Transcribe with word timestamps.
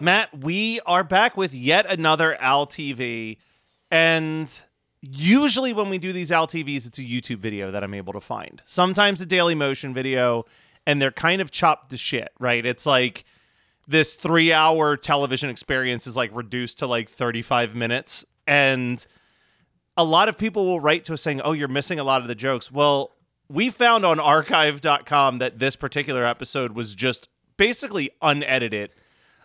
Matt, 0.00 0.30
we 0.40 0.80
are 0.86 1.04
back 1.04 1.36
with 1.36 1.54
yet 1.54 1.84
another 1.90 2.36
AlTV. 2.40 3.36
And 3.90 4.60
usually 5.02 5.72
when 5.72 5.90
we 5.90 5.98
do 5.98 6.12
these 6.12 6.30
AlTVs, 6.30 6.86
it's 6.86 6.98
a 6.98 7.02
YouTube 7.02 7.38
video 7.38 7.70
that 7.70 7.84
I'm 7.84 7.94
able 7.94 8.12
to 8.14 8.20
find. 8.20 8.62
Sometimes 8.64 9.20
a 9.20 9.26
Daily 9.26 9.54
Motion 9.54 9.92
video, 9.92 10.46
and 10.86 11.00
they're 11.00 11.10
kind 11.10 11.42
of 11.42 11.50
chopped 11.50 11.90
to 11.90 11.98
shit, 11.98 12.30
right? 12.38 12.64
It's 12.64 12.86
like 12.86 13.24
this 13.86 14.14
three 14.14 14.52
hour 14.52 14.96
television 14.96 15.50
experience 15.50 16.06
is 16.06 16.16
like 16.16 16.30
reduced 16.34 16.78
to 16.78 16.86
like 16.86 17.08
35 17.08 17.74
minutes. 17.74 18.24
And 18.46 19.04
a 19.96 20.04
lot 20.04 20.28
of 20.28 20.38
people 20.38 20.64
will 20.64 20.80
write 20.80 21.04
to 21.04 21.14
us 21.14 21.22
saying, 21.22 21.40
oh, 21.42 21.52
you're 21.52 21.68
missing 21.68 21.98
a 21.98 22.04
lot 22.04 22.22
of 22.22 22.28
the 22.28 22.34
jokes. 22.34 22.70
Well, 22.70 23.12
we 23.50 23.68
found 23.68 24.06
on 24.06 24.20
archive.com 24.20 25.38
that 25.38 25.58
this 25.58 25.76
particular 25.76 26.24
episode 26.24 26.72
was 26.72 26.94
just 26.94 27.28
basically 27.56 28.10
unedited 28.22 28.90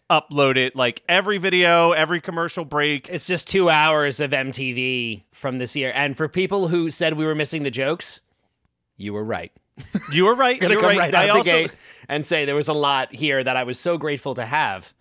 upload 0.09 0.55
it 0.55 0.75
like 0.75 1.01
every 1.09 1.37
video, 1.37 1.91
every 1.91 2.21
commercial 2.21 2.65
break. 2.65 3.09
It's 3.09 3.27
just 3.27 3.47
two 3.47 3.69
hours 3.69 4.19
of 4.19 4.31
MTV 4.31 5.23
from 5.31 5.57
this 5.57 5.75
year. 5.75 5.91
And 5.95 6.15
for 6.15 6.27
people 6.27 6.67
who 6.67 6.91
said 6.91 7.13
we 7.13 7.25
were 7.25 7.35
missing 7.35 7.63
the 7.63 7.71
jokes, 7.71 8.21
you 8.97 9.13
were 9.13 9.23
right. 9.23 9.51
You 10.11 10.25
were 10.25 10.35
right. 10.35 10.59
Gonna 10.61 10.75
You're 10.75 10.81
come 10.81 10.89
right. 10.89 10.99
right, 10.99 11.13
out 11.13 11.23
I 11.23 11.25
the 11.27 11.33
also, 11.33 11.51
gate 11.51 11.71
and 12.07 12.23
say 12.23 12.45
there 12.45 12.55
was 12.55 12.67
a 12.67 12.73
lot 12.73 13.13
here 13.13 13.43
that 13.43 13.57
I 13.57 13.63
was 13.63 13.79
so 13.79 13.97
grateful 13.97 14.35
to 14.35 14.45
have 14.45 14.93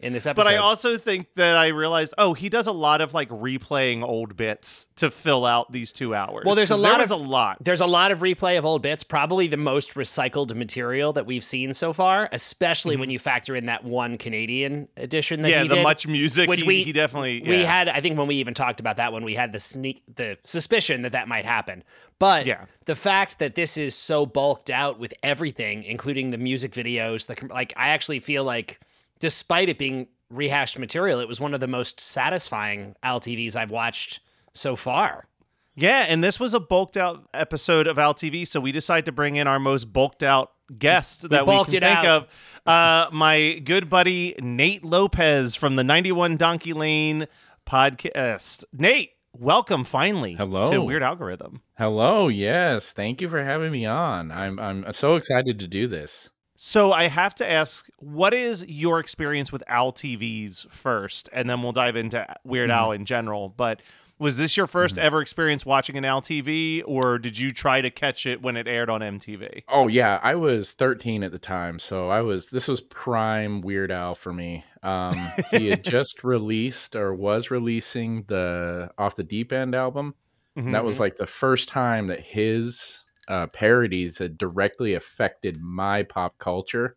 in 0.00 0.12
this 0.12 0.26
episode. 0.26 0.44
but 0.44 0.52
I 0.52 0.56
also 0.56 0.96
think 0.96 1.28
that 1.36 1.56
I 1.56 1.68
realized, 1.68 2.14
oh, 2.18 2.34
he 2.34 2.48
does 2.48 2.66
a 2.66 2.72
lot 2.72 3.00
of 3.00 3.14
like 3.14 3.28
replaying 3.28 4.02
old 4.02 4.36
bits 4.36 4.88
to 4.96 5.10
fill 5.10 5.44
out 5.44 5.72
these 5.72 5.92
two 5.92 6.14
hours. 6.14 6.44
Well, 6.44 6.54
there's 6.54 6.70
a 6.70 6.76
lot 6.76 6.96
there 6.98 7.04
of 7.04 7.10
a 7.10 7.16
lot. 7.16 7.58
There's 7.62 7.80
a 7.80 7.86
lot 7.86 8.10
of 8.12 8.20
replay 8.20 8.58
of 8.58 8.64
old 8.64 8.82
bits. 8.82 9.02
Probably 9.04 9.46
the 9.46 9.56
most 9.56 9.94
recycled 9.94 10.54
material 10.54 11.12
that 11.14 11.26
we've 11.26 11.44
seen 11.44 11.72
so 11.72 11.92
far, 11.92 12.28
especially 12.32 12.96
when 12.96 13.10
you 13.10 13.18
factor 13.18 13.56
in 13.56 13.66
that 13.66 13.84
one 13.84 14.18
Canadian 14.18 14.88
edition 14.96 15.42
that 15.42 15.48
Mm-hmm. 15.48 15.56
Yeah, 15.56 15.62
he 15.62 15.68
the 15.68 15.74
did, 15.76 15.82
much 15.82 16.06
music. 16.06 16.48
Which 16.48 16.62
he, 16.62 16.66
we 16.68 16.82
he 16.82 16.92
definitely 16.92 17.42
we 17.46 17.64
had. 17.64 17.88
I 17.88 18.00
think 18.00 18.18
when 18.18 18.26
we 18.26 18.36
even 18.36 18.54
talked 18.54 18.80
about 18.80 18.96
that 18.96 19.12
one, 19.12 19.24
we 19.24 19.34
had 19.34 19.52
the 19.52 19.60
sneak, 19.60 20.02
the 20.14 20.36
suspicion 20.44 21.02
that 21.02 21.12
that 21.12 21.28
might 21.28 21.44
happen. 21.44 21.82
But 22.18 22.46
Yeah. 22.46 22.64
the 22.86 22.94
fact 22.94 23.38
that 23.40 23.54
this 23.54 23.76
is 23.76 23.94
so 23.94 24.24
bulked 24.26 24.70
out 24.70 24.98
with 24.98 25.12
everything, 25.22 25.84
including 25.84 26.30
the 26.30 26.38
music 26.38 26.72
videos, 26.72 27.26
the 27.26 27.46
like, 27.52 27.72
I 27.76 27.88
actually 27.90 28.20
feel 28.20 28.42
like, 28.44 28.80
despite 29.18 29.68
it 29.68 29.78
being 29.78 30.08
rehashed 30.30 30.78
material, 30.78 31.20
it 31.20 31.28
was 31.28 31.40
one 31.40 31.54
of 31.54 31.60
the 31.60 31.68
most 31.68 32.00
satisfying 32.00 32.96
AlTVs 33.04 33.56
I've 33.56 33.70
watched 33.70 34.20
so 34.52 34.76
far. 34.76 35.28
Yeah, 35.74 36.06
and 36.08 36.24
this 36.24 36.40
was 36.40 36.54
a 36.54 36.60
bulked 36.60 36.96
out 36.96 37.28
episode 37.34 37.86
of 37.86 37.98
AlTV, 37.98 38.46
so 38.46 38.60
we 38.60 38.72
decided 38.72 39.04
to 39.06 39.12
bring 39.12 39.36
in 39.36 39.46
our 39.46 39.60
most 39.60 39.92
bulked 39.92 40.22
out 40.22 40.52
guest 40.78 41.28
that 41.28 41.46
we 41.46 41.52
bulked 41.52 41.70
can 41.70 41.82
it 41.82 41.86
think 41.86 41.98
out. 41.98 42.06
of. 42.06 42.26
Uh, 42.64 43.08
my 43.12 43.60
good 43.64 43.88
buddy 43.90 44.34
Nate 44.40 44.84
Lopez 44.84 45.54
from 45.54 45.76
the 45.76 45.84
91 45.84 46.38
Donkey 46.38 46.72
Lane 46.72 47.26
podcast. 47.66 48.64
Nate, 48.72 49.10
welcome 49.34 49.84
finally 49.84 50.32
Hello. 50.34 50.70
to 50.70 50.80
Weird 50.82 51.02
Algorithm. 51.02 51.60
Hello, 51.76 52.28
yes. 52.28 52.92
Thank 52.92 53.20
you 53.20 53.28
for 53.28 53.44
having 53.44 53.70
me 53.70 53.84
on. 53.84 54.32
I'm 54.32 54.58
I'm 54.58 54.92
so 54.92 55.16
excited 55.16 55.58
to 55.58 55.68
do 55.68 55.86
this. 55.86 56.30
So 56.56 56.92
I 56.92 57.08
have 57.08 57.34
to 57.36 57.50
ask, 57.50 57.88
what 57.98 58.32
is 58.34 58.64
your 58.66 58.98
experience 58.98 59.52
with 59.52 59.62
AlTVs 59.70 60.70
first, 60.70 61.28
and 61.32 61.48
then 61.48 61.62
we'll 61.62 61.72
dive 61.72 61.96
into 61.96 62.26
Weird 62.44 62.70
Mm-hmm. 62.70 62.78
Al 62.78 62.92
in 62.92 63.04
general. 63.04 63.48
But 63.50 63.82
was 64.18 64.38
this 64.38 64.56
your 64.56 64.66
1st 64.66 64.96
ever 64.96 65.20
experience 65.20 65.66
watching 65.66 65.96
an 65.96 66.04
AlTV, 66.04 66.82
or 66.86 67.18
did 67.18 67.38
you 67.38 67.50
try 67.50 67.82
to 67.82 67.90
catch 67.90 68.24
it 68.24 68.40
when 68.40 68.56
it 68.56 68.66
aired 68.66 68.88
on 68.88 69.02
MTV? 69.02 69.64
Oh 69.68 69.88
yeah, 69.88 70.18
I 70.22 70.34
was 70.36 70.72
13 70.72 71.22
at 71.22 71.32
the 71.32 71.38
time, 71.38 71.78
so 71.78 72.08
I 72.08 72.22
was 72.22 72.46
this 72.48 72.66
was 72.68 72.80
prime 72.80 73.60
Weird 73.60 73.90
Al 73.92 74.14
for 74.14 74.32
me. 74.32 74.64
Um, 74.82 75.18
he 75.50 75.68
had 75.68 75.84
just 75.84 76.24
released 76.24 76.96
or 76.96 77.14
was 77.14 77.50
releasing 77.50 78.22
the 78.28 78.90
Off 78.96 79.16
the 79.16 79.22
Deep 79.24 79.52
End 79.52 79.74
album. 79.74 80.14
And 80.54 80.68
that 80.72 80.78
Mm-hmm. 80.78 80.86
was 80.86 80.98
like 80.98 81.16
the 81.18 81.26
first 81.26 81.68
time 81.68 82.06
that 82.06 82.20
his 82.20 83.04
uh, 83.28 83.46
parodies 83.48 84.18
had 84.18 84.38
directly 84.38 84.94
affected 84.94 85.60
my 85.60 86.02
pop 86.02 86.38
culture. 86.38 86.96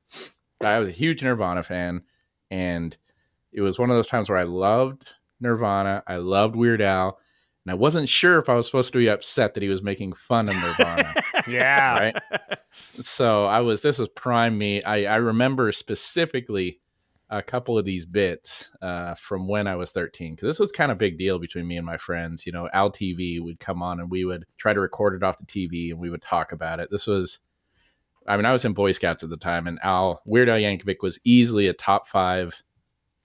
I 0.64 0.80
was 0.80 0.90
a 0.90 0.94
huge 0.94 1.24
Nirvana 1.24 1.64
fan, 1.64 2.02
and 2.52 2.96
it 3.52 3.62
was 3.62 3.80
one 3.80 3.90
of 3.90 3.96
those 3.96 4.08
times 4.08 4.30
where 4.30 4.38
I 4.38 4.44
loved 4.44 5.14
Nirvana, 5.40 6.04
I 6.08 6.18
loved 6.18 6.56
Weird 6.56 6.82
Al, 6.82 7.18
and 7.66 7.72
I 7.72 7.76
wasn't 7.76 8.10
sure 8.10 8.40
if 8.40 8.50
I 8.50 8.56
was 8.56 8.66
supposed 8.66 8.92
to 8.94 9.00
be 9.00 9.10
upset 9.10 9.54
that 9.54 9.64
he 9.64 9.70
was 9.70 9.82
making 9.82 10.14
fun 10.14 10.50
of 10.50 10.56
Nirvana. 10.56 11.14
Yeah. 11.48 12.00
right? 12.00 12.18
So 13.00 13.46
I 13.46 13.62
was. 13.62 13.82
This 13.82 13.98
was 13.98 14.10
prime 14.10 14.58
me. 14.58 14.84
I, 14.84 15.06
I 15.06 15.16
remember 15.16 15.72
specifically 15.72 16.80
a 17.30 17.44
couple 17.44 17.78
of 17.78 17.86
these 17.86 18.06
bits 18.06 18.72
uh, 18.82 19.14
from 19.16 19.48
when 19.48 19.68
I 19.68 19.76
was 19.76 19.92
13 19.92 20.34
because 20.34 20.48
this 20.48 20.60
was 20.60 20.72
kind 20.72 20.92
of 20.92 20.98
a 20.98 21.00
big 21.00 21.18
deal 21.18 21.38
between 21.38 21.68
me 21.68 21.78
and 21.78 21.86
my 21.86 21.98
friends. 21.98 22.46
You 22.46 22.52
know, 22.52 22.70
Al 22.74 22.92
TV 22.92 23.40
would 23.42 23.60
come 23.60 23.84
on 23.84 24.00
and 24.00 24.10
we 24.10 24.26
would 24.26 24.46
try 24.58 24.74
to 24.74 24.80
record 24.80 25.14
it 25.14 25.24
off 25.24 25.38
the 25.38 25.46
TV 25.46 25.92
and 25.92 26.00
we 26.00 26.10
would 26.10 26.22
talk 26.22 26.52
about 26.52 26.80
it. 26.80 26.90
This 26.92 27.08
was. 27.08 27.40
I 28.28 28.36
mean, 28.36 28.46
I 28.46 28.52
was 28.52 28.66
in 28.66 28.74
Boy 28.74 28.92
Scouts 28.92 29.24
at 29.24 29.30
the 29.30 29.38
time, 29.38 29.66
and 29.66 29.80
Al 29.82 30.22
Weird 30.24 30.50
Al 30.50 30.58
Yankovic 30.58 30.98
was 31.02 31.20
easily 31.24 31.68
a 31.68 31.74
top 31.74 32.08
five 32.08 32.62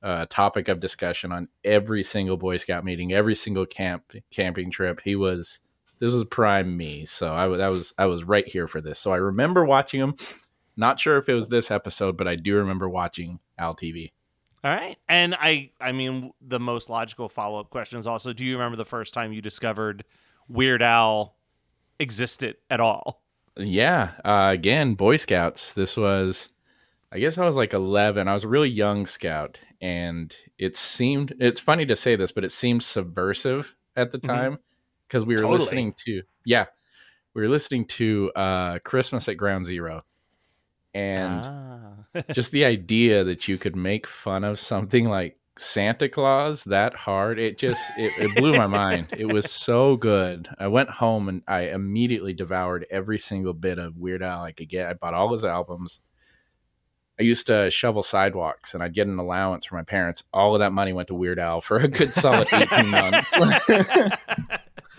uh, 0.02 0.24
topic 0.30 0.68
of 0.68 0.80
discussion 0.80 1.32
on 1.32 1.48
every 1.62 2.02
single 2.02 2.38
Boy 2.38 2.56
Scout 2.56 2.84
meeting, 2.84 3.12
every 3.12 3.34
single 3.34 3.66
camp 3.66 4.12
camping 4.30 4.70
trip. 4.70 5.02
He 5.04 5.14
was 5.16 5.60
this 5.98 6.12
was 6.12 6.24
prime 6.24 6.76
me, 6.76 7.04
so 7.04 7.34
I 7.34 7.44
I 7.44 7.68
was 7.68 7.92
I 7.98 8.06
was 8.06 8.24
right 8.24 8.46
here 8.46 8.68
for 8.68 8.80
this. 8.80 8.98
So 8.98 9.12
I 9.12 9.16
remember 9.16 9.64
watching 9.64 10.00
him. 10.00 10.14
Not 10.76 10.98
sure 10.98 11.16
if 11.18 11.28
it 11.28 11.34
was 11.34 11.48
this 11.48 11.70
episode, 11.70 12.16
but 12.16 12.26
I 12.28 12.36
do 12.36 12.56
remember 12.56 12.88
watching 12.88 13.38
Al 13.58 13.74
TV. 13.74 14.12
All 14.64 14.74
right. 14.74 14.96
And 15.08 15.34
I 15.34 15.70
I 15.80 15.92
mean 15.92 16.32
the 16.40 16.58
most 16.58 16.88
logical 16.88 17.28
follow-up 17.28 17.70
question 17.70 17.98
is 17.98 18.06
also 18.06 18.32
do 18.32 18.44
you 18.44 18.54
remember 18.56 18.76
the 18.76 18.84
first 18.84 19.12
time 19.14 19.32
you 19.32 19.42
discovered 19.42 20.04
Weird 20.48 20.82
Al 20.82 21.36
existed 21.98 22.56
at 22.70 22.80
all? 22.80 23.22
Yeah, 23.56 24.12
uh, 24.24 24.50
again, 24.52 24.94
Boy 24.94 25.14
Scouts. 25.16 25.74
This 25.74 25.96
was, 25.96 26.48
I 27.12 27.20
guess 27.20 27.38
I 27.38 27.44
was 27.44 27.54
like 27.54 27.72
11. 27.72 28.26
I 28.26 28.32
was 28.32 28.42
a 28.42 28.48
really 28.48 28.68
young 28.68 29.06
scout, 29.06 29.60
and 29.80 30.34
it 30.58 30.76
seemed, 30.76 31.34
it's 31.38 31.60
funny 31.60 31.86
to 31.86 31.94
say 31.94 32.16
this, 32.16 32.32
but 32.32 32.42
it 32.44 32.50
seemed 32.50 32.82
subversive 32.82 33.76
at 33.94 34.10
the 34.10 34.18
Mhm. 34.18 34.26
time 34.26 34.58
because 35.06 35.24
we 35.24 35.34
were 35.34 35.42
Totally. 35.42 35.58
listening 35.60 35.94
to, 36.04 36.22
yeah, 36.44 36.64
we 37.34 37.42
were 37.42 37.48
listening 37.48 37.84
to 37.86 38.32
uh, 38.34 38.78
Christmas 38.80 39.28
at 39.28 39.36
Ground 39.36 39.66
Zero. 39.66 40.02
And 40.94 41.42
Ah. 41.44 42.22
just 42.32 42.52
the 42.52 42.64
idea 42.64 43.24
that 43.24 43.48
you 43.48 43.58
could 43.58 43.74
make 43.76 44.06
fun 44.06 44.44
of 44.44 44.60
something 44.60 45.06
like 45.08 45.36
Santa 45.58 46.08
Claus 46.08 46.64
that 46.64 46.94
hard, 46.94 47.38
it 47.38 47.58
just 47.58 47.82
it, 47.98 48.12
it 48.18 48.36
blew 48.36 48.52
my 48.54 48.66
mind. 48.66 49.08
It 49.16 49.32
was 49.32 49.50
so 49.50 49.96
good. 49.96 50.48
I 50.58 50.68
went 50.68 50.90
home 50.90 51.28
and 51.28 51.42
I 51.48 51.68
immediately 51.68 52.32
devoured 52.32 52.86
every 52.90 53.18
single 53.18 53.52
bit 53.54 53.78
of 53.78 53.96
Weird 53.96 54.22
Al 54.22 54.42
I 54.42 54.52
could 54.52 54.68
get. 54.68 54.88
I 54.88 54.94
bought 54.94 55.14
all 55.14 55.30
his 55.32 55.44
albums. 55.44 56.00
I 57.18 57.22
used 57.22 57.46
to 57.46 57.70
shovel 57.70 58.02
sidewalks 58.02 58.74
and 58.74 58.82
I'd 58.82 58.94
get 58.94 59.06
an 59.06 59.18
allowance 59.20 59.64
from 59.66 59.78
my 59.78 59.84
parents. 59.84 60.24
All 60.32 60.54
of 60.56 60.58
that 60.60 60.72
money 60.72 60.92
went 60.92 61.06
to 61.08 61.14
Weird 61.14 61.38
Al 61.38 61.60
for 61.60 61.76
a 61.78 61.86
good 61.86 62.12
solid 62.14 62.48
18 62.52 62.90
months. 62.90 63.36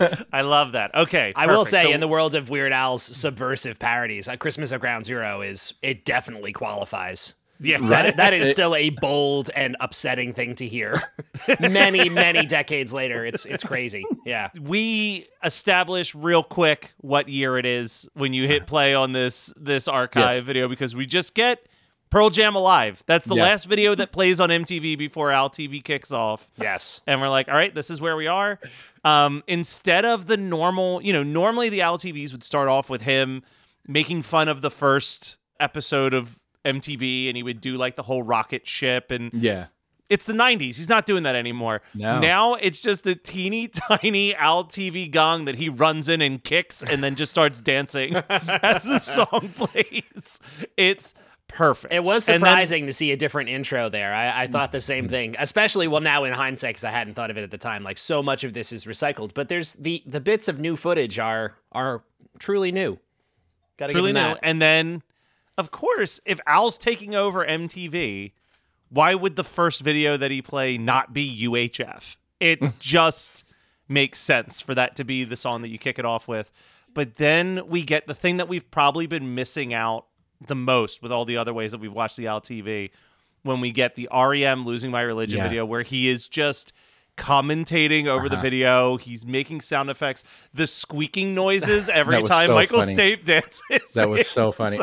I 0.32 0.42
love 0.42 0.72
that. 0.72 0.94
Okay, 0.94 1.32
I 1.36 1.46
will 1.46 1.64
say, 1.64 1.84
So- 1.84 1.90
in 1.90 2.00
the 2.00 2.08
world 2.08 2.34
of 2.34 2.48
Weird 2.48 2.72
Al's 2.72 3.02
subversive 3.02 3.78
parodies, 3.78 4.28
uh, 4.28 4.36
Christmas 4.36 4.72
at 4.72 4.80
Ground 4.80 5.04
Zero 5.04 5.40
is 5.42 5.74
it 5.82 6.04
definitely 6.04 6.52
qualifies. 6.52 7.34
yeah, 7.60 7.78
That, 7.80 8.16
that 8.18 8.34
is 8.34 8.50
still 8.50 8.74
a 8.74 8.90
bold 8.90 9.48
and 9.56 9.76
upsetting 9.80 10.34
thing 10.34 10.54
to 10.56 10.66
hear. 10.66 10.94
many, 11.60 12.10
many 12.10 12.44
decades 12.44 12.92
later, 12.92 13.24
it's 13.24 13.46
it's 13.46 13.64
crazy. 13.64 14.04
Yeah. 14.26 14.50
we 14.60 15.26
establish 15.42 16.14
real 16.14 16.42
quick 16.42 16.92
what 16.98 17.28
year 17.28 17.56
it 17.56 17.64
is 17.64 18.08
when 18.14 18.32
you 18.34 18.46
hit 18.46 18.66
play 18.66 18.94
on 18.94 19.12
this 19.12 19.52
this 19.56 19.88
archive 19.88 20.34
Yes. 20.36 20.42
video 20.44 20.68
because 20.68 20.94
we 20.94 21.06
just 21.06 21.32
get 21.34 21.66
Pearl 22.10 22.30
Jam 22.30 22.54
Alive. 22.54 23.02
That's 23.06 23.26
the 23.26 23.34
Yeah. 23.34 23.42
last 23.42 23.64
video 23.66 23.94
that 23.96 24.12
plays 24.12 24.40
on 24.40 24.50
MTV 24.50 24.96
before 24.96 25.30
Al 25.30 25.50
TV 25.50 25.80
kicks 25.82 26.12
off. 26.12 26.48
Yes. 26.60 27.00
And 27.06 27.20
we're 27.20 27.28
like, 27.28 27.48
all 27.48 27.54
right, 27.54 27.74
this 27.74 27.90
is 27.90 28.00
where 28.00 28.16
we 28.16 28.26
are. 28.26 28.58
Um, 29.04 29.42
instead 29.46 30.04
of 30.04 30.26
the 30.26 30.36
normal, 30.36 31.02
you 31.02 31.12
know, 31.12 31.22
normally 31.22 31.68
the 31.68 31.80
Al 31.82 31.98
TVs 31.98 32.32
would 32.32 32.42
start 32.44 32.68
off 32.68 32.88
with 32.88 33.02
him 33.02 33.42
making 33.86 34.22
fun 34.22 34.48
of 34.48 34.62
the 34.62 34.70
first 34.70 35.36
episode 35.60 36.14
of 36.14 36.38
MTV 36.64 37.28
and 37.28 37.36
he 37.36 37.42
would 37.42 37.60
do 37.60 37.76
like 37.76 37.96
the 37.96 38.02
whole 38.02 38.22
rocket 38.22 38.66
ship 38.66 39.10
and 39.10 39.30
Yeah. 39.32 39.66
it's 40.08 40.26
the 40.26 40.32
90s. 40.32 40.76
He's 40.76 40.88
not 40.88 41.06
doing 41.06 41.22
that 41.24 41.34
anymore. 41.36 41.82
No. 41.94 42.18
Now 42.20 42.54
it's 42.54 42.80
just 42.80 43.06
a 43.06 43.14
teeny 43.14 43.68
tiny 43.90 44.34
Al 44.34 44.64
TV 44.64 45.08
gong 45.10 45.44
that 45.44 45.56
he 45.56 45.68
runs 45.68 46.08
in 46.08 46.20
and 46.20 46.42
kicks 46.42 46.82
and 46.82 47.02
then 47.04 47.14
just 47.14 47.30
starts 47.30 47.60
dancing 47.60 48.16
as 48.28 48.84
the 48.84 48.98
song 48.98 49.50
plays. 49.56 50.40
It's 50.76 51.14
perfect. 51.56 51.92
It 51.92 52.04
was 52.04 52.28
And 52.28 52.42
then- 52.42 52.50
surprising 52.50 52.86
to 52.86 52.92
see 52.92 53.10
a 53.12 53.16
different 53.16 53.48
intro 53.48 53.88
there. 53.88 54.12
I, 54.14 54.42
I 54.42 54.46
thought 54.46 54.72
the 54.72 54.80
same 54.80 55.08
thing, 55.08 55.34
especially 55.38 55.88
well 55.88 56.00
now 56.00 56.24
in 56.24 56.32
hindsight 56.32 56.70
because 56.74 56.84
I 56.84 56.90
hadn't 56.90 57.14
thought 57.14 57.30
of 57.30 57.36
it 57.36 57.42
at 57.42 57.50
the 57.50 57.58
time. 57.58 57.82
Like 57.82 57.98
so 57.98 58.22
much 58.22 58.44
of 58.44 58.52
this 58.54 58.72
is 58.72 58.84
recycled, 58.84 59.32
but 59.34 59.48
there's 59.48 59.74
the 59.74 60.02
the 60.06 60.20
bits 60.20 60.48
of 60.48 60.60
new 60.60 60.76
footage 60.76 61.18
are 61.18 61.54
are 61.72 62.02
truly 62.38 62.70
new. 62.72 62.98
Got 63.78 63.88
to 63.88 63.92
truly 63.92 64.12
new. 64.12 64.36
And 64.42 64.60
then, 64.62 65.02
of 65.58 65.70
course, 65.70 66.20
if 66.24 66.40
Al's 66.46 66.78
taking 66.78 67.14
over 67.14 67.44
MTV, 67.44 68.32
why 68.88 69.14
would 69.14 69.36
the 69.36 69.44
first 69.44 69.80
video 69.82 70.16
that 70.16 70.30
he 70.30 70.40
play 70.42 70.78
not 70.78 71.12
be 71.12 71.46
UHF? 71.48 72.16
It 72.40 72.60
just 72.78 73.44
makes 73.88 74.18
sense 74.18 74.60
for 74.60 74.74
that 74.74 74.96
to 74.96 75.04
be 75.04 75.24
the 75.24 75.36
song 75.36 75.62
that 75.62 75.68
you 75.68 75.78
kick 75.78 75.98
it 75.98 76.04
off 76.04 76.26
with. 76.28 76.50
But 76.94 77.16
then 77.16 77.62
we 77.68 77.82
get 77.82 78.06
the 78.06 78.14
thing 78.14 78.38
that 78.38 78.48
we've 78.48 78.70
probably 78.70 79.06
been 79.06 79.34
missing 79.34 79.74
out 79.74 80.06
the 80.44 80.54
most 80.54 81.02
with 81.02 81.12
all 81.12 81.24
the 81.24 81.36
other 81.36 81.54
ways 81.54 81.72
that 81.72 81.80
we've 81.80 81.92
watched 81.92 82.16
the 82.16 82.26
Al 82.26 82.40
TV 82.40 82.90
when 83.42 83.60
we 83.60 83.70
get 83.70 83.94
the 83.94 84.08
REM 84.12 84.64
Losing 84.64 84.90
My 84.90 85.02
Religion 85.02 85.38
Yeah. 85.38 85.44
video 85.44 85.64
where 85.64 85.82
he 85.82 86.08
is 86.08 86.26
just 86.28 86.72
commentating 87.16 88.06
over 88.06 88.28
the 88.28 88.34
Uh-huh. 88.34 88.42
video. 88.42 88.96
He's 88.98 89.24
making 89.24 89.62
sound 89.62 89.88
effects, 89.88 90.22
the 90.52 90.66
squeaking 90.66 91.34
noises 91.34 91.88
every 91.92 92.22
time 92.22 92.48
so 92.48 92.54
Michael 92.54 92.80
funny. 92.80 92.94
Stipe 92.94 93.24
dances. 93.24 93.92
That 93.94 94.10
was 94.10 94.26
so 94.26 94.52
funny. 94.52 94.80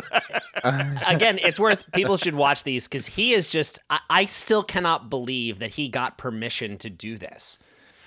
Again, 1.06 1.38
it's 1.42 1.60
worth 1.60 1.84
people 1.92 2.16
should 2.16 2.34
watch 2.34 2.64
these 2.64 2.88
because 2.88 3.06
he 3.06 3.32
is 3.34 3.46
just. 3.48 3.78
I, 3.90 4.00
I 4.10 4.24
still 4.24 4.62
cannot 4.64 5.10
believe 5.10 5.58
that 5.60 5.70
he 5.72 5.88
got 5.88 6.18
permission 6.18 6.76
to 6.78 6.90
do 6.90 7.16
this. 7.18 7.58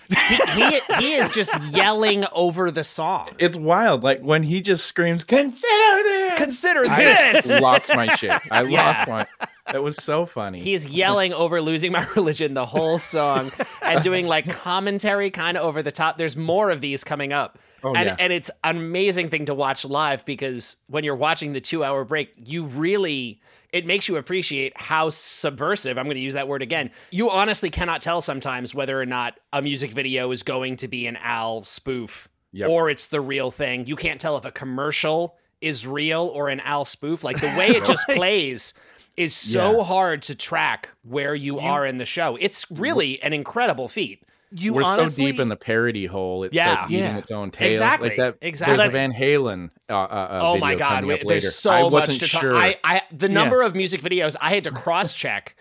He, 0.09 0.35
he, 0.35 0.79
he 0.99 1.13
is 1.15 1.29
just 1.29 1.61
yelling 1.71 2.25
over 2.31 2.71
the 2.71 2.83
song. 2.83 3.29
It's 3.39 3.57
wild. 3.57 4.03
Like 4.03 4.21
when 4.21 4.43
he 4.43 4.61
just 4.61 4.85
screams, 4.85 5.23
"Consider 5.23 6.03
this." 6.03 6.37
Consider 6.39 6.85
I 6.89 7.03
this. 7.33 7.61
lost 7.61 7.93
my 7.95 8.07
shit. 8.15 8.31
I 8.51 8.61
Yeah. 8.67 8.85
lost 8.85 9.07
my. 9.07 9.25
That 9.71 9.83
was 9.83 9.97
so 9.97 10.25
funny. 10.25 10.59
He 10.59 10.73
is 10.73 10.87
yelling 10.87 11.33
over 11.33 11.61
losing 11.61 11.91
my 11.91 12.05
religion 12.15 12.53
the 12.53 12.65
whole 12.65 12.99
song 12.99 13.51
and 13.81 14.01
doing 14.01 14.25
like 14.27 14.49
commentary 14.49 15.29
kind 15.29 15.57
of 15.57 15.63
over 15.65 15.81
the 15.81 15.91
top. 15.91 16.17
There's 16.17 16.37
more 16.37 16.69
of 16.69 16.79
these 16.79 17.03
coming 17.03 17.33
up. 17.33 17.59
Oh, 17.83 17.93
and, 17.93 18.05
yeah. 18.07 18.15
and 18.17 18.31
it's 18.33 18.49
an 18.63 18.77
amazing 18.77 19.29
thing 19.29 19.45
to 19.45 19.53
watch 19.53 19.83
live 19.85 20.25
because 20.25 20.77
when 20.87 21.03
you're 21.03 21.15
watching 21.17 21.53
the 21.53 21.61
two 21.61 21.83
hour 21.83 22.05
break, 22.05 22.33
you 22.45 22.63
really, 22.65 23.39
it 23.77 23.85
makes 23.85 24.07
you 24.07 24.17
appreciate 24.17 24.73
how 24.79 25.09
subversive, 25.09 25.97
I'm 25.97 26.05
going 26.05 26.15
to 26.15 26.21
use 26.21 26.33
that 26.33 26.47
word 26.47 26.61
again. 26.61 26.91
You 27.11 27.29
honestly 27.29 27.69
cannot 27.69 28.01
tell 28.01 28.21
sometimes 28.21 28.73
whether 28.75 28.99
or 28.99 29.05
not 29.05 29.39
a 29.53 29.61
music 29.61 29.91
video 29.91 30.31
is 30.31 30.43
going 30.43 30.75
to 30.77 30.87
be 30.87 31.07
an 31.07 31.15
Al 31.17 31.63
spoof 31.63 32.27
Yep. 32.53 32.69
or 32.69 32.89
it's 32.89 33.07
the 33.07 33.21
real 33.21 33.51
thing. 33.51 33.85
You 33.87 33.95
can't 33.95 34.19
tell 34.19 34.37
if 34.37 34.45
a 34.45 34.51
commercial 34.51 35.35
is 35.61 35.85
real 35.85 36.23
or 36.33 36.49
an 36.49 36.59
Al 36.61 36.85
spoof. 36.85 37.23
Like 37.23 37.39
the 37.39 37.53
way 37.57 37.67
it 37.67 37.85
just 37.85 38.07
plays 38.09 38.73
is 39.15 39.35
so 39.35 39.77
Yeah. 39.79 39.83
hard 39.83 40.21
to 40.23 40.35
track 40.35 40.89
where 41.03 41.35
you, 41.35 41.59
are 41.59 41.85
in 41.85 41.97
the 41.97 42.05
show. 42.05 42.35
It's 42.39 42.65
really 42.71 43.21
an 43.21 43.33
incredible 43.33 43.87
feat. 43.87 44.23
You 44.51 44.73
We're 44.73 44.83
honestly, 44.83 45.25
so 45.25 45.31
deep 45.31 45.39
in 45.41 45.49
the 45.49 45.55
parody 45.57 46.05
hole. 46.05 46.43
It 46.43 46.53
Yeah. 46.53 46.73
starts 46.75 46.91
eating 46.91 47.03
Yeah. 47.05 47.17
its 47.17 47.31
own 47.31 47.51
tail. 47.51 47.67
Exactly. 47.67 48.09
Like 48.09 48.17
that. 48.17 48.35
Exactly. 48.41 48.77
There's 48.77 48.89
a 48.89 48.91
Van 48.91 49.11
Halen. 49.13 49.71
Uh, 49.89 49.93
uh, 49.93 49.97
uh, 49.97 50.39
oh 50.41 50.53
video 50.53 50.65
my 50.65 50.75
god, 50.75 50.89
coming 50.95 51.07
wait, 51.09 51.21
up 51.21 51.27
there's 51.27 51.43
later. 51.43 51.51
so 51.51 51.71
I 51.71 51.81
much 51.83 51.91
wasn't 51.91 52.19
to 52.21 52.27
talk. 52.29 52.41
sure. 52.41 52.55
I, 52.55 52.77
I 52.83 53.01
the 53.11 53.29
number 53.29 53.61
of 53.61 53.75
music 53.75 54.01
videos 54.01 54.35
I 54.39 54.51
had 54.53 54.63
to 54.65 54.71
cross 54.83 55.13
check. 55.13 55.55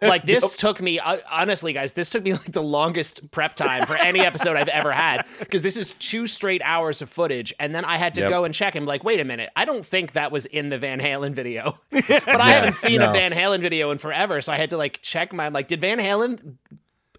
like 0.00 0.24
this 0.24 0.56
took 0.56 0.80
me 0.80 0.98
uh, 0.98 1.18
honestly 1.30 1.74
guys 1.74 1.92
this 1.92 2.08
took 2.08 2.22
me 2.24 2.32
like 2.32 2.52
the 2.52 2.62
longest 2.62 3.30
prep 3.30 3.54
time 3.54 3.84
for 3.84 3.96
any 3.96 4.20
episode 4.20 4.56
i've 4.56 4.68
ever 4.68 4.90
had 4.90 5.26
because 5.40 5.60
this 5.60 5.76
is 5.76 5.92
two 5.98 6.26
straight 6.26 6.62
hours 6.64 7.02
of 7.02 7.10
footage 7.10 7.52
and 7.60 7.74
then 7.74 7.84
i 7.84 7.98
had 7.98 8.14
to 8.14 8.22
Yep. 8.22 8.30
go 8.30 8.44
and 8.44 8.54
check 8.54 8.76
and 8.76 8.86
be 8.86 8.88
like 8.88 9.04
wait 9.04 9.20
a 9.20 9.26
minute 9.26 9.50
i 9.56 9.66
don't 9.66 9.84
think 9.84 10.12
that 10.12 10.32
was 10.32 10.46
in 10.46 10.70
the 10.70 10.78
van 10.78 11.00
halen 11.00 11.34
video 11.34 11.78
but 11.90 12.26
i 12.40 12.48
haven't 12.52 12.76
seen 12.76 13.02
a 13.02 13.12
van 13.12 13.30
halen 13.32 13.60
video 13.60 13.90
in 13.90 13.98
forever 13.98 14.40
so 14.40 14.50
i 14.54 14.56
had 14.56 14.70
to 14.70 14.78
like 14.78 15.02
check 15.02 15.34
my 15.34 15.48
like 15.48 15.68
did 15.68 15.82
van 15.82 15.98
halen 15.98 16.54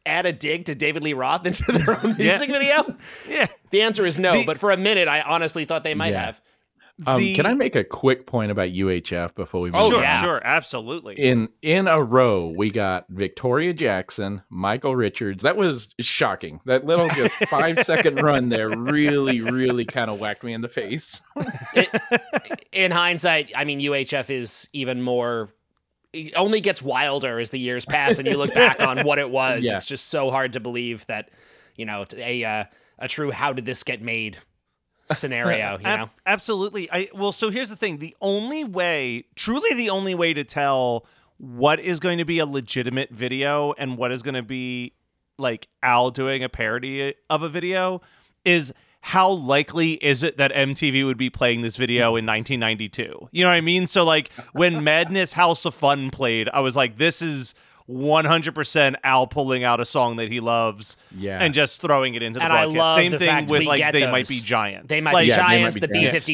add 0.05 0.25
a 0.25 0.33
dig 0.33 0.65
to 0.65 0.75
david 0.75 1.03
lee 1.03 1.13
roth 1.13 1.45
into 1.45 1.63
their 1.71 1.91
own 2.03 2.15
Yeah. 2.17 2.31
music 2.31 2.49
video 2.49 2.95
yeah. 3.27 3.47
the 3.71 3.81
answer 3.81 4.05
is 4.05 4.17
no 4.19 4.33
The- 4.33 4.45
but 4.45 4.57
for 4.59 4.71
a 4.71 4.77
minute 4.77 5.07
i 5.07 5.21
honestly 5.21 5.65
thought 5.65 5.83
they 5.83 5.95
might 5.95 6.13
Yeah. 6.13 6.25
have 6.27 6.41
Um, 7.07 7.17
The- 7.21 7.33
can 7.33 7.45
I 7.45 7.53
make 7.53 7.77
a 7.77 7.83
quick 7.85 8.25
point 8.27 8.51
about 8.51 8.71
UHF 8.71 9.33
before 9.33 9.61
we 9.61 9.71
move 9.71 9.79
Oh, 9.81 9.89
sure, 9.89 10.05
on? 10.05 10.21
sure, 10.21 10.41
absolutely. 10.43 11.15
In 11.15 11.47
in 11.61 11.87
a 11.87 12.03
row, 12.03 12.47
we 12.53 12.71
got 12.71 13.05
Victoria 13.07 13.71
Jackson, 13.73 14.41
Michael 14.49 14.97
Richards. 14.97 15.43
That 15.43 15.55
was 15.55 15.95
shocking. 16.01 16.59
That 16.65 16.83
little 16.85 17.07
just 17.07 17.33
five 17.47 17.79
second 17.79 18.21
run 18.21 18.49
there 18.49 18.67
really, 18.69 19.39
really 19.39 19.85
kind 19.85 20.09
of 20.11 20.19
whacked 20.19 20.43
me 20.43 20.51
in 20.51 20.59
the 20.59 20.67
face. 20.67 21.21
in 22.73 22.91
hindsight, 22.91 23.51
I 23.55 23.63
mean, 23.63 23.79
UHF 23.79 24.29
is 24.29 24.69
even 24.73 25.01
more. 25.01 25.53
It 26.13 26.33
only 26.35 26.61
gets 26.61 26.81
wilder 26.81 27.39
as 27.39 27.51
the 27.51 27.59
years 27.59 27.85
pass, 27.85 28.17
and 28.17 28.27
you 28.27 28.37
look 28.37 28.53
back 28.53 28.81
on 28.81 28.99
what 29.05 29.19
it 29.19 29.29
was. 29.39 29.65
Yeah. 29.65 29.75
It's 29.75 29.85
just 29.85 30.07
so 30.07 30.31
hard 30.31 30.53
to 30.53 30.59
believe 30.59 31.05
that, 31.07 31.29
you 31.75 31.85
know, 31.85 32.05
a 32.17 32.43
uh, 32.43 32.63
a 32.97 33.07
true 33.07 33.31
"how 33.31 33.53
did 33.53 33.65
this 33.65 33.83
get 33.83 34.01
made" 34.01 34.37
scenario. 35.11 35.77
You 35.81 35.85
Ab- 35.85 35.99
know, 35.99 36.09
absolutely. 36.25 36.89
I 36.91 37.09
well, 37.13 37.31
so 37.31 37.49
here's 37.49 37.69
the 37.69 37.75
thing: 37.75 37.99
the 37.99 38.15
only 38.21 38.63
way, 38.63 39.25
truly, 39.35 39.73
the 39.73 39.89
only 39.89 40.15
way 40.15 40.33
to 40.33 40.43
tell 40.43 41.05
what 41.37 41.79
is 41.79 41.99
going 41.99 42.17
to 42.17 42.25
be 42.25 42.39
a 42.39 42.45
legitimate 42.45 43.11
video 43.11 43.73
and 43.77 43.97
what 43.97 44.11
is 44.11 44.21
going 44.23 44.35
to 44.35 44.43
be 44.43 44.93
like 45.37 45.67
Al 45.81 46.11
doing 46.11 46.43
a 46.43 46.49
parody 46.49 47.13
of 47.29 47.43
a 47.43 47.49
video 47.49 48.01
is 48.43 48.73
how 49.01 49.29
likely 49.31 49.93
is 49.93 50.23
it 50.23 50.37
that 50.37 50.51
MTV 50.53 51.05
would 51.05 51.17
be 51.17 51.29
playing 51.29 51.61
this 51.61 51.77
video 51.77 52.15
in 52.15 52.25
1992? 52.25 53.29
You 53.31 53.43
know 53.43 53.49
what 53.49 53.55
I 53.55 53.61
mean? 53.61 53.87
So 53.87 54.03
like 54.03 54.31
when 54.53 54.83
Madness 54.83 55.33
House 55.33 55.65
of 55.65 55.73
Fun 55.73 56.09
played, 56.11 56.49
I 56.53 56.59
was 56.59 56.75
like, 56.75 56.97
this 56.97 57.21
is 57.21 57.55
100% 57.89 58.95
Al 59.03 59.25
pulling 59.27 59.63
out 59.63 59.79
a 59.79 59.85
song 59.85 60.17
that 60.17 60.31
he 60.31 60.39
loves 60.39 60.95
Yeah. 61.17 61.39
and 61.41 61.53
just 61.55 61.81
throwing 61.81 62.13
it 62.15 62.21
into 62.21 62.39
the 62.39 62.43
And 62.45 62.53
I 62.53 62.65
broadcast. 62.65 62.77
love 62.77 62.95
Same 62.97 63.11
the 63.11 63.17
thing 63.17 63.27
fact 63.27 63.49
with 63.49 63.59
we 63.61 63.65
like 63.67 63.79
get 63.79 63.93
they 63.93 64.09
might 64.11 64.27
be 64.27 64.39
giants. 64.39 64.87
they 64.89 65.01
might 65.01 65.13
like, 65.13 65.23
be 65.25 65.29
Yeah, 65.29 65.37
they 65.37 65.41
might 65.63 65.71
giants. 65.73 65.75
be 65.75 65.79
The 65.79 65.87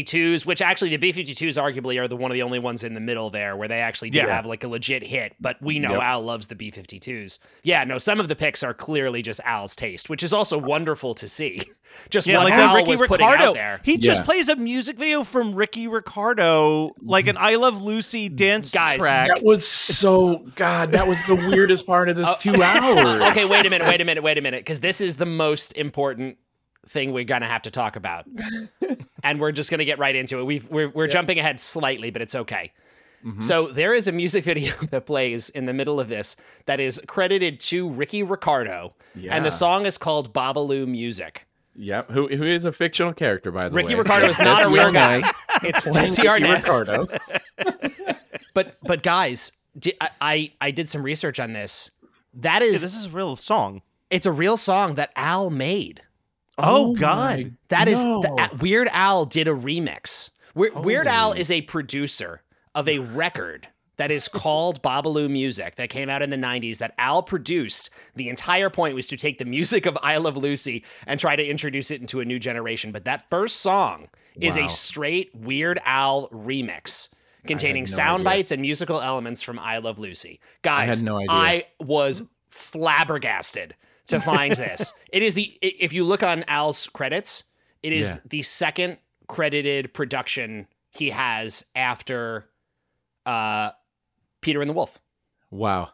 B52s, 0.04 0.46
which 0.46 0.62
actually 0.62 0.90
the 0.90 0.98
B 0.98 1.14
52s 1.14 1.62
arguably 1.62 1.98
are 2.02 2.08
the 2.10 2.18
one 2.18 2.30
of 2.30 2.36
the 2.36 2.42
only 2.44 2.60
ones 2.60 2.84
in 2.84 2.94
the 2.94 3.00
middle 3.00 3.30
there 3.30 3.56
where 3.56 3.68
they 3.70 3.80
actually 3.80 4.10
do 4.10 4.20
Yeah. 4.20 4.28
have 4.36 4.46
like 4.46 4.64
a 4.64 4.68
legit 4.68 5.04
hit. 5.04 5.36
But 5.40 5.62
we 5.62 5.80
know 5.80 5.94
Yep. 5.94 6.02
Al 6.02 6.22
loves 6.24 6.48
the 6.48 6.56
B 6.56 6.72
52s. 6.72 7.40
Yeah, 7.64 7.84
no, 7.86 8.00
some 8.00 8.20
of 8.20 8.28
the 8.28 8.36
picks 8.36 8.62
are 8.64 8.74
clearly 8.74 9.22
just 9.22 9.40
Al's 9.46 9.76
taste, 9.78 10.10
which 10.10 10.24
is 10.24 10.34
also 10.34 10.58
wonderful 10.58 11.14
to 11.16 11.28
see. 11.28 11.64
Just 12.10 12.28
Yeah, 12.28 12.38
what 12.38 12.46
like 12.46 12.54
Al 12.54 12.76
Ricky 12.76 12.92
was 12.92 13.02
putting 13.02 13.26
Ricardo. 13.28 13.50
out 13.50 13.54
there. 13.56 13.80
He 13.84 13.98
just 13.98 14.22
Yeah. 14.22 14.26
plays 14.26 14.50
a 14.50 14.56
music 14.56 14.98
video 14.98 15.24
from 15.24 15.56
Ricky 15.56 15.88
Ricardo, 15.88 16.92
like 17.02 17.28
an 17.28 17.38
I 17.38 17.56
Love 17.56 17.82
Lucy 17.84 18.30
dance 18.30 18.72
Guys, 18.72 18.98
track. 18.98 19.28
That 19.28 19.44
was 19.44 19.68
so 19.68 20.46
God. 20.56 20.92
That 20.92 21.08
was 21.08 21.18
the 21.28 21.36
weirdest 21.36 21.86
part 21.86 22.10
of 22.10 22.16
this 22.18 22.28
uh, 22.30 22.36
two 22.36 22.62
hours. 22.62 23.22
okay, 23.32 23.46
wait 23.46 23.66
a 23.66 23.70
minute, 23.70 23.88
wait 23.88 24.02
a 24.02 24.06
minute, 24.06 24.24
wait 24.24 24.38
a 24.38 24.42
minute, 24.42 24.62
because 24.62 24.80
this 24.80 25.02
is 25.02 25.16
the 25.16 25.26
most 25.26 25.78
important 25.78 26.38
thing 26.88 27.12
we're 27.14 27.24
gonna 27.24 27.48
have 27.48 27.64
to 27.64 27.72
talk 27.72 27.96
about, 27.96 28.26
and 29.24 29.40
we're 29.40 29.52
just 29.52 29.72
gonna 29.72 29.86
get 29.86 29.98
right 30.00 30.16
into 30.16 30.40
it. 30.40 30.44
We've, 30.46 30.68
we're 30.70 30.90
we're 30.90 31.08
jumping 31.08 31.40
ahead 31.40 31.60
slightly, 31.60 32.12
but 32.12 32.22
it's 32.22 32.36
okay. 32.36 32.72
Mm-hmm. 33.26 33.42
So 33.42 33.68
there 33.68 33.96
is 33.96 34.08
a 34.08 34.12
music 34.12 34.44
video 34.44 34.72
that 34.92 35.08
plays 35.08 35.50
in 35.50 35.66
the 35.66 35.74
middle 35.74 36.00
of 36.00 36.10
this 36.10 36.36
that 36.68 36.80
is 36.80 37.02
credited 37.08 37.60
to 37.62 37.90
Ricky 37.90 38.22
Ricardo, 38.22 38.94
Yeah. 39.16 39.36
and 39.36 39.44
the 39.44 39.52
song 39.52 39.88
is 39.88 39.98
called 39.98 40.32
Babalu 40.32 40.86
Music. 40.88 41.48
Yep. 41.78 42.12
Who 42.12 42.28
who 42.28 42.44
is 42.44 42.66
a 42.66 42.72
fictional 42.72 43.14
character 43.14 43.52
by 43.52 43.68
the 43.70 43.76
way? 43.76 43.82
Ricky 43.84 43.96
Ricardo 43.96 44.28
is 44.28 44.40
not 44.40 44.64
a 44.64 44.70
real 44.70 44.92
guy. 44.92 45.22
It's 45.64 45.88
Desi 45.90 46.18
Ricky 46.24 46.28
Arnaz. 46.28 46.56
Ricardo. 46.64 47.08
But 48.54 48.78
but 48.84 49.04
guys, 49.04 49.52
di- 49.78 49.94
I, 50.00 50.10
I 50.22 50.52
I 50.62 50.72
did 50.72 50.88
some 50.88 51.04
research 51.04 51.40
on 51.40 51.54
this. 51.54 51.92
That 52.36 52.62
is 52.62 52.74
Yeah, 52.82 52.86
this 52.88 52.96
is 52.98 53.06
a 53.08 53.10
real 53.10 53.36
song. 53.36 53.82
it's 54.10 54.26
a 54.26 54.32
real 54.32 54.56
song 54.58 54.96
that 54.96 55.12
Al 55.16 55.50
made. 55.50 56.02
Oh, 56.58 56.94
my 56.94 57.00
God. 57.00 57.58
That 57.68 57.90
is 57.90 58.06
no. 58.06 58.22
the, 58.22 58.32
uh, 58.32 58.48
Weird 58.62 58.88
Al 58.94 59.26
did 59.26 59.48
a 59.50 59.52
remix. 59.52 60.30
Weir- 60.54 60.72
Weird 60.74 61.08
Al 61.08 61.34
is 61.34 61.52
a 61.52 61.62
producer 61.64 62.42
of 62.74 62.88
a 62.88 63.00
record 63.00 63.68
that 63.98 64.12
is 64.12 64.28
called 64.28 64.82
Babalu 64.82 65.30
Music 65.30 65.76
that 65.76 65.90
came 65.90 66.10
out 66.10 66.22
in 66.22 66.30
the 66.30 66.38
90s 66.38 66.78
that 66.80 66.94
Al 66.98 67.24
produced. 67.24 67.90
The 68.16 68.30
entire 68.30 68.70
point 68.70 68.96
was 68.96 69.08
to 69.08 69.18
take 69.18 69.38
the 69.38 69.46
music 69.46 69.86
of 69.86 69.98
I 70.04 70.18
Love 70.18 70.38
Lucy 70.38 70.84
and 71.08 71.20
try 71.20 71.36
to 71.36 71.46
introduce 71.46 71.92
it 71.92 72.02
into 72.02 72.20
a 72.20 72.26
new 72.26 72.40
generation. 72.40 72.92
But 72.92 73.06
that 73.06 73.30
first 73.30 73.58
song 73.62 74.08
is 74.40 74.58
Wow. 74.58 74.66
a 74.66 74.70
straight 74.70 75.34
Weird 75.34 75.80
Al 75.86 76.28
remix 76.30 77.10
containing 77.48 77.84
no 77.84 77.88
sound 77.88 78.22
idea. 78.22 78.38
bites 78.38 78.52
and 78.52 78.62
musical 78.62 79.00
elements 79.02 79.42
from 79.42 79.60
I 79.60 79.78
Love 79.78 79.98
Lucy. 80.00 80.40
Guys, 80.62 80.98
had 80.98 81.06
no. 81.06 81.24
I 81.30 81.66
was 81.80 82.22
flabbergasted 82.50 83.76
to 84.08 84.20
find 84.20 84.52
this. 84.56 84.94
It 85.12 85.22
is 85.24 85.34
the 85.34 85.58
if 85.62 85.94
you 85.94 86.04
look 86.04 86.24
on 86.24 86.44
Al's 86.48 86.88
credits, 86.88 87.44
it 87.82 87.94
is 87.94 88.16
Yeah. 88.16 88.22
the 88.30 88.42
second 88.42 88.98
credited 89.28 89.94
production 89.94 90.68
he 90.92 91.10
has 91.12 91.66
after 91.76 92.48
uh 93.26 93.72
Peter 94.46 94.62
and 94.62 94.70
the 94.70 94.74
Wolf. 94.74 95.00
Wow. 95.52 95.90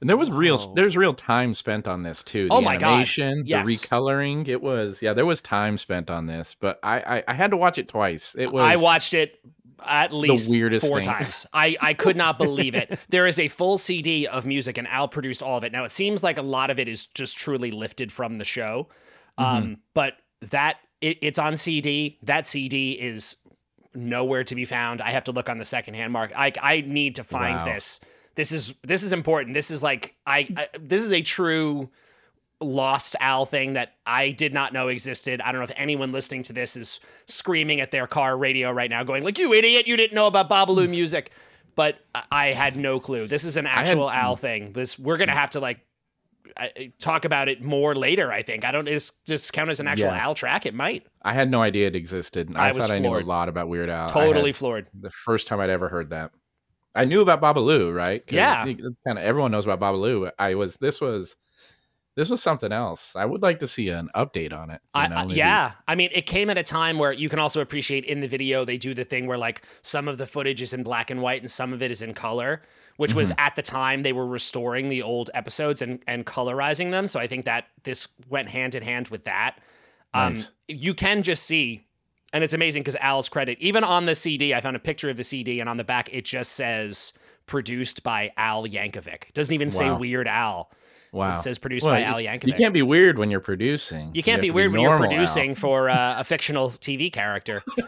And 0.00 0.08
there 0.10 0.16
was 0.16 0.30
real 0.30 0.56
Wow. 0.56 0.72
there's 0.74 0.96
real 0.96 1.14
time 1.14 1.54
spent 1.54 1.86
on 1.86 2.02
this 2.02 2.22
too. 2.24 2.48
The 2.48 2.54
Oh 2.54 2.60
my 2.60 2.76
God. 2.76 2.88
animation, 2.88 3.42
Yes. 3.46 3.66
the 3.66 3.72
recoloring. 3.74 4.48
It 4.48 4.60
was 4.62 5.02
yeah, 5.02 5.12
there 5.12 5.26
was 5.26 5.40
time 5.40 5.76
spent 5.76 6.10
on 6.10 6.26
this, 6.26 6.56
but 6.58 6.78
I 6.82 7.00
I, 7.18 7.24
I 7.28 7.34
had 7.34 7.50
to 7.52 7.56
watch 7.56 7.78
it 7.78 7.88
twice. 7.88 8.34
It 8.38 8.52
was 8.52 8.62
I 8.62 8.76
watched 8.76 9.14
it 9.14 9.38
at 9.86 10.12
least 10.12 10.50
weirdest 10.50 10.86
four 10.86 11.02
thing. 11.02 11.12
times. 11.12 11.46
I, 11.52 11.76
I 11.82 11.92
could 11.92 12.16
not 12.16 12.38
believe 12.38 12.74
it. 12.74 12.98
There 13.10 13.26
is 13.26 13.38
a 13.38 13.48
full 13.48 13.76
CD 13.76 14.26
of 14.26 14.46
music, 14.46 14.78
and 14.78 14.88
Al 14.88 15.06
produced 15.06 15.42
all 15.42 15.58
of 15.58 15.64
it. 15.64 15.70
Now 15.72 15.84
it 15.84 15.90
seems 15.90 16.22
like 16.22 16.38
a 16.38 16.42
lot 16.42 16.70
of 16.70 16.78
it 16.78 16.88
is 16.88 17.06
just 17.06 17.36
truly 17.36 17.70
lifted 17.70 18.10
from 18.10 18.38
the 18.38 18.44
show, 18.44 18.88
Mm-hmm. 19.38 19.56
um, 19.56 19.76
but 19.92 20.14
that 20.50 20.76
it, 21.02 21.18
it's 21.20 21.38
on 21.38 21.58
CD. 21.58 22.18
That 22.22 22.46
CD 22.46 22.92
is 22.92 23.36
nowhere 23.96 24.44
to 24.44 24.54
be 24.54 24.64
found. 24.64 25.00
I 25.00 25.10
have 25.10 25.24
to 25.24 25.32
look 25.32 25.48
on 25.48 25.58
the 25.58 25.64
secondhand 25.64 26.12
market. 26.12 26.38
I 26.38 26.52
I 26.60 26.80
need 26.82 27.16
to 27.16 27.24
find 27.24 27.60
Wow. 27.60 27.72
this. 27.72 28.00
This 28.34 28.52
is 28.52 28.74
this 28.82 29.02
is 29.02 29.12
important. 29.12 29.54
This 29.54 29.70
is 29.70 29.82
like 29.82 30.14
I, 30.26 30.46
I 30.56 30.68
this 30.78 31.04
is 31.04 31.12
a 31.12 31.22
true 31.22 31.90
lost 32.60 33.16
Al 33.20 33.44
thing 33.46 33.74
that 33.74 33.94
I 34.06 34.30
did 34.30 34.54
not 34.54 34.72
know 34.72 34.88
existed. 34.88 35.40
I 35.40 35.52
don't 35.52 35.60
know 35.60 35.64
if 35.64 35.72
anyone 35.76 36.12
listening 36.12 36.42
to 36.44 36.52
this 36.52 36.76
is 36.76 37.00
screaming 37.26 37.80
at 37.80 37.90
their 37.90 38.06
car 38.06 38.36
radio 38.36 38.70
right 38.70 38.90
now, 38.90 39.02
going 39.02 39.24
like, 39.24 39.38
"You 39.38 39.52
idiot! 39.52 39.86
You 39.86 39.96
didn't 39.96 40.14
know 40.14 40.26
about 40.26 40.48
Babalu 40.48 40.84
hmm. 40.84 40.90
music." 40.90 41.32
But 41.74 41.98
I- 42.32 42.52
had 42.52 42.74
no 42.76 42.98
clue. 42.98 43.26
This 43.26 43.44
is 43.44 43.58
an 43.58 43.66
had- 43.66 43.86
actual 43.86 44.10
Al 44.10 44.36
hmm. 44.36 44.40
thing. 44.40 44.72
This 44.72 44.98
we're 44.98 45.18
gonna 45.18 45.32
have 45.32 45.50
to 45.50 45.60
like 45.60 45.80
I- 46.58 46.92
talk 46.98 47.24
about 47.24 47.48
it 47.48 47.62
more 47.62 47.94
later. 47.94 48.32
I 48.32 48.42
think 48.42 48.64
I 48.64 48.72
don't. 48.72 48.88
Is 48.88 49.12
this 49.26 49.50
count 49.50 49.70
as 49.70 49.80
an 49.80 49.88
actual 49.88 50.08
Yeah. 50.08 50.22
Al 50.24 50.34
track? 50.34 50.66
It 50.66 50.74
might. 50.74 51.06
I 51.22 51.32
had 51.34 51.50
no 51.50 51.62
idea 51.62 51.86
it 51.88 51.96
existed. 51.96 52.54
I 52.56 52.68
I, 52.68 52.72
was 52.72 52.86
thought 52.86 52.94
I 52.94 52.98
knew 52.98 53.16
a 53.16 53.20
lot 53.20 53.48
about 53.48 53.68
Weird 53.68 53.90
Al. 53.90 54.08
Totally 54.08 54.52
floored. 54.52 54.86
the 54.98 55.10
first 55.10 55.46
time 55.46 55.60
I'd 55.60 55.70
ever 55.70 55.88
heard 55.88 56.10
that. 56.10 56.30
I 56.94 57.04
knew 57.04 57.20
about 57.20 57.42
Babalu, 57.42 57.94
right? 57.94 58.22
Yeah. 58.30 58.64
Kind 58.64 58.80
of 59.06 59.18
everyone 59.18 59.50
knows 59.50 59.66
about 59.66 59.80
Babalu. 59.80 60.30
I 60.38 60.54
was 60.54 60.76
this 60.76 61.00
was 61.00 61.36
this 62.16 62.28
was 62.30 62.42
something 62.42 62.72
else. 62.72 63.14
I 63.14 63.24
would 63.24 63.42
like 63.42 63.60
to 63.60 63.66
see 63.68 63.88
an 63.90 64.08
update 64.16 64.52
on 64.52 64.70
it. 64.70 64.80
you 64.96 65.08
know, 65.08 65.16
I- 65.16 65.26
yeah, 65.26 65.72
I 65.86 65.94
mean, 65.94 66.10
it 66.12 66.26
came 66.26 66.50
at 66.50 66.58
a 66.58 66.62
time 66.64 66.98
where 66.98 67.12
you 67.12 67.28
can 67.28 67.38
also 67.38 67.60
appreciate 67.60 68.04
in 68.04 68.20
the 68.20 68.26
video 68.28 68.64
they 68.64 68.78
do 68.78 68.92
the 68.94 69.04
thing 69.04 69.26
where 69.26 69.38
like 69.38 69.62
some 69.82 70.08
of 70.08 70.18
the 70.18 70.26
footage 70.26 70.60
is 70.62 70.72
in 70.72 70.82
black 70.82 71.10
and 71.10 71.22
white 71.22 71.40
and 71.42 71.50
some 71.50 71.72
of 71.72 71.82
it 71.82 71.90
is 71.90 72.02
in 72.02 72.14
color, 72.14 72.62
which 72.96 73.14
was 73.14 73.30
Mm-hmm. 73.30 73.40
at 73.40 73.54
the 73.56 73.62
time 73.62 74.02
they 74.02 74.12
were 74.12 74.26
restoring 74.26 74.88
the 74.88 75.02
old 75.02 75.30
episodes 75.34 75.82
and 75.82 76.02
and 76.06 76.26
colorizing 76.26 76.90
them. 76.90 77.06
So 77.06 77.20
I 77.20 77.26
think 77.26 77.44
that 77.44 77.66
this 77.84 78.08
went 78.28 78.48
hand 78.48 78.74
in 78.74 78.82
hand 78.82 79.08
with 79.08 79.24
that. 79.24 79.58
Um, 80.14 80.32
Nice. 80.34 80.48
You 80.68 80.94
can 80.94 81.22
just 81.22 81.42
see, 81.44 81.86
and 82.32 82.42
it's 82.42 82.54
amazing 82.54 82.82
because 82.82 82.96
Al's 82.96 83.28
credit, 83.28 83.58
even 83.60 83.84
on 83.84 84.06
the 84.06 84.14
CD, 84.14 84.54
I 84.54 84.60
found 84.60 84.74
a 84.74 84.80
picture 84.80 85.10
of 85.10 85.16
the 85.16 85.22
CD, 85.24 85.60
and 85.60 85.68
on 85.68 85.76
the 85.76 85.84
back 85.84 86.08
it 86.12 86.24
just 86.24 86.52
says 86.52 87.12
produced 87.44 88.02
by 88.02 88.32
Al 88.36 88.66
Yankovic. 88.66 89.28
It 89.28 89.34
doesn't 89.34 89.54
even 89.54 89.70
say 89.70 89.90
Weird 89.90 90.26
Al. 90.26 90.70
Wow. 91.16 91.32
It 91.32 91.36
says 91.38 91.58
produced 91.58 91.86
Well, 91.86 91.94
by 91.94 92.00
you- 92.00 92.04
Al 92.04 92.20
You 92.20 92.52
can't 92.52 92.74
be 92.74 92.82
weird 92.82 93.18
when 93.18 93.30
you're 93.30 93.40
producing. 93.40 94.10
You 94.14 94.22
can't 94.22 94.36
have 94.36 94.42
be 94.42 94.48
to 94.48 94.52
weird 94.54 94.72
when 94.72 94.80
you're 94.80 94.90
normal, 94.90 95.06
Al. 95.06 95.10
producing 95.10 95.54
for 95.54 95.88
uh, 95.90 96.16
a 96.20 96.24
fictional 96.24 96.70
TV 96.70 97.12
character. 97.12 97.62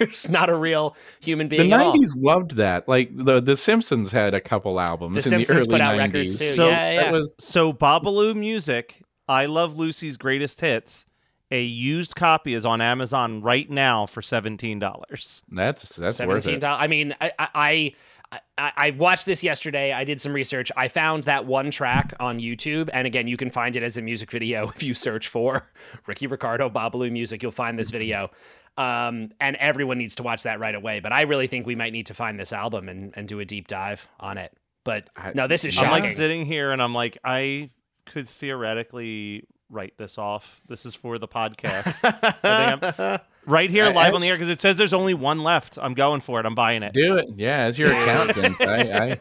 it's 0.00 0.28
not 0.28 0.50
a 0.50 0.54
real 0.54 0.96
human 1.20 1.48
The 1.48 1.58
being 1.58 1.72
at 1.72 1.80
all. 1.80 1.96
'90s 1.96 2.12
loved 2.16 2.56
that. 2.56 2.88
Like 2.88 3.10
the 3.16 3.40
The 3.40 3.56
Simpsons 3.56 4.12
had 4.12 4.34
a 4.34 4.40
couple 4.40 4.78
albums. 4.80 5.14
The 5.14 5.18
in 5.36 5.44
Simpsons 5.44 5.66
the 5.66 5.72
early 5.74 5.78
put 5.78 5.80
out 5.80 5.94
90s. 5.94 5.98
records 5.98 6.38
too. 6.38 6.44
So 6.54 6.68
yeah, 6.68 6.90
yeah. 6.92 7.10
Was 7.12 7.34
So 7.38 7.72
Babalu 7.72 8.34
Music, 8.36 9.02
I 9.28 9.46
Love 9.46 9.78
Lucy's 9.78 10.16
Greatest 10.16 10.60
Hits. 10.60 11.06
A 11.52 11.62
used 11.62 12.14
copy 12.14 12.54
is 12.54 12.64
on 12.64 12.80
Amazon 12.80 13.42
right 13.42 13.68
now 13.68 14.06
for 14.06 14.22
seventeen 14.22 14.78
dollars. 14.78 15.42
that's 15.50 15.96
that's 15.96 16.20
worth 16.20 16.44
Seventeen 16.44 16.54
it. 16.54 16.60
dollars. 16.60 16.78
I 16.82 16.86
mean, 16.86 17.14
I, 17.20 17.32
I 17.38 17.92
I 18.32 18.40
I 18.76 18.90
watched 18.90 19.26
this 19.26 19.42
yesterday. 19.42 19.92
I 19.92 20.04
did 20.04 20.20
some 20.20 20.32
research. 20.32 20.70
I 20.76 20.88
found 20.88 21.24
that 21.24 21.46
one 21.46 21.70
track 21.70 22.14
on 22.20 22.38
YouTube, 22.38 22.88
and 22.92 23.06
again, 23.06 23.26
you 23.26 23.36
can 23.36 23.50
find 23.50 23.74
it 23.76 23.82
as 23.82 23.96
a 23.96 24.02
music 24.02 24.30
video 24.30 24.68
if 24.74 24.82
you 24.82 24.94
search 24.94 25.28
for 25.28 25.66
Ricky 26.06 26.26
Ricardo 26.26 26.68
Babalu 26.70 27.10
music. 27.10 27.42
You'll 27.42 27.52
find 27.52 27.78
this 27.78 27.90
video. 27.90 28.30
Um, 28.76 29.32
and 29.40 29.56
everyone 29.56 29.98
needs 29.98 30.14
to 30.16 30.22
watch 30.22 30.44
that 30.44 30.60
right 30.60 30.74
away. 30.74 31.00
But 31.00 31.12
I 31.12 31.22
really 31.22 31.48
think 31.48 31.66
we 31.66 31.74
might 31.74 31.92
need 31.92 32.06
to 32.06 32.14
find 32.14 32.38
this 32.38 32.52
album 32.52 32.88
and, 32.88 33.12
and 33.16 33.26
do 33.28 33.40
a 33.40 33.44
deep 33.44 33.66
dive 33.68 34.08
on 34.18 34.38
it. 34.38 34.52
But 34.84 35.10
no, 35.34 35.46
this 35.46 35.64
is 35.64 35.76
I'm 35.78 35.90
like 35.90 36.08
sitting 36.08 36.46
here 36.46 36.70
and 36.70 36.80
I'm 36.80 36.94
like, 36.94 37.18
I 37.22 37.70
could 38.06 38.28
theoretically 38.28 39.44
write 39.68 39.94
this 39.98 40.16
off. 40.18 40.60
This 40.66 40.86
is 40.86 40.94
for 40.94 41.18
the 41.18 41.28
podcast. 41.28 42.00
I 42.32 42.80
think 42.80 42.98
I'm- 42.98 43.20
right 43.46 43.70
here, 43.70 43.86
Uh, 43.86 43.92
live 43.92 44.14
on 44.14 44.20
the 44.20 44.28
air, 44.28 44.34
because 44.36 44.48
it 44.48 44.60
says 44.60 44.76
there's 44.76 44.92
only 44.92 45.14
one 45.14 45.42
left. 45.42 45.78
I'm 45.80 45.94
going 45.94 46.20
for 46.20 46.40
it. 46.40 46.46
I'm 46.46 46.54
buying 46.54 46.82
it. 46.82 46.92
Do 46.92 47.16
it, 47.16 47.30
yeah. 47.36 47.64
As 47.64 47.78
your 47.78 47.90
accountant, 47.92 48.56
I, 48.60 49.20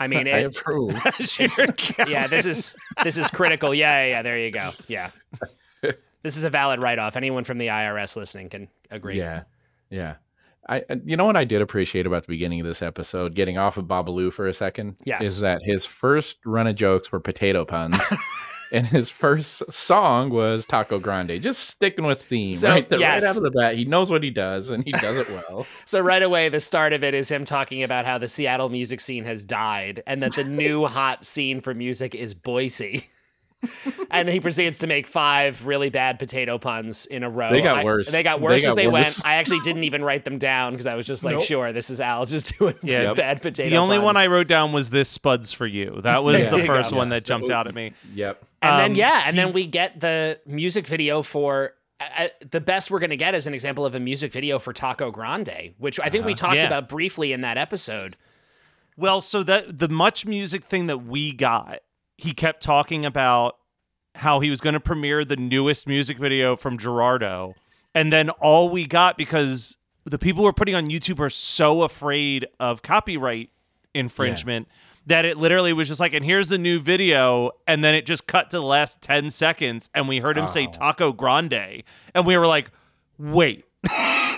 I 0.00 0.06
mean, 0.06 0.26
I, 0.28 0.30
I 0.32 0.38
it, 0.40 0.56
approve. 0.56 0.92
yeah, 2.08 2.26
this 2.26 2.46
is 2.46 2.76
this 3.02 3.16
is 3.18 3.30
critical. 3.30 3.74
Yeah, 3.74 4.04
yeah, 4.04 4.08
yeah, 4.10 4.22
there 4.22 4.38
you 4.38 4.50
go. 4.50 4.70
Yeah, 4.88 5.10
this 6.22 6.36
is 6.36 6.44
a 6.44 6.50
valid 6.50 6.80
write-off. 6.80 7.16
Anyone 7.16 7.44
from 7.44 7.58
the 7.58 7.68
IRS 7.68 8.16
listening 8.16 8.48
can 8.50 8.68
agree. 8.90 9.18
Yeah, 9.18 9.42
yeah. 9.90 10.16
I, 10.66 10.76
I- 10.88 11.00
you 11.04 11.16
know 11.18 11.26
what 11.26 11.36
I 11.36 11.44
did 11.44 11.60
appreciate 11.60 12.06
about 12.06 12.22
the 12.22 12.28
beginning 12.28 12.60
of 12.60 12.66
this 12.66 12.80
episode, 12.80 13.34
getting 13.34 13.58
off 13.58 13.76
of 13.76 13.84
Babalu 13.84 14.32
for 14.32 14.46
a 14.46 14.54
second, 14.54 14.96
Yes. 15.04 15.22
is 15.26 15.40
that 15.40 15.60
his 15.62 15.84
first 15.84 16.38
run 16.46 16.66
of 16.66 16.74
jokes 16.74 17.12
were 17.12 17.20
potato 17.20 17.66
puns, 17.66 17.98
and 18.74 18.86
his 18.86 19.08
first 19.08 19.62
song 19.72 20.30
was 20.30 20.66
Taco 20.66 20.98
Grande. 20.98 21.40
Just 21.40 21.68
sticking 21.70 22.04
with 22.04 22.20
theme, 22.20 22.54
So, 22.54 22.68
right? 22.70 22.88
there, 22.88 22.98
yes. 22.98 23.22
right 23.22 23.30
out 23.30 23.36
of 23.36 23.42
the 23.42 23.50
bat, 23.50 23.76
he 23.76 23.84
knows 23.84 24.10
what 24.10 24.22
he 24.22 24.30
does, 24.30 24.70
and 24.70 24.84
he 24.84 24.92
does 24.92 25.16
it 25.16 25.28
well. 25.30 25.66
So 25.86 26.00
right 26.00 26.22
away, 26.22 26.48
the 26.48 26.60
start 26.60 26.92
of 26.92 27.04
it 27.04 27.14
is 27.14 27.30
him 27.30 27.44
talking 27.44 27.82
about 27.82 28.04
how 28.06 28.18
the 28.18 28.28
Seattle 28.28 28.68
music 28.68 29.00
scene 29.00 29.24
has 29.24 29.44
died, 29.44 30.02
and 30.06 30.22
that 30.22 30.34
the 30.34 30.44
new 30.44 30.86
hot 30.86 31.24
scene 31.24 31.60
for 31.60 31.74
music 31.74 32.14
is 32.14 32.34
Boise. 32.34 33.06
and 34.10 34.28
he 34.28 34.40
proceeds 34.40 34.78
to 34.78 34.86
make 34.86 35.06
five 35.06 35.64
really 35.66 35.90
bad 35.90 36.18
potato 36.18 36.58
puns 36.58 37.06
in 37.06 37.22
a 37.22 37.30
row. 37.30 37.50
They 37.50 37.60
got 37.60 37.78
I- 37.78 37.84
worse. 37.84 38.10
they 38.10 38.22
got 38.22 38.38
They 38.40 38.44
worse 38.44 38.66
as 38.66 38.74
they 38.74 38.86
worse. 38.86 39.22
went. 39.22 39.26
I 39.26 39.36
actually 39.36 39.60
didn't 39.60 39.84
even 39.84 40.02
write 40.04 40.24
them 40.24 40.38
down 40.38 40.72
because 40.72 40.86
I 40.86 40.94
was 40.94 41.06
just 41.06 41.24
like, 41.24 41.34
Nope. 41.34 41.42
sure, 41.44 41.72
this 41.72 41.90
is 41.90 42.00
Al 42.00 42.26
just 42.26 42.54
doing 42.58 42.74
Yeah. 42.82 43.14
bad 43.14 43.42
potato. 43.42 43.70
The 43.70 43.76
only 43.76 43.98
one. 43.98 44.16
I 44.16 44.26
wrote 44.26 44.48
down 44.48 44.72
was 44.72 44.90
this 44.90 45.08
Spuds 45.08 45.52
for 45.52 45.66
you. 45.66 46.00
That 46.02 46.22
was 46.24 46.44
Yeah. 46.44 46.50
the 46.50 46.64
first 46.66 46.90
go. 46.92 46.96
one 46.98 47.08
that 47.10 47.24
jumped 47.24 47.50
out 47.50 47.66
at 47.66 47.74
me. 47.74 47.92
Yep. 48.14 48.44
And 48.62 48.78
then 48.80 48.90
Um, 48.92 48.96
yeah, 48.96 49.24
and 49.26 49.36
then 49.36 49.52
we 49.52 49.66
get 49.66 50.00
the 50.00 50.40
music 50.46 50.86
video 50.86 51.22
for 51.22 51.74
uh, 52.00 52.26
the 52.50 52.60
best 52.60 52.90
we're 52.90 52.98
going 52.98 53.10
to 53.10 53.16
get 53.16 53.34
is 53.34 53.46
an 53.46 53.54
example 53.54 53.86
of 53.86 53.94
a 53.94 54.00
music 54.00 54.32
video 54.32 54.58
for 54.58 54.72
Taco 54.72 55.10
Grande, 55.10 55.74
which 55.78 56.00
I 56.00 56.10
think 56.10 56.24
we 56.26 56.34
talked 56.34 56.56
Yeah. 56.56 56.66
about 56.66 56.88
briefly 56.88 57.32
in 57.32 57.42
that 57.42 57.56
episode. 57.56 58.16
Well, 58.96 59.20
so 59.20 59.42
that 59.44 59.78
the 59.78 59.88
much 59.88 60.26
music 60.26 60.64
thing 60.64 60.86
that 60.86 60.98
we 61.04 61.32
got, 61.32 61.80
he 62.16 62.32
kept 62.32 62.62
talking 62.62 63.04
about 63.04 63.56
how 64.16 64.40
he 64.40 64.50
was 64.50 64.60
going 64.60 64.74
to 64.74 64.80
premiere 64.80 65.24
the 65.24 65.36
newest 65.36 65.86
music 65.88 66.18
video 66.18 66.56
from 66.56 66.78
Gerardo, 66.78 67.54
and 67.94 68.12
then 68.12 68.30
all 68.30 68.68
we 68.70 68.86
got 68.86 69.16
because 69.16 69.76
the 70.04 70.18
people 70.18 70.44
we're 70.44 70.52
putting 70.52 70.74
on 70.74 70.86
YouTube 70.86 71.18
are 71.20 71.30
so 71.30 71.82
afraid 71.82 72.46
of 72.60 72.82
copyright 72.82 73.50
infringement 73.94 74.68
that 75.06 75.24
it 75.24 75.36
literally 75.36 75.72
was 75.72 75.88
just 75.88 76.00
like, 76.00 76.12
and 76.14 76.24
here's 76.24 76.48
the 76.48 76.58
new 76.58 76.78
video, 76.80 77.50
and 77.66 77.82
then 77.84 77.94
it 77.94 78.06
just 78.06 78.26
cut 78.26 78.50
to 78.50 78.56
the 78.58 78.62
last 78.62 79.00
ten 79.02 79.30
seconds, 79.30 79.90
and 79.94 80.08
we 80.08 80.18
heard 80.18 80.38
him 80.38 80.48
say 80.48 80.66
Oh. 80.66 80.70
Taco 80.70 81.12
Grande, 81.12 81.82
and 82.14 82.26
we 82.26 82.36
were 82.38 82.46
like, 82.46 82.70
wait, 83.18 83.64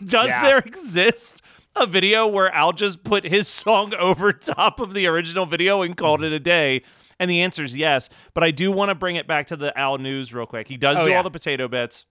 does 0.05 0.29
Yeah. 0.29 0.43
there 0.43 0.59
exist 0.59 1.43
a 1.77 1.87
video 1.87 2.27
where 2.27 2.51
Al 2.55 2.73
just 2.73 3.05
put 3.05 3.25
his 3.25 3.47
song 3.47 3.95
over 3.99 4.33
top 4.33 4.81
of 4.81 4.95
the 4.95 5.07
original 5.07 5.47
video 5.47 5.83
and 5.83 5.97
called 5.97 6.25
it 6.25 6.33
a 6.33 6.41
day? 6.41 6.83
And 7.19 7.31
the 7.31 7.43
answer 7.43 7.65
is 7.65 7.77
yes. 7.77 8.09
But 8.35 8.45
I 8.45 8.51
do 8.51 8.71
want 8.73 8.91
to 8.91 8.95
bring 8.95 9.17
it 9.17 9.27
back 9.27 9.47
to 9.49 9.57
the 9.57 9.77
Al 9.79 9.99
news 9.99 10.33
real 10.35 10.47
quick. 10.47 10.69
He 10.69 10.77
does 10.77 10.97
Oh, 10.99 11.05
do 11.05 11.11
yeah. 11.11 11.17
all 11.17 11.23
the 11.23 11.31
potato 11.31 11.67
bits. 11.69 12.05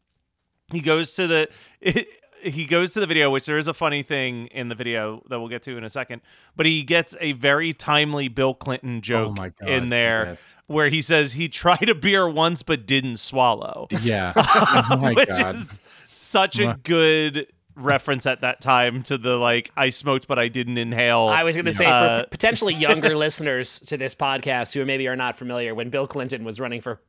He 0.72 0.82
goes 0.82 1.14
to 1.16 1.28
the. 1.28 1.48
he 2.42 2.66
goes 2.66 2.94
to 2.94 3.00
the 3.00 3.08
video, 3.08 3.32
which 3.32 3.46
there 3.48 3.58
is 3.58 3.68
a 3.68 3.74
funny 3.74 4.04
thing 4.04 4.48
in 4.48 4.68
the 4.68 4.76
video 4.76 5.24
that 5.30 5.40
we'll 5.40 5.50
get 5.50 5.64
to 5.64 5.78
in 5.78 5.84
a 5.84 5.90
second. 5.90 6.22
But 6.56 6.66
he 6.68 6.84
gets 6.84 7.16
a 7.20 7.32
very 7.32 7.74
timely 7.74 8.28
Bill 8.28 8.54
Clinton 8.54 8.98
oh 8.98 9.02
joke 9.02 9.38
Oh 9.40 9.50
God, 9.60 9.70
in 9.70 9.90
there, 9.90 10.26
yes. 10.28 10.56
where 10.68 10.90
he 10.90 11.02
says 11.02 11.34
he 11.34 11.48
tried 11.50 11.90
a 11.90 11.96
beer 11.96 12.30
once 12.30 12.62
but 12.62 12.86
didn't 12.86 13.18
swallow, 13.18 13.88
Yeah. 14.02 14.34
oh 14.92 14.98
my 14.98 15.14
which 15.14 15.30
god. 15.30 15.56
is 15.56 15.80
such 16.06 16.60
a 16.60 16.78
good 16.84 17.48
reference 17.76 18.26
at 18.26 18.40
that 18.42 18.62
time 18.62 19.04
to 19.04 19.18
the 19.18 19.38
like 19.38 19.72
I 19.76 19.90
smoked 19.90 20.28
but 20.28 20.40
I 20.40 20.48
didn't 20.48 20.78
inhale. 20.78 21.28
I 21.28 21.44
was 21.44 21.56
going 21.56 21.66
to 21.66 21.72
say 21.74 21.86
Uh, 21.86 22.24
for 22.24 22.30
potentially 22.30 22.74
younger 22.88 23.16
listeners 23.16 23.80
to 23.82 23.98
this 23.98 24.16
podcast 24.16 24.74
who 24.74 24.86
maybe 24.86 25.08
are 25.08 25.16
not 25.16 25.38
familiar, 25.38 25.76
when 25.76 25.90
Bill 25.90 26.08
Clinton 26.08 26.44
was 26.44 26.60
running 26.60 26.82
for 26.82 27.02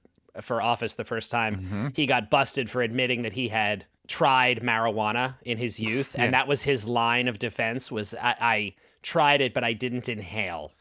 for 0.42 0.61
office 0.61 0.94
the 0.94 1.04
first 1.04 1.30
time, 1.30 1.56
Mm-hmm. 1.62 1.87
he 1.94 2.04
got 2.06 2.28
busted 2.28 2.68
for 2.68 2.82
admitting 2.82 3.23
that 3.23 3.32
he 3.32 3.49
had 3.49 3.87
tried 4.06 4.61
marijuana 4.61 5.37
in 5.44 5.56
his 5.58 5.80
youth, 5.80 6.14
and 6.18 6.35
that 6.35 6.46
was 6.46 6.62
his 6.62 6.87
line 6.87 7.26
of 7.26 7.38
defense: 7.38 7.90
was 7.90 8.14
I, 8.14 8.35
I 8.40 8.75
tried 9.02 9.40
it, 9.40 9.54
but 9.54 9.64
I 9.64 9.73
didn't 9.73 10.08
inhale. 10.08 10.73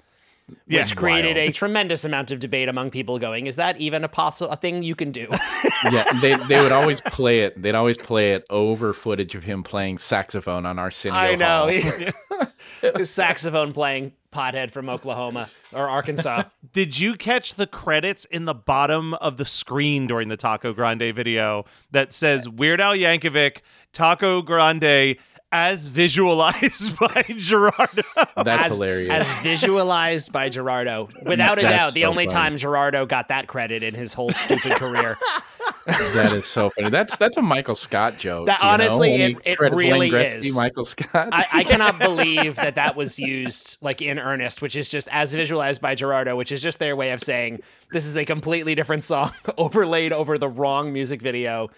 Yeah. 0.67 0.81
which 0.81 0.95
created 0.95 1.37
Wild. 1.37 1.49
a 1.49 1.51
tremendous 1.51 2.05
amount 2.05 2.31
of 2.31 2.39
debate 2.39 2.69
among 2.69 2.91
people 2.91 3.17
going, 3.17 3.47
is 3.47 3.55
that 3.55 3.77
even 3.79 4.03
a 4.03 4.07
possible 4.07 4.51
a 4.51 4.55
thing 4.55 4.83
you 4.83 4.95
can 4.95 5.11
do? 5.11 5.27
yeah, 5.91 6.05
they 6.21 6.35
they 6.35 6.61
would 6.61 6.71
always 6.71 7.01
play 7.01 7.41
it. 7.41 7.59
They'd 7.59 7.75
always 7.75 7.97
play 7.97 8.33
it 8.33 8.45
over 8.49 8.93
footage 8.93 9.33
of 9.33 9.43
him 9.43 9.63
playing 9.63 9.97
saxophone 9.97 10.65
on 10.65 10.77
Arsenio. 10.77 11.17
I 11.17 11.35
know. 11.35 11.69
Hall. 11.79 12.47
His 12.95 13.09
saxophone 13.09 13.73
playing 13.73 14.13
pothead 14.35 14.71
from 14.71 14.89
Oklahoma 14.89 15.49
or 15.73 15.87
Arkansas. 15.87 16.43
Did 16.73 16.99
you 16.99 17.15
catch 17.15 17.55
the 17.55 17.67
credits 17.67 18.25
in 18.25 18.45
the 18.45 18.53
bottom 18.53 19.13
of 19.15 19.37
the 19.37 19.45
screen 19.45 20.07
during 20.07 20.27
the 20.27 20.37
Taco 20.37 20.73
Grande 20.73 21.15
video 21.15 21.65
that 21.91 22.11
says 22.11 22.49
Weird 22.49 22.81
Al 22.81 22.95
Yankovic, 22.95 23.59
Taco 23.93 24.41
Grande, 24.41 25.17
as 25.55 25.88
visualized 25.88 27.00
by 27.00 27.24
Gerardo? 27.38 28.01
That's 28.35 28.67
as, 28.67 28.74
hilarious. 28.75 29.09
As 29.12 29.38
visualized 29.39 30.31
by 30.33 30.50
Gerardo. 30.50 31.07
Without 31.24 31.57
a 31.57 31.62
That's 31.62 31.71
doubt, 31.74 31.93
the 31.93 32.01
so 32.01 32.09
only 32.09 32.25
funny. 32.25 32.33
time 32.33 32.57
Gerardo 32.57 33.05
got 33.05 33.29
that 33.29 33.47
credit 33.47 33.81
in 33.81 33.93
his 33.93 34.13
whole 34.13 34.31
stupid 34.33 34.74
career. 34.74 35.17
that 35.85 36.33
is 36.33 36.45
so 36.45 36.69
funny. 36.71 36.89
That's 36.89 37.15
that's 37.15 37.38
a 37.38 37.41
Michael 37.41 37.74
Scott 37.75 38.17
joke. 38.17 38.47
That- 38.47 38.59
honestly, 38.62 39.13
it- 39.15 39.38
it 39.45 39.57
credits 39.57 39.81
Wayne 39.81 39.91
really 39.93 40.12
Gretzky, 40.12 40.35
is. 40.35 40.55
Michael 40.57 40.83
Scott. 40.83 41.29
I, 41.31 41.45
I 41.53 41.63
cannot 41.63 42.00
believe 42.00 42.55
that 42.57 42.75
that 42.75 42.95
was 42.97 43.17
used 43.17 43.77
like 43.81 44.01
in 44.01 44.19
earnest, 44.19 44.62
which 44.62 44.75
is 44.75 44.89
just 44.89 45.07
as 45.12 45.33
visualized 45.33 45.81
by 45.81 45.95
Gerardo, 45.95 46.35
which 46.35 46.51
is 46.51 46.62
just 46.62 46.79
their 46.79 46.95
way 46.97 47.12
of 47.12 47.21
saying 47.21 47.62
this 47.91 48.05
is 48.05 48.17
a 48.17 48.25
completely 48.25 48.75
different 48.75 49.03
song 49.05 49.31
overlaid 49.57 50.12
over 50.12 50.38
the 50.38 50.50
wrong 50.50 50.91
music 50.91 51.21
video. 51.21 51.69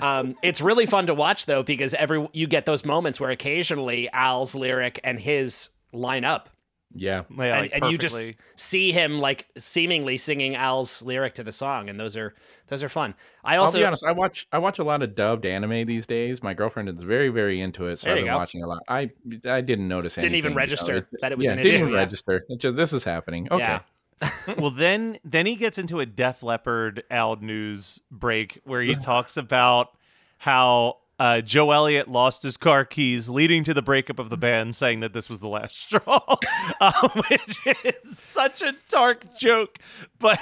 Um, 0.00 0.36
it's 0.42 0.60
really 0.60 0.86
fun 0.86 1.06
to 1.06 1.14
watch 1.14 1.46
though 1.46 1.62
because 1.62 1.94
every 1.94 2.28
you 2.32 2.46
get 2.46 2.66
those 2.66 2.84
moments 2.84 3.18
where 3.18 3.30
occasionally 3.30 4.10
Al's 4.12 4.54
lyric 4.54 5.00
and 5.02 5.18
his 5.18 5.70
line 5.92 6.24
up, 6.24 6.50
yeah. 6.94 7.22
Yeah, 7.30 7.44
and, 7.44 7.62
like, 7.62 7.70
and 7.74 7.90
you 7.90 7.98
just 7.98 8.34
see 8.56 8.92
him 8.92 9.18
like 9.18 9.46
seemingly 9.56 10.16
singing 10.16 10.54
Al's 10.54 11.02
lyric 11.02 11.34
to 11.34 11.44
the 11.44 11.52
song, 11.52 11.88
and 11.88 11.98
those 11.98 12.16
are 12.16 12.34
those 12.68 12.82
are 12.82 12.88
fun. 12.88 13.14
I 13.44 13.54
I'll 13.56 13.62
also 13.62 13.78
be 13.78 13.84
honest. 13.84 14.04
I 14.04 14.12
watch 14.12 14.46
I 14.52 14.58
watch 14.58 14.78
a 14.78 14.84
lot 14.84 15.02
of 15.02 15.14
dubbed 15.14 15.46
anime 15.46 15.86
these 15.86 16.06
days. 16.06 16.42
My 16.42 16.54
girlfriend 16.54 16.88
is 16.88 17.00
very 17.00 17.28
very 17.28 17.60
into 17.60 17.86
it, 17.86 17.98
so 17.98 18.10
I've 18.10 18.16
been 18.16 18.26
go. 18.26 18.36
watching 18.36 18.62
a 18.62 18.66
lot. 18.66 18.82
I 18.88 19.10
I 19.46 19.60
didn't 19.60 19.88
notice 19.88 20.16
anything. 20.18 20.32
Didn't 20.32 20.38
even 20.38 20.46
anything, 20.46 20.50
you 20.50 20.50
know, 20.50 20.56
register 20.56 21.08
that 21.20 21.32
it 21.32 21.38
was 21.38 21.46
yeah, 21.46 21.52
an 21.52 21.58
didn't 21.58 21.68
issue, 21.68 21.78
even 21.78 21.92
yeah. 21.92 21.98
register. 21.98 22.44
It's 22.48 22.62
just 22.62 22.76
this 22.76 22.92
is 22.92 23.04
happening. 23.04 23.48
Okay. 23.50 23.62
Yeah. 23.62 23.80
well 24.58 24.70
then 24.70 25.18
then 25.24 25.46
he 25.46 25.56
gets 25.56 25.78
into 25.78 26.00
a 26.00 26.06
Def 26.06 26.42
Leppard 26.42 27.04
Al 27.10 27.36
news 27.36 28.00
break 28.10 28.60
where 28.64 28.80
he 28.80 28.94
talks 28.94 29.36
about 29.36 29.96
how 30.38 30.98
uh, 31.18 31.40
Joe 31.40 31.70
Elliott 31.70 32.08
lost 32.08 32.42
his 32.42 32.56
car 32.56 32.84
keys, 32.84 33.28
leading 33.28 33.64
to 33.64 33.74
the 33.74 33.82
breakup 33.82 34.18
of 34.18 34.28
the 34.28 34.36
band, 34.36 34.76
saying 34.76 35.00
that 35.00 35.12
this 35.12 35.28
was 35.28 35.40
the 35.40 35.48
last 35.48 35.78
straw, 35.80 36.36
um, 36.80 37.10
which 37.30 37.58
is 37.84 38.18
such 38.18 38.62
a 38.62 38.74
dark 38.88 39.36
joke. 39.36 39.78
But 40.18 40.40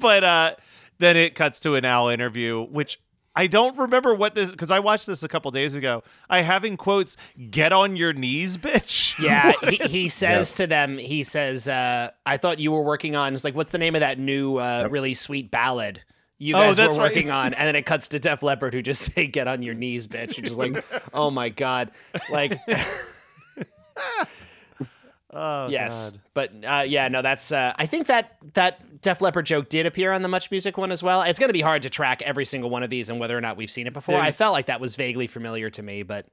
but 0.00 0.24
uh, 0.24 0.54
then 0.98 1.16
it 1.16 1.34
cuts 1.34 1.60
to 1.60 1.74
an 1.74 1.84
Al 1.84 2.08
interview, 2.08 2.62
which 2.62 3.00
I 3.34 3.46
don't 3.46 3.76
remember 3.78 4.14
what 4.14 4.34
this 4.34 4.50
because 4.50 4.70
I 4.70 4.80
watched 4.80 5.06
this 5.06 5.22
a 5.22 5.28
couple 5.28 5.50
days 5.52 5.74
ago. 5.74 6.02
I 6.28 6.42
have 6.42 6.64
in 6.64 6.76
quotes, 6.76 7.16
"Get 7.50 7.72
on 7.72 7.96
your 7.96 8.12
knees, 8.12 8.56
bitch." 8.58 9.18
Yeah, 9.22 9.52
he, 9.68 9.76
he 9.76 10.08
says 10.08 10.54
to 10.54 10.66
them, 10.66 10.96
he 10.98 11.22
says, 11.22 11.68
uh, 11.68 12.10
I 12.24 12.38
thought 12.38 12.58
you 12.58 12.72
were 12.72 12.82
working 12.82 13.14
on, 13.14 13.34
it's 13.34 13.44
like, 13.44 13.54
what's 13.54 13.70
the 13.70 13.78
name 13.78 13.94
of 13.94 14.00
that 14.00 14.18
new, 14.18 14.56
uh, 14.56 14.88
really 14.90 15.12
sweet 15.14 15.50
ballad 15.50 16.02
you 16.38 16.56
Oh, 16.56 16.60
guys 16.60 16.70
were 16.78 16.84
that's 16.86 16.96
right. 16.98 17.04
working 17.04 17.30
on? 17.30 17.52
And 17.58 17.68
then 17.68 17.76
it 17.76 17.86
cuts 17.86 18.08
to 18.08 18.18
Def 18.18 18.42
Leppard 18.42 18.74
who 18.74 18.80
just 18.82 19.02
say, 19.14 19.26
get 19.28 19.46
on 19.46 19.62
your 19.62 19.74
knees, 19.74 20.06
bitch. 20.08 20.38
Which 20.38 20.48
is 20.48 20.58
like, 20.58 20.82
oh 21.14 21.30
my 21.30 21.50
God. 21.50 21.90
Like, 22.30 22.58
Oh, 25.34 25.68
yes. 25.68 26.10
God. 26.10 26.20
But 26.34 26.52
uh, 26.64 26.84
yeah, 26.86 27.08
no, 27.08 27.22
that's, 27.22 27.52
uh, 27.52 27.72
I 27.76 27.86
think 27.86 28.08
that 28.08 28.36
that 28.54 28.80
Def 29.02 29.20
Leppard 29.20 29.46
joke 29.46 29.68
did 29.68 29.84
appear 29.84 30.12
on 30.12 30.22
the 30.22 30.28
Much 30.28 30.50
Music 30.50 30.78
one 30.78 30.90
as 30.92 31.02
well. 31.02 31.22
It's 31.22 31.38
going 31.38 31.48
to 31.48 31.52
be 31.54 31.60
hard 31.60 31.82
to 31.82 31.90
track 31.90 32.22
every 32.22 32.44
single 32.44 32.70
one 32.70 32.82
of 32.82 32.90
these 32.90 33.10
and 33.10 33.18
whether 33.20 33.36
or 33.36 33.40
not 33.40 33.56
we've 33.56 33.70
seen 33.70 33.86
it 33.86 33.92
before. 33.92 34.18
I 34.18 34.30
felt 34.30 34.52
like 34.52 34.66
that 34.66 34.80
was 34.80 34.96
vaguely 34.96 35.26
familiar 35.26 35.68
to 35.70 35.82
me, 35.82 36.02
but 36.04 36.26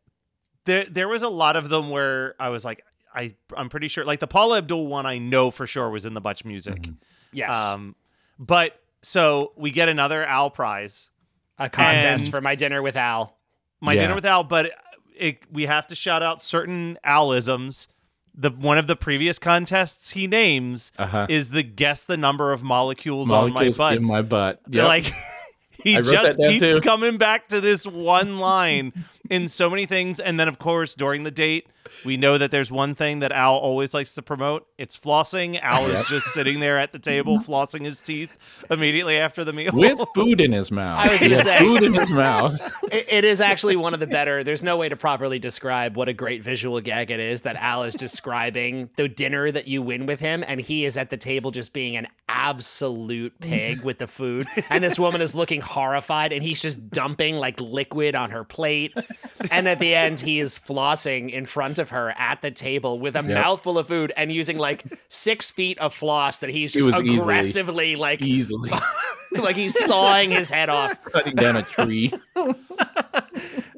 there 0.66 0.86
there 0.86 1.08
was 1.08 1.24
a 1.24 1.30
lot 1.30 1.56
of 1.56 1.70
them 1.70 1.90
where 1.90 2.36
I 2.40 2.50
was 2.50 2.64
like, 2.64 2.84
I 3.14 3.36
I'm 3.58 3.70
pretty 3.70 3.88
sure 3.88 4.06
like 4.06 4.20
the 4.20 4.28
Paula 4.28 4.60
Abdul 4.60 4.86
one 4.88 5.06
I 5.08 5.18
know 5.18 5.50
for 5.52 5.66
sure 5.68 5.90
was 5.90 6.06
in 6.06 6.14
the 6.14 6.22
Much 6.22 6.46
music. 6.46 6.90
yes. 7.34 7.56
Um, 7.58 7.96
but 8.38 8.80
so 9.02 9.52
we 9.58 9.72
get 9.72 9.90
another 9.90 10.24
Al 10.24 10.50
prize, 10.52 11.10
a 11.58 11.70
contest 11.70 12.30
for 12.30 12.40
my 12.40 12.54
dinner 12.56 12.82
with 12.82 12.96
Al. 12.96 13.36
my 13.82 13.94
Yeah. 13.94 14.02
dinner 14.02 14.16
with 14.16 14.26
Al, 14.26 14.44
but 14.44 14.72
it, 15.18 15.40
we 15.52 15.66
have 15.66 15.88
to 15.88 15.96
shout 15.96 16.22
out 16.22 16.40
certain 16.40 16.98
Alisms. 17.06 17.88
The 18.42 18.52
one 18.52 18.78
of 18.78 18.88
the 18.88 18.96
previous 18.96 19.38
contests 19.38 20.12
he 20.12 20.26
names 20.26 20.92
Uh-huh. 20.98 21.28
is 21.30 21.50
the 21.50 21.62
guess 21.64 22.06
the 22.06 22.16
number 22.18 22.54
of 22.54 22.64
molecules, 22.64 23.28
Molecules 23.28 23.80
on 23.80 23.86
my 23.86 23.90
butt. 23.92 23.98
in 23.98 24.04
my 24.08 24.22
butt. 24.22 24.62
Yep. 24.70 24.86
Like 24.86 25.14
he 25.84 25.96
just 25.98 26.38
keeps 26.40 26.76
too. 26.76 26.82
coming 26.82 27.18
back 27.18 27.48
to 27.50 27.60
this 27.60 27.86
one 27.86 28.40
line 28.40 28.94
in 29.30 29.48
so 29.50 29.70
many 29.70 29.86
things. 29.86 30.20
And 30.20 30.40
then, 30.40 30.48
of 30.48 30.58
course, 30.58 30.96
during 30.96 31.24
the 31.24 31.32
date, 31.32 31.68
we 32.06 32.18
know 32.18 32.38
that 32.38 32.52
there's 32.52 32.72
one 32.72 32.96
thing 32.96 33.20
that 33.20 33.32
Al 33.32 33.56
always 33.56 33.94
likes 33.94 34.14
to 34.16 34.22
promote. 34.22 34.68
It's 34.78 34.98
flossing. 34.98 35.60
Al 35.62 35.86
is 35.88 36.06
just 36.08 36.28
sitting 36.28 36.60
there 36.60 36.78
at 36.78 36.92
the 36.92 37.00
table 37.00 37.40
flossing 37.46 37.86
his 37.86 38.02
teeth 38.02 38.36
immediately 38.70 39.18
after 39.18 39.44
the 39.44 39.54
meal. 39.54 39.72
with 39.74 40.02
food 40.16 40.42
in 40.42 40.52
his 40.52 40.72
mouth. 40.72 41.06
I 41.06 41.12
was 41.12 41.20
gonna 41.22 41.42
say. 41.44 41.60
food 41.60 41.84
in 41.84 41.94
his 41.94 42.12
mouth. 42.12 42.60
It, 42.92 43.06
it 43.10 43.24
is 43.24 43.40
actually 43.40 43.76
one 43.76 43.94
of 43.94 44.00
the 44.00 44.08
better. 44.08 44.44
There's 44.44 44.64
no 44.64 44.76
way 44.78 44.90
to 44.90 44.96
properly 44.96 45.38
describe 45.38 45.96
what 45.96 46.10
a 46.10 46.14
great 46.14 46.42
visual 46.42 46.80
gag 46.82 47.12
it 47.12 47.20
is 47.20 47.44
that 47.44 47.56
Al 47.58 47.84
is 47.84 47.94
describing 47.94 48.90
the 48.96 49.08
dinner 49.08 49.52
that 49.52 49.68
you 49.68 49.84
win 49.84 50.08
with 50.08 50.20
him, 50.20 50.44
and 50.48 50.60
he 50.60 50.86
is 50.86 50.98
at 50.98 51.12
the 51.12 51.18
table 51.18 51.52
just 51.52 51.72
being 51.72 51.96
an 51.96 52.08
absolute 52.28 53.40
pig 53.40 53.84
with 53.84 54.00
the 54.00 54.08
food, 54.08 54.48
and 54.72 54.84
this 54.84 54.98
woman 54.98 55.22
is 55.22 55.36
looking 55.36 55.62
horrified, 55.62 56.34
and 56.34 56.42
he's 56.42 56.62
just 56.62 56.90
dumping 56.90 57.36
like 57.36 57.62
liquid 57.62 58.16
on 58.16 58.32
her 58.32 58.44
plate, 58.44 58.94
and 59.52 59.68
at 59.68 59.78
the 59.78 59.94
end 59.94 60.20
he 60.20 60.40
is 60.40 60.58
flossing 60.58 61.30
in 61.30 61.46
front 61.46 61.69
of 61.78 61.92
her 61.92 62.12
at 62.18 62.42
the 62.42 62.50
table 62.50 62.98
with 63.00 63.16
a 63.16 63.22
mouthful 63.22 63.78
of 63.78 63.88
food 63.88 64.12
and 64.18 64.32
using 64.32 64.58
like 64.58 64.84
six 65.10 65.52
feet 65.52 65.78
of 65.78 65.94
floss 65.94 66.40
that 66.40 66.50
he's 66.50 66.74
just 66.74 66.86
was 66.88 66.96
easily- 66.96 67.20
aggressively 67.20 67.96
like 67.96 68.22
Easily 68.24 68.72
like 69.34 69.56
he's 69.56 69.78
sawing 69.86 70.32
his 70.32 70.50
head 70.50 70.70
off. 70.70 71.04
cutting 71.06 71.36
down 71.36 71.58
a 71.58 71.62
tree. 71.64 72.12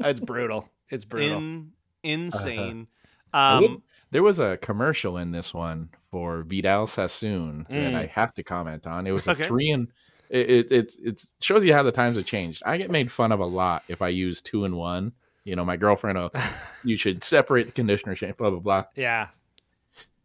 It's 0.03 0.19
brutal. 0.19 0.67
It's 0.89 1.05
brutal. 1.05 1.37
In, 1.37 1.71
insane. 2.03 2.87
I 3.33 3.59
would- 3.59 3.69
Um, 3.69 3.83
there 4.11 4.23
was 4.23 4.39
a 4.39 4.57
commercial 4.57 5.17
in 5.17 5.31
this 5.31 5.53
one 5.53 5.89
for 6.09 6.41
Vidal 6.43 6.87
Sassoon 6.87 7.65
that 7.69 7.93
Mm. 7.93 7.95
I 7.95 8.05
have 8.07 8.33
to 8.33 8.43
comment 8.43 8.85
on. 8.87 9.07
It 9.07 9.11
was 9.11 9.27
a 9.27 9.31
Okay. 9.31 9.45
three 9.47 9.69
and 9.71 9.87
it, 10.29 10.49
it 10.49 10.71
it's 10.71 10.97
it 10.99 11.25
shows 11.39 11.63
you 11.63 11.73
how 11.73 11.83
the 11.83 11.91
times 11.91 12.15
have 12.17 12.25
changed. 12.25 12.61
I 12.65 12.77
get 12.77 12.89
made 12.89 13.11
fun 13.11 13.31
of 13.31 13.39
a 13.39 13.45
lot 13.45 13.83
if 13.87 14.01
I 14.01 14.09
use 14.09 14.41
two 14.41 14.65
and 14.65 14.75
one. 14.75 15.13
You 15.43 15.55
know, 15.55 15.65
my 15.65 15.77
girlfriend, 15.77 16.17
will, 16.17 16.31
you 16.83 16.97
should 16.97 17.23
separate 17.23 17.67
the 17.67 17.71
conditioner 17.71 18.15
shampoo, 18.15 18.43
blah 18.43 18.49
blah 18.49 18.59
blah. 18.59 18.83
yeah. 18.95 19.27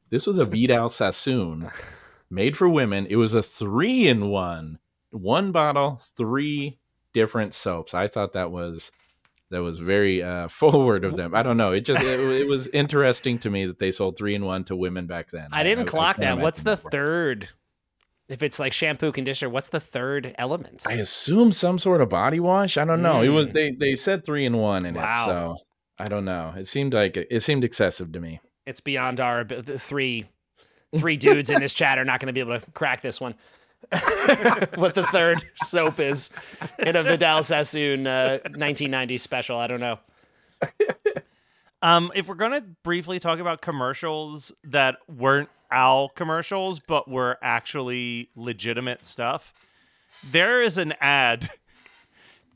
This 0.08 0.26
was 0.26 0.38
a 0.38 0.44
Vidal 0.44 0.88
Sassoon 0.88 1.68
made 2.30 2.56
for 2.56 2.68
women. 2.68 3.06
It 3.10 3.16
was 3.16 3.34
a 3.34 3.42
three 3.42 4.06
in 4.06 4.28
one, 4.28 4.78
one 5.10 5.50
bottle, 5.50 6.00
three 6.16 6.78
different 7.12 7.54
soaps. 7.54 7.92
I 7.92 8.06
thought 8.06 8.34
that 8.34 8.50
was 8.50 8.92
that 9.50 9.62
was 9.62 9.78
very 9.78 10.22
uh, 10.22 10.48
forward 10.48 11.04
of 11.04 11.16
them. 11.16 11.34
I 11.34 11.42
don't 11.42 11.56
know. 11.56 11.72
It 11.72 11.80
just 11.80 12.04
it, 12.04 12.20
it 12.20 12.48
was 12.48 12.68
interesting 12.68 13.38
to 13.40 13.50
me 13.50 13.66
that 13.66 13.78
they 13.78 13.90
sold 13.90 14.16
three 14.16 14.34
in 14.34 14.44
one 14.44 14.64
to 14.64 14.76
women 14.76 15.06
back 15.06 15.30
then. 15.30 15.48
I 15.52 15.62
didn't 15.62 15.86
clock 15.86 16.16
can't 16.16 16.38
that. 16.38 16.42
What's 16.42 16.62
the 16.62 16.76
before. 16.76 16.90
third? 16.90 17.48
If 18.28 18.42
it's 18.42 18.58
like 18.58 18.72
shampoo, 18.72 19.12
conditioner, 19.12 19.50
what's 19.50 19.68
the 19.68 19.78
third 19.80 20.34
element? 20.36 20.84
I 20.88 20.94
assume 20.94 21.52
some 21.52 21.78
sort 21.78 22.00
of 22.00 22.08
body 22.08 22.40
wash. 22.40 22.76
I 22.76 22.84
don't 22.84 23.02
know. 23.02 23.22
It 23.22 23.28
was 23.28 23.46
Mm. 23.48 23.52
they 23.52 23.70
they 23.72 23.94
said 23.94 24.24
three 24.24 24.44
in 24.44 24.56
one 24.56 24.84
in 24.84 24.94
Wow. 24.94 25.12
it, 25.12 25.24
so 25.26 25.56
I 25.98 26.04
don't 26.06 26.24
know. 26.24 26.52
It 26.56 26.66
seemed 26.66 26.92
like 26.94 27.16
it 27.16 27.40
seemed 27.42 27.62
excessive 27.64 28.10
to 28.12 28.20
me. 28.20 28.40
It's 28.66 28.80
beyond 28.80 29.20
our 29.20 29.44
three 29.44 30.26
three 30.98 31.16
dudes 31.16 31.50
in 31.50 31.60
this 31.60 31.72
chat 31.80 31.98
are 31.98 32.04
not 32.04 32.18
going 32.20 32.26
to 32.28 32.32
be 32.32 32.40
able 32.40 32.58
to 32.58 32.70
crack 32.72 33.00
this 33.00 33.20
one. 33.20 33.34
what 34.74 34.94
the 34.96 35.06
third 35.12 35.44
soap 35.62 36.00
is 36.00 36.30
in 36.80 36.96
a 36.96 37.02
Vidal 37.04 37.44
Sassoon 37.44 38.06
uh, 38.08 38.38
1990 38.42 39.18
special. 39.18 39.58
I 39.58 39.66
don't 39.68 39.78
know. 39.80 39.98
Um, 41.82 42.10
if 42.14 42.26
we're 42.26 42.34
gonna 42.36 42.62
briefly 42.82 43.18
talk 43.20 43.38
about 43.38 43.60
commercials 43.60 44.50
that 44.64 44.96
weren't 45.08 45.50
Al 45.70 46.08
commercials, 46.08 46.80
but 46.80 47.08
were 47.08 47.38
actually 47.42 48.30
legitimate 48.36 49.04
stuff, 49.04 49.52
there 50.24 50.62
is 50.62 50.78
an 50.78 50.94
ad 51.00 51.50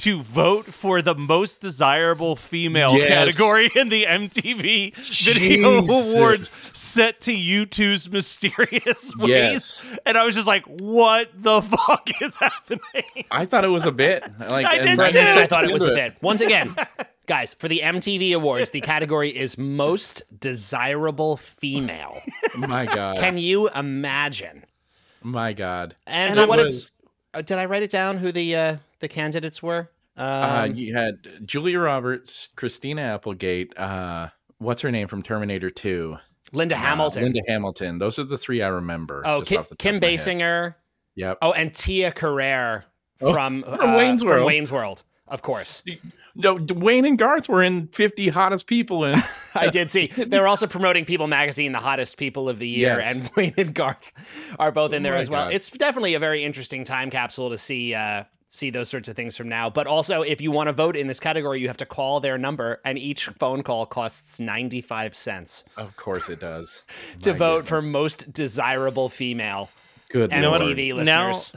to 0.00 0.22
vote 0.22 0.66
for 0.66 1.00
the 1.02 1.14
most 1.14 1.60
desirable 1.60 2.36
female 2.36 2.94
Yes. 2.96 3.08
category 3.36 3.70
in 3.74 3.88
the 3.88 4.04
MTV 4.04 4.94
Video 5.24 5.78
Awards 5.78 6.50
set 6.76 7.20
to 7.22 7.32
U2's 7.32 8.10
Mysterious 8.10 9.14
Ways. 9.18 9.28
Yes. 9.28 9.86
And 10.06 10.16
I 10.18 10.24
was 10.24 10.34
just 10.34 10.46
like, 10.46 10.64
what 10.66 11.30
the 11.34 11.62
fuck 11.86 12.08
is 12.22 12.36
happening? 12.38 12.80
I 13.30 13.44
thought 13.44 13.64
it 13.64 13.68
was 13.68 13.86
a 13.86 13.92
bit. 13.92 14.24
Like, 14.38 14.66
I 14.66 14.78
did 14.78 14.98
right 14.98 15.12
too. 15.12 15.18
I 15.20 15.46
thought 15.46 15.64
it 15.64 15.72
was 15.72 15.84
a 15.84 15.94
bit. 15.94 16.16
Once 16.22 16.40
again, 16.40 16.74
guys, 17.26 17.54
for 17.54 17.68
the 17.68 17.80
MTV 17.80 18.34
Awards, 18.34 18.70
the 18.70 18.80
category 18.80 19.30
is 19.30 19.56
most 19.58 20.22
desirable 20.40 21.36
female. 21.36 22.20
My 22.56 22.86
God. 22.86 23.18
Can 23.18 23.38
you 23.38 23.68
imagine? 23.70 24.64
My 25.22 25.52
God. 25.52 25.94
And, 26.06 26.30
And 26.30 26.40
for 26.40 26.46
what 26.46 26.58
was- 26.58 26.76
it's, 26.76 26.92
uh, 27.34 27.42
did 27.42 27.58
I 27.58 27.66
write 27.66 27.82
it 27.82 27.90
down? 27.90 28.16
Who 28.18 28.32
the 28.32 28.56
uh, 28.56 28.76
the 29.00 29.08
candidates 29.08 29.62
were? 29.62 29.90
Um, 30.16 30.26
Uh, 30.26 30.68
you 30.74 30.94
had 30.96 31.14
Julia 31.46 31.78
Roberts, 31.80 32.48
Christina 32.56 33.02
Applegate. 33.02 33.76
Uh, 33.78 34.28
what's 34.58 34.82
her 34.82 34.90
name 34.90 35.08
from 35.08 35.22
Terminator 35.22 35.70
Two? 35.70 36.16
Linda 36.52 36.76
Hamilton. 36.76 37.22
Linda 37.24 37.40
Hamilton. 37.48 37.98
Those 37.98 38.18
are 38.18 38.24
the 38.24 38.36
three 38.38 38.60
I 38.62 38.68
remember. 38.68 39.22
oh, 39.24 39.42
Kim, 39.42 39.60
off 39.60 39.68
the 39.68 39.76
top 39.76 39.78
Kim 39.78 39.94
of 39.96 40.02
my 40.02 40.08
head. 40.08 40.18
Basinger. 40.18 40.74
Yep. 41.16 41.38
Oh, 41.42 41.52
and 41.52 41.72
Tia 41.74 42.12
Carrere 42.12 42.84
Oh, 43.20 43.32
from 43.32 43.62
from 43.62 43.90
uh, 43.90 43.96
Wayne's 43.96 44.22
From 44.22 44.30
World. 44.30 44.46
Wayne's 44.46 44.72
World, 44.72 45.02
of 45.28 45.42
course. 45.42 45.84
No, 46.34 46.54
Wayne 46.54 47.04
and 47.04 47.18
Garth 47.18 47.48
were 47.48 47.62
in 47.62 47.88
50 47.88 48.28
hottest 48.28 48.66
people 48.66 49.04
in. 49.04 49.16
I 49.54 49.68
did 49.68 49.90
see. 49.90 50.06
They 50.16 50.38
were 50.40 50.46
also 50.48 50.66
promoting 50.66 51.04
People 51.04 51.26
Magazine, 51.26 51.72
the 51.72 51.78
hottest 51.80 52.16
people 52.16 52.48
of 52.48 52.58
the 52.58 52.68
year, 52.68 52.98
Yes. 53.00 53.20
and 53.20 53.30
Wayne 53.36 53.54
and 53.58 53.74
Garth 53.74 54.10
are 54.58 54.72
both 54.72 54.92
in 54.92 55.02
Oh 55.02 55.04
there 55.04 55.12
my 55.14 55.18
as 55.18 55.28
well. 55.28 55.44
God. 55.46 55.52
It's 55.54 55.68
definitely 55.70 56.14
a 56.14 56.18
very 56.18 56.42
interesting 56.44 56.84
time 56.84 57.10
capsule 57.10 57.50
to 57.50 57.58
see 57.58 57.94
uh, 57.94 58.24
see 58.52 58.68
those 58.68 58.88
sorts 58.88 59.08
of 59.08 59.14
things 59.14 59.36
from 59.36 59.48
now. 59.48 59.70
But 59.70 59.86
also, 59.86 60.22
if 60.22 60.40
you 60.40 60.50
want 60.50 60.66
to 60.66 60.72
vote 60.72 60.96
in 60.96 61.06
this 61.06 61.20
category, 61.20 61.60
you 61.60 61.68
have 61.68 61.76
to 61.76 61.86
call 61.86 62.18
their 62.18 62.36
number, 62.36 62.80
and 62.84 62.98
each 62.98 63.26
phone 63.38 63.62
call 63.62 63.86
costs 63.86 64.40
ninety 64.40 64.80
five 64.80 65.14
cents 65.16 65.62
of 65.76 65.96
course 65.96 66.28
it 66.28 66.40
does. 66.40 66.84
to 67.22 67.30
My 67.32 67.38
vote 67.38 67.54
goodness. 67.58 67.68
for 67.70 67.82
most 67.82 68.32
desirable 68.32 69.08
female 69.08 69.70
Good 70.10 70.30
MTV 70.30 70.92
Lord. 70.92 71.06
listeners. 71.06 71.52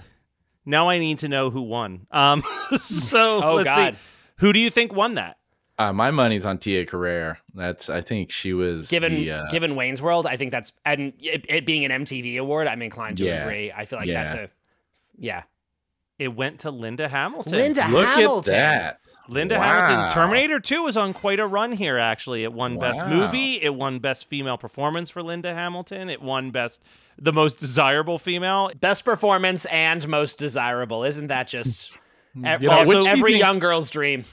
Now 0.66 0.88
I 0.90 1.00
need 1.00 1.20
to 1.20 1.28
know 1.28 1.50
who 1.50 1.64
won. 1.64 2.06
Um, 2.12 2.44
so 2.80 3.42
Oh, 3.44 3.56
let's 3.56 3.66
God. 3.68 3.96
see. 3.96 4.00
Who 4.38 4.54
do 4.54 4.60
you 4.60 4.70
think 4.70 4.94
won 4.94 5.16
that? 5.16 5.38
Uh, 5.80 5.92
my 5.92 6.12
money's 6.12 6.46
on 6.46 6.60
Tia 6.60 6.86
Carrere. 6.86 7.40
That's 7.56 7.90
I 7.90 8.02
think 8.02 8.32
she 8.32 8.54
was 8.54 8.90
Given 8.90 9.16
the, 9.16 9.32
uh, 9.32 9.46
given 9.50 9.76
Wayne's 9.76 10.02
World, 10.02 10.28
I 10.28 10.38
think 10.38 10.52
that's 10.52 10.72
and 10.86 11.14
it, 11.20 11.46
it 11.50 11.66
being 11.66 11.84
an 11.84 12.04
MTV 12.06 12.38
award, 12.40 12.68
I'm 12.68 12.82
inclined 12.84 13.18
to 13.18 13.26
Yeah. 13.26 13.44
agree. 13.44 13.72
I 13.72 13.86
feel 13.86 13.98
like 14.00 14.08
Yeah. 14.08 14.22
that's 14.22 14.34
a 14.36 14.50
yeah. 15.18 15.44
It 16.20 16.36
went 16.36 16.60
to 16.62 16.72
Linda 16.72 17.08
Hamilton. 17.10 17.54
Linda 17.54 17.88
Look 17.90 18.06
Hamilton. 18.08 18.54
at 18.54 18.58
that. 18.58 19.00
Linda 19.30 19.56
Wow. 19.56 19.62
Hamilton. 19.86 20.12
Terminator 20.14 20.60
2 20.60 20.84
was 20.84 20.98
on 20.98 21.14
quite 21.14 21.40
a 21.40 21.48
run 21.48 21.72
here, 21.72 21.98
actually. 21.98 22.44
It 22.44 22.52
won 22.54 22.78
Best 22.78 23.06
Movie. 23.08 23.62
It 23.62 23.74
won 23.74 24.00
Best 24.00 24.26
Female 24.30 24.58
Performance 24.58 25.10
for 25.10 25.24
Linda 25.24 25.54
Hamilton. 25.54 26.10
It 26.10 26.22
won 26.22 26.52
Best, 26.52 26.84
the 27.18 27.32
most 27.34 27.60
desirable 27.60 28.20
female. 28.20 28.70
Best 28.80 29.06
performance 29.06 29.66
and 29.66 30.06
most 30.08 30.38
desirable. 30.38 31.04
Isn't 31.04 31.28
that 31.28 31.48
just 31.48 31.98
ev- 32.44 32.62
You 32.64 32.70
know, 32.70 32.76
every, 32.80 32.96
which 32.96 33.06
you 33.06 33.12
every 33.12 33.32
think- 33.34 33.44
young 33.44 33.60
girl's 33.60 33.90
dream? 33.90 34.26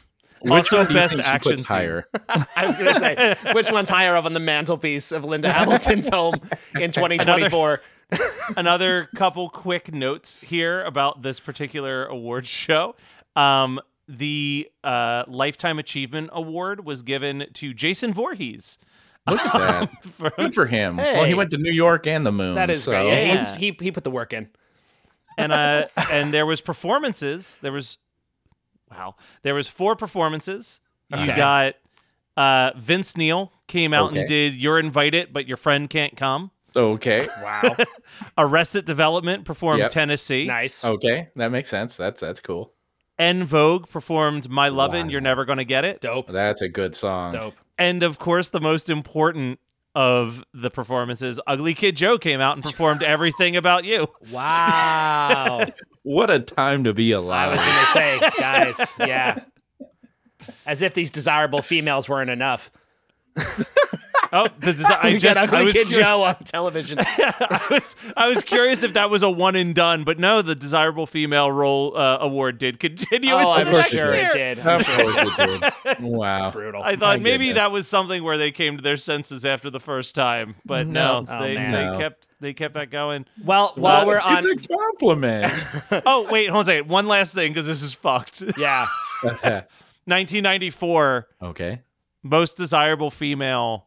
Which 0.42 0.52
Also 0.52 0.84
one 0.84 0.92
best 0.92 1.18
action 1.18 1.50
puts 1.52 1.58
scene. 1.60 1.64
higher? 1.66 2.08
I 2.56 2.66
was 2.66 2.76
going 2.76 2.94
to 2.94 3.00
say, 3.00 3.36
which 3.52 3.70
one's 3.70 3.90
higher 3.90 4.16
up 4.16 4.24
on 4.24 4.32
the 4.34 4.40
mantelpiece 4.40 5.12
of 5.12 5.24
Linda 5.24 5.52
Hamilton's 5.52 6.08
home 6.08 6.40
in 6.74 6.92
2024? 6.92 7.80
Another 8.56 9.08
couple 9.14 9.48
quick 9.50 9.92
notes 9.92 10.38
here 10.42 10.82
about 10.84 11.22
this 11.22 11.38
particular 11.40 12.06
awards 12.06 12.48
show. 12.48 12.96
Um, 13.36 13.80
the 14.08 14.68
uh, 14.82 15.24
Lifetime 15.28 15.78
Achievement 15.78 16.30
Award 16.32 16.84
was 16.84 17.02
given 17.02 17.46
to 17.54 17.72
Jason 17.74 18.12
Voorhees. 18.12 18.78
Look 19.28 19.38
at 19.38 19.52
that. 19.52 20.04
For- 20.14 20.30
Good 20.30 20.54
for 20.54 20.66
him. 20.66 20.96
Well, 20.96 21.24
he 21.24 21.34
went 21.34 21.50
to 21.50 21.58
New 21.58 21.70
York 21.70 22.06
and 22.06 22.26
the 22.26 22.32
moon. 22.32 22.54
That 22.56 22.70
is 22.70 22.82
so. 22.82 22.92
great. 22.92 23.06
Yeah, 23.06 23.20
Yeah. 23.20 23.24
he's- 23.32 23.54
he, 23.54 23.76
he 23.80 23.92
put 23.92 24.02
the 24.04 24.10
work 24.10 24.32
in. 24.32 24.48
and 25.38 25.52
uh 25.52 25.86
and 26.10 26.34
there 26.34 26.44
was 26.44 26.60
performances 26.60 27.56
there 27.62 27.70
was 27.72 27.98
wow 28.90 29.14
there 29.42 29.54
was 29.54 29.68
four 29.68 29.94
performances 29.96 30.80
you 31.16 31.26
got 31.26 31.74
uh 32.36 32.70
vince 32.76 33.16
neil 33.16 33.52
came 33.66 33.92
out 33.92 34.10
Okay. 34.10 34.20
and 34.20 34.28
did 34.28 34.54
you're 34.56 34.78
invited 34.78 35.32
but 35.32 35.46
your 35.46 35.56
friend 35.56 35.88
can't 35.90 36.16
come 36.16 36.50
Okay. 36.76 37.26
Wow. 37.42 37.74
arrested 38.38 38.84
development 38.84 39.44
performed 39.44 39.80
Yep. 39.80 39.90
tennessee 39.90 40.46
nice. 40.46 40.84
Okay. 40.84 41.28
That 41.34 41.50
makes 41.50 41.68
sense. 41.68 41.96
That's 41.96 42.20
that's 42.20 42.40
cool. 42.40 42.72
en 43.18 43.42
vogue 43.44 43.88
performed 43.88 44.48
my 44.48 44.68
lovin' 44.68 45.06
Wow. 45.06 45.10
you're 45.10 45.20
never 45.20 45.44
gonna 45.44 45.64
get 45.64 45.84
it 45.84 46.00
Dope. 46.00 46.28
That's 46.28 46.62
a 46.62 46.68
good 46.68 46.94
song. 46.94 47.32
Dope. 47.32 47.54
and 47.76 48.04
of 48.04 48.20
course 48.20 48.50
the 48.50 48.60
most 48.60 48.88
important 48.88 49.58
of 49.96 50.44
the 50.54 50.70
performances 50.70 51.40
ugly 51.48 51.74
kid 51.74 51.96
joe 51.96 52.16
came 52.18 52.40
out 52.40 52.54
and 52.56 52.62
performed 52.62 53.02
everything 53.02 53.56
about 53.56 53.84
you 53.84 54.06
Wow. 54.30 55.64
What 56.02 56.30
a 56.30 56.40
time 56.40 56.84
to 56.84 56.94
be 56.94 57.12
alive. 57.12 57.48
I 57.48 57.50
was 57.50 57.64
going 57.64 57.78
to 57.78 57.86
say, 57.86 58.30
guys, 58.40 58.94
yeah. 58.98 59.40
As 60.66 60.82
if 60.82 60.94
these 60.94 61.10
desirable 61.10 61.62
females 61.62 62.08
weren't 62.08 62.30
enough. 62.30 62.70
oh 64.32 64.48
the 64.60 64.72
desi- 64.72 64.98
i 65.02 65.12
just 65.18 65.24
got 65.24 65.36
i 65.36 65.42
Ugly 65.44 65.64
was 65.64 65.72
Kid 65.74 65.88
curious- 65.88 66.06
Joe 66.08 66.22
on 66.24 66.36
television. 66.44 66.98
I 67.00 67.66
was 67.70 67.96
I 68.16 68.28
was 68.28 68.44
curious 68.44 68.82
if 68.82 68.94
that 68.94 69.10
was 69.10 69.22
a 69.22 69.30
one 69.30 69.56
and 69.56 69.74
done, 69.74 70.04
but 70.04 70.18
no, 70.18 70.42
the 70.42 70.54
desirable 70.54 71.06
female 71.06 71.50
role 71.50 71.96
uh, 71.96 72.18
award 72.20 72.58
did 72.58 72.78
continue. 72.80 73.30
oh, 73.32 73.54
into 73.54 73.66
I'm 73.70 73.72
next 73.72 73.90
sure 73.90 74.14
year. 74.14 74.26
it 74.26 74.32
did. 74.32 74.58
I'm 74.60 74.80
of 74.80 74.86
sure 74.86 75.02
course 75.12 75.34
it 75.38 75.74
did. 75.84 75.98
Wow. 76.00 76.50
brutal. 76.50 76.82
I 76.82 76.92
thought 76.96 77.18
My 77.18 77.22
maybe 77.22 77.46
goodness. 77.46 77.62
that 77.64 77.72
was 77.72 77.88
something 77.88 78.22
where 78.22 78.38
they 78.38 78.50
came 78.50 78.76
to 78.76 78.82
their 78.82 78.96
senses 78.96 79.44
after 79.44 79.70
the 79.70 79.80
first 79.80 80.14
time, 80.14 80.54
but 80.64 80.86
no, 80.86 81.20
No. 81.20 81.26
Oh, 81.28 81.42
they, 81.42 81.54
man. 81.54 81.72
they 81.72 81.84
No. 81.92 81.98
kept 81.98 82.28
they 82.40 82.52
kept 82.54 82.74
that 82.74 82.90
going. 82.90 83.26
well, 83.44 83.72
while 83.76 84.06
we're 84.06 84.18
on, 84.20 84.38
It's 84.46 84.48
a 84.66 84.68
compliment. 84.68 85.66
Oh 86.06 86.28
wait, 86.30 86.46
hold 86.48 86.56
on 86.56 86.62
a 86.62 86.76
second. 86.76 86.88
One 86.88 87.06
last 87.06 87.34
thing 87.34 87.52
because 87.52 87.66
this 87.66 87.82
is 87.82 87.92
fucked. 87.94 88.42
yeah, 88.56 88.86
1994, 89.22 91.28
okay. 91.42 91.80
most 92.22 92.56
desirable 92.56 93.10
female. 93.10 93.86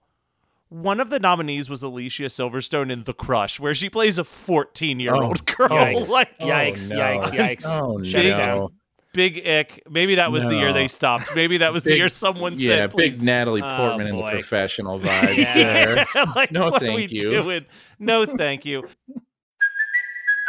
One 0.73 0.99
of 0.99 1.11
the 1.11 1.19
nominees 1.19 1.69
was 1.69 1.83
Alicia 1.83 2.23
Silverstone 2.23 2.91
in 2.91 3.03
The 3.03 3.13
Crush, 3.13 3.59
where 3.59 3.75
she 3.75 3.91
plays 3.91 4.17
a 4.17 4.23
14 4.23 4.99
year 4.99 5.13
old 5.13 5.39
Oh, 5.41 5.53
girl. 5.67 5.69
yikes, 5.69 6.09
Like 6.11 6.29
oh, 6.39 6.45
yikes, 6.47 6.91
Oh, 6.91 6.95
no. 6.95 7.01
yikes, 7.03 7.23
oh, 7.25 7.37
yikes. 7.37 7.65
Oh, 7.99 8.03
Shut 8.03 8.25
it 8.25 8.29
no. 8.31 8.35
down. 8.37 8.67
big 9.13 9.45
ick. 9.47 9.83
Maybe 9.87 10.15
that 10.15 10.31
was 10.31 10.43
the 10.43 10.55
year 10.55 10.73
they 10.73 10.87
stopped. 10.87 11.35
Maybe 11.35 11.57
that 11.57 11.71
was 11.73 11.83
the 11.83 11.95
year 11.95 12.09
someone 12.09 12.57
Yeah, 12.57 12.77
said, 12.77 12.95
big 12.95 13.11
please. 13.13 13.21
Natalie 13.21 13.61
Oh, 13.61 13.77
Portman 13.77 14.07
in 14.07 14.15
the 14.17 14.23
professional 14.31 14.99
vibe." 14.99 15.37
Yeah. 15.37 15.53
there. 15.53 16.05
like, 16.35 16.51
No, 16.51 16.63
what 16.71 16.81
are 16.81 16.85
thank 16.87 16.95
we 16.95 17.05
you. 17.07 17.21
doing? 17.21 17.65
No, 17.99 18.25
thank 18.25 18.65
you. 18.65 18.87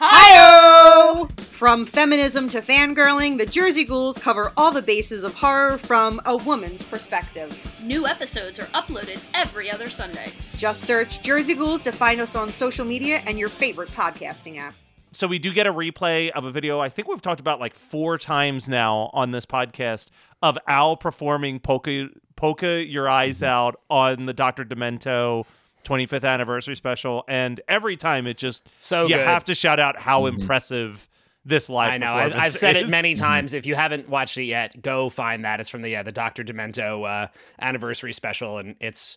Hi! 0.00 1.24
From 1.38 1.86
feminism 1.86 2.48
to 2.48 2.60
fangirling, 2.60 3.38
the 3.38 3.46
Jersey 3.46 3.84
Ghouls 3.84 4.18
cover 4.18 4.52
all 4.56 4.72
the 4.72 4.82
bases 4.82 5.22
of 5.22 5.34
horror 5.34 5.78
from 5.78 6.20
a 6.26 6.36
woman's 6.36 6.82
perspective. 6.82 7.80
New 7.82 8.04
episodes 8.06 8.58
are 8.58 8.66
uploaded 8.66 9.24
every 9.34 9.70
other 9.70 9.88
Sunday. 9.88 10.32
Just 10.56 10.82
search 10.82 11.22
Jersey 11.22 11.54
Ghouls 11.54 11.82
to 11.84 11.92
find 11.92 12.20
us 12.20 12.34
on 12.34 12.50
social 12.50 12.84
media 12.84 13.22
and 13.26 13.38
your 13.38 13.48
favorite 13.48 13.88
podcasting 13.90 14.58
app. 14.58 14.74
So 15.12 15.28
we 15.28 15.38
do 15.38 15.52
get 15.52 15.68
a 15.68 15.72
replay 15.72 16.30
of 16.30 16.44
a 16.44 16.50
video 16.50 16.80
I 16.80 16.88
think 16.88 17.06
we've 17.06 17.22
talked 17.22 17.40
about 17.40 17.60
like 17.60 17.74
four 17.74 18.18
times 18.18 18.68
now 18.68 19.10
on 19.12 19.30
this 19.30 19.46
podcast 19.46 20.10
of 20.42 20.58
Al 20.66 20.96
performing 20.96 21.60
Polka 21.60 22.08
Polka 22.34 22.84
Your 22.84 23.08
Eyes. 23.08 23.44
Out 23.44 23.80
on 23.88 24.26
the 24.26 24.34
Dr. 24.34 24.64
Demento 24.64 25.46
25th 25.84 26.24
anniversary 26.24 26.74
special 26.74 27.24
and 27.28 27.60
every 27.68 27.96
time 27.96 28.26
it 28.26 28.36
just 28.36 28.68
So 28.78 29.02
you 29.02 29.16
good. 29.16 29.26
have 29.26 29.44
to 29.46 29.54
shout 29.54 29.80
out 29.80 29.98
how 30.00 30.22
mm-hmm. 30.22 30.40
impressive 30.40 31.08
this 31.44 31.68
live 31.68 31.92
I 31.92 31.98
know. 31.98 32.06
I, 32.06 32.24
I've 32.24 32.30
performance 32.30 32.58
said 32.58 32.76
it 32.76 32.88
many 32.88 33.14
mm-hmm. 33.14 33.22
times. 33.22 33.52
If 33.52 33.66
you 33.66 33.74
haven't 33.74 34.08
watched 34.08 34.38
it 34.38 34.44
yet, 34.44 34.80
go 34.80 35.08
find 35.08 35.44
that. 35.44 35.60
It's 35.60 35.68
from 35.68 35.82
the 35.82 35.90
yeah, 35.90 36.02
the 36.02 36.12
Doctor 36.12 36.42
Demento 36.42 37.06
uh, 37.06 37.28
anniversary 37.60 38.12
special, 38.12 38.58
and 38.58 38.76
it's 38.80 39.16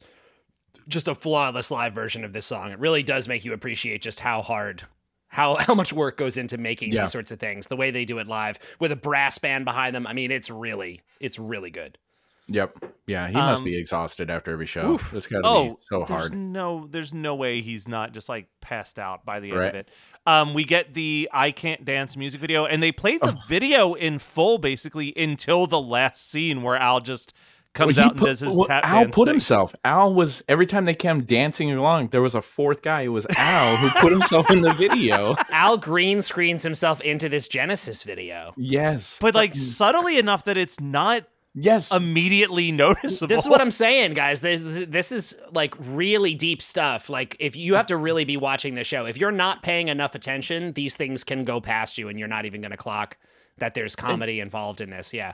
just 0.87 1.07
a 1.07 1.15
flawless 1.15 1.71
live 1.71 1.93
version 1.93 2.23
of 2.23 2.33
this 2.33 2.45
song. 2.45 2.71
It 2.71 2.79
really 2.79 3.03
does 3.03 3.27
make 3.27 3.45
you 3.45 3.53
appreciate 3.53 4.01
just 4.01 4.19
how 4.19 4.41
hard. 4.41 4.83
How, 5.29 5.55
how 5.59 5.75
much 5.75 5.91
work 5.91 6.15
goes 6.15 6.37
into 6.37 6.57
making 6.57 6.93
Yeah. 6.93 7.01
these 7.01 7.11
sorts 7.11 7.31
of 7.31 7.39
things 7.39 7.67
the 7.67 7.75
way 7.75 7.91
they 7.91 8.05
do 8.05 8.17
it 8.17 8.27
live 8.27 8.59
with 8.79 8.93
a 8.93 8.95
brass 8.95 9.37
band 9.37 9.65
behind 9.65 9.93
them 9.93 10.07
i 10.07 10.13
mean 10.13 10.31
it's 10.31 10.49
really 10.49 11.01
it's 11.19 11.37
really 11.37 11.69
good 11.69 11.97
Yep. 12.49 12.85
Yeah, 13.07 13.27
he 13.27 13.33
must 13.33 13.59
Um, 13.59 13.65
be 13.65 13.77
exhausted 13.77 14.29
after 14.29 14.51
every 14.51 14.65
show. 14.65 14.91
Oof. 14.93 15.13
It's 15.13 15.27
got 15.27 15.37
to 15.37 15.41
oh, 15.45 15.63
be 15.69 15.75
so 15.89 15.99
there's 16.07 16.09
hard. 16.09 16.35
no, 16.35 16.87
there's 16.89 17.13
no 17.13 17.35
way 17.35 17.61
he's 17.61 17.87
not 17.87 18.13
just 18.13 18.27
like 18.29 18.47
passed 18.61 18.99
out 18.99 19.25
by 19.25 19.39
the 19.39 19.49
end 19.51 19.59
Right. 19.59 19.69
of 19.69 19.75
it. 19.75 19.91
Um, 20.25 20.53
we 20.53 20.63
get 20.65 20.93
the 20.93 21.29
"I 21.33 21.51
Can't 21.51 21.85
Dance" 21.85 22.17
music 22.17 22.41
video, 22.41 22.65
and 22.65 22.83
they 22.83 22.91
played 22.91 23.19
Oh. 23.21 23.27
the 23.27 23.37
video 23.47 23.93
in 23.93 24.19
full 24.19 24.57
basically 24.57 25.13
until 25.15 25.67
the 25.67 25.79
last 25.79 26.29
scene 26.29 26.61
where 26.63 26.75
Al 26.75 26.99
just 26.99 27.33
comes 27.73 27.95
he 27.97 28.01
out 28.01 28.11
and 28.11 28.19
put- 28.19 28.25
does 28.25 28.39
his 28.41 28.55
well, 28.57 28.65
tap 28.65 28.83
Al 28.85 29.03
dance 29.03 29.15
put 29.15 29.25
thing. 29.25 29.35
himself. 29.35 29.75
Al 29.85 30.13
was 30.13 30.43
every 30.49 30.65
time 30.65 30.85
they 30.85 30.95
came 30.95 31.23
dancing 31.23 31.71
along, 31.71 32.07
there 32.09 32.21
was 32.21 32.33
a 32.35 32.41
fourth 32.41 32.81
guy. 32.81 33.01
It 33.03 33.07
was 33.09 33.25
Al 33.37 33.77
who 33.77 33.89
put 34.01 34.11
himself 34.11 34.49
in 34.51 34.61
the 34.61 34.73
video. 34.73 35.35
al 35.51 35.77
green 35.77 36.21
screens 36.21 36.63
himself 36.63 36.99
into 37.01 37.29
this 37.29 37.47
genesis 37.47 38.03
video 38.03 38.53
Yes, 38.57 39.17
but 39.21 39.33
like 39.35 39.51
Fucking- 39.51 39.61
subtly 39.61 40.17
enough 40.17 40.43
that 40.45 40.57
it's 40.57 40.79
not 40.81 41.23
yes, 41.57 41.91
immediately 41.91 42.71
noticeable. 42.85 43.27
this 43.27 43.41
is 43.41 43.49
what 43.49 43.61
i'm 43.61 43.71
saying 43.71 44.13
guys. 44.13 44.41
This, 44.41 44.61
this, 44.61 44.85
this 44.87 45.11
is 45.11 45.35
like 45.51 45.75
really 45.79 46.35
deep 46.35 46.61
stuff. 46.61 47.09
Like 47.09 47.35
if 47.39 47.55
you 47.55 47.75
have 47.75 47.87
to 47.87 47.97
really 47.97 48.25
be 48.25 48.37
watching 48.37 48.75
the 48.75 48.83
show. 48.83 49.05
If 49.05 49.17
you're 49.17 49.31
not 49.31 49.63
paying 49.63 49.87
enough 49.87 50.15
attention 50.15 50.73
these 50.73 50.95
things 50.95 51.23
can 51.23 51.43
go 51.43 51.59
past 51.59 51.97
you 51.97 52.07
and 52.09 52.17
you're 52.19 52.27
not 52.27 52.45
even 52.45 52.61
going 52.61 52.71
to 52.71 52.77
clock 52.77 53.17
that 53.57 53.73
there's 53.73 53.95
comedy 53.95 54.39
involved 54.39 54.81
in 54.81 54.89
this. 54.89 55.13
Yeah 55.13 55.33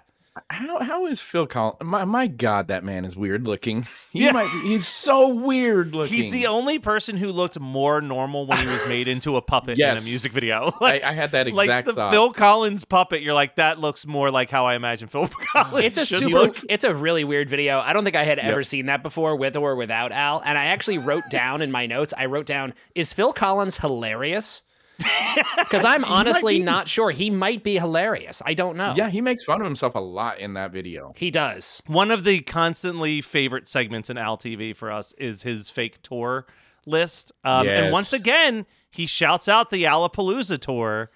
how 0.50 0.80
how 0.82 1.06
is 1.06 1.22
Phil 1.22 1.46
Collins? 1.46 1.78
My 1.84 2.06
my 2.06 2.26
God, 2.28 2.68
that 2.70 2.84
man 2.84 3.06
is 3.06 3.16
weird 3.16 3.46
looking. 3.48 3.86
He 4.14 4.26
Yeah. 4.26 4.32
might 4.32 4.52
be, 4.52 4.70
he's 4.70 4.86
so 4.88 5.28
weird 5.28 5.96
looking. 5.96 6.16
He's 6.16 6.32
the 6.32 6.46
only 6.46 6.78
person 6.78 7.18
who 7.18 7.32
looked 7.32 7.60
more 7.60 8.00
normal 8.00 8.46
when 8.46 8.60
he 8.60 8.68
was 8.68 8.88
made 8.88 9.08
into 9.08 9.38
a 9.38 9.42
puppet 9.42 9.80
in 9.80 9.98
a 9.98 10.02
music 10.02 10.32
video. 10.32 10.72
I, 10.82 10.86
Like, 10.86 11.04
I 11.04 11.14
had 11.14 11.32
that 11.32 11.52
like 11.52 11.66
exact 11.66 11.88
the 11.88 11.94
thought. 11.94 12.12
Phil 12.12 12.32
Collins 12.32 12.86
puppet, 12.86 13.22
you're 13.24 13.34
like 13.34 13.56
that 13.56 13.80
looks 13.80 14.06
more 14.06 14.30
like 14.30 14.52
how 14.52 14.66
I 14.68 14.76
imagine 14.76 15.08
Phil 15.08 15.28
Collins. 15.54 15.84
it's 15.86 15.98
a 15.98 16.06
super 16.06 16.30
look. 16.32 16.56
it's 16.70 16.84
a 16.84 16.94
really 16.94 17.24
weird 17.24 17.50
video 17.50 17.80
i 17.80 17.92
don't 17.94 18.04
think 18.04 18.16
i 18.16 18.24
had 18.24 18.38
ever 18.40 18.60
Yep. 18.60 18.66
seen 18.66 18.86
that 18.88 19.02
before 19.04 19.36
with 19.36 19.56
or 19.56 19.76
without 19.76 20.12
al 20.12 20.42
and 20.46 20.58
i 20.58 20.66
actually 20.66 20.98
wrote 21.00 21.24
down 21.30 21.62
in 21.62 21.72
my 21.72 21.86
notes 21.86 22.14
i 22.18 22.26
wrote 22.26 22.46
down 22.46 22.74
is 22.96 23.14
phil 23.14 23.34
collins 23.34 23.78
hilarious 23.78 24.64
because 25.58 25.86
i'm 25.86 26.04
honestly 26.06 26.58
be. 26.60 26.64
not 26.64 26.88
sure 26.88 27.12
he 27.12 27.30
might 27.30 27.64
be 27.64 27.78
hilarious 27.78 28.42
i 28.46 28.54
don't 28.54 28.76
know 28.78 28.94
yeah, 28.96 29.10
he 29.10 29.22
makes 29.22 29.44
fun 29.44 29.62
of 29.62 29.66
himself 29.66 29.96
a 29.96 30.00
lot 30.00 30.40
in 30.40 30.54
that 30.54 30.72
video. 30.72 31.14
he 31.16 31.32
does 31.32 31.82
One 31.88 32.12
of 32.12 32.24
the 32.24 32.42
constantly 32.42 33.22
favorite 33.22 33.68
segments 33.68 34.10
in 34.10 34.18
Al 34.18 34.38
TV 34.38 34.76
for 34.76 34.92
us 34.92 35.14
is 35.18 35.44
his 35.44 35.70
fake 35.70 36.02
tour 36.02 36.46
list. 36.86 37.32
Um, 37.44 37.68
And 37.68 37.92
once 37.92 38.12
again, 38.14 38.66
he 38.92 39.06
shouts 39.08 39.48
out 39.48 39.70
the 39.70 39.84
Alapalooza 39.86 40.60
tour. 40.60 41.10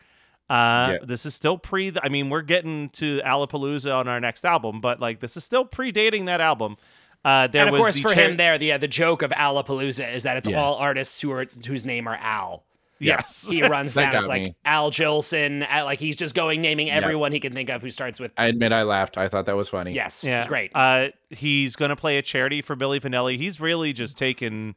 Uh, 0.50 0.54
Yeah. 0.94 0.98
This 1.04 1.26
is 1.26 1.36
still 1.36 1.58
pre. 1.58 1.92
I 2.02 2.10
mean, 2.10 2.30
we're 2.30 2.42
getting 2.42 2.90
to 2.92 3.20
Alapalooza 3.20 3.94
on 3.96 4.08
our 4.08 4.20
next 4.20 4.46
album, 4.46 4.80
but 4.82 5.00
like 5.00 5.20
this 5.20 5.36
is 5.38 5.44
still 5.44 5.66
predating 5.66 6.26
that 6.28 6.40
album. 6.42 6.78
Uh, 7.26 7.48
there 7.48 7.64
and 7.66 7.70
of 7.70 7.74
was 7.74 7.82
course 7.82 7.96
the 7.98 8.02
for 8.04 8.14
chair- 8.14 8.30
him 8.30 8.38
there 8.38 8.58
the 8.58 8.68
yeah, 8.68 8.78
the 8.78 8.88
joke 8.88 9.22
of 9.22 9.32
alapalooza 9.32 10.14
is 10.14 10.24
that 10.24 10.38
it's 10.38 10.48
Yeah. 10.48 10.62
all 10.62 10.76
artists 10.76 11.20
who 11.20 11.32
are 11.32 11.46
whose 11.68 11.86
name 11.86 12.08
are 12.08 12.16
al 12.22 12.64
Yes, 13.00 13.48
he 13.52 13.62
runs 13.64 13.94
down 13.96 14.16
it's 14.16 14.28
like 14.28 14.44
me. 14.44 14.56
al 14.66 14.92
jolson 14.92 15.66
Al- 15.68 15.86
like 15.86 16.00
he's 16.00 16.16
just 16.16 16.34
going 16.36 16.62
naming 16.62 16.90
everyone 16.90 17.32
he 17.32 17.40
can 17.40 17.54
think 17.54 17.70
of 17.70 17.82
who 17.82 17.90
starts 17.90 18.20
with 18.20 18.32
I 18.38 18.48
admit 18.48 18.72
I 18.74 18.84
laughed. 18.84 19.18
I 19.18 19.28
thought 19.28 19.46
that 19.46 19.56
was 19.56 19.70
funny. 19.70 19.94
yes 19.94 20.24
yeah, 20.24 20.40
it's 20.40 20.48
great 20.48 20.72
Uh, 20.76 21.10
he's 21.30 21.76
gonna 21.76 21.96
play 21.96 22.18
a 22.18 22.22
charity 22.22 22.62
for 22.62 22.76
Milli 22.76 23.00
Vanilli. 23.02 23.38
He's 23.38 23.60
really 23.60 23.94
just 23.94 24.18
taking 24.18 24.76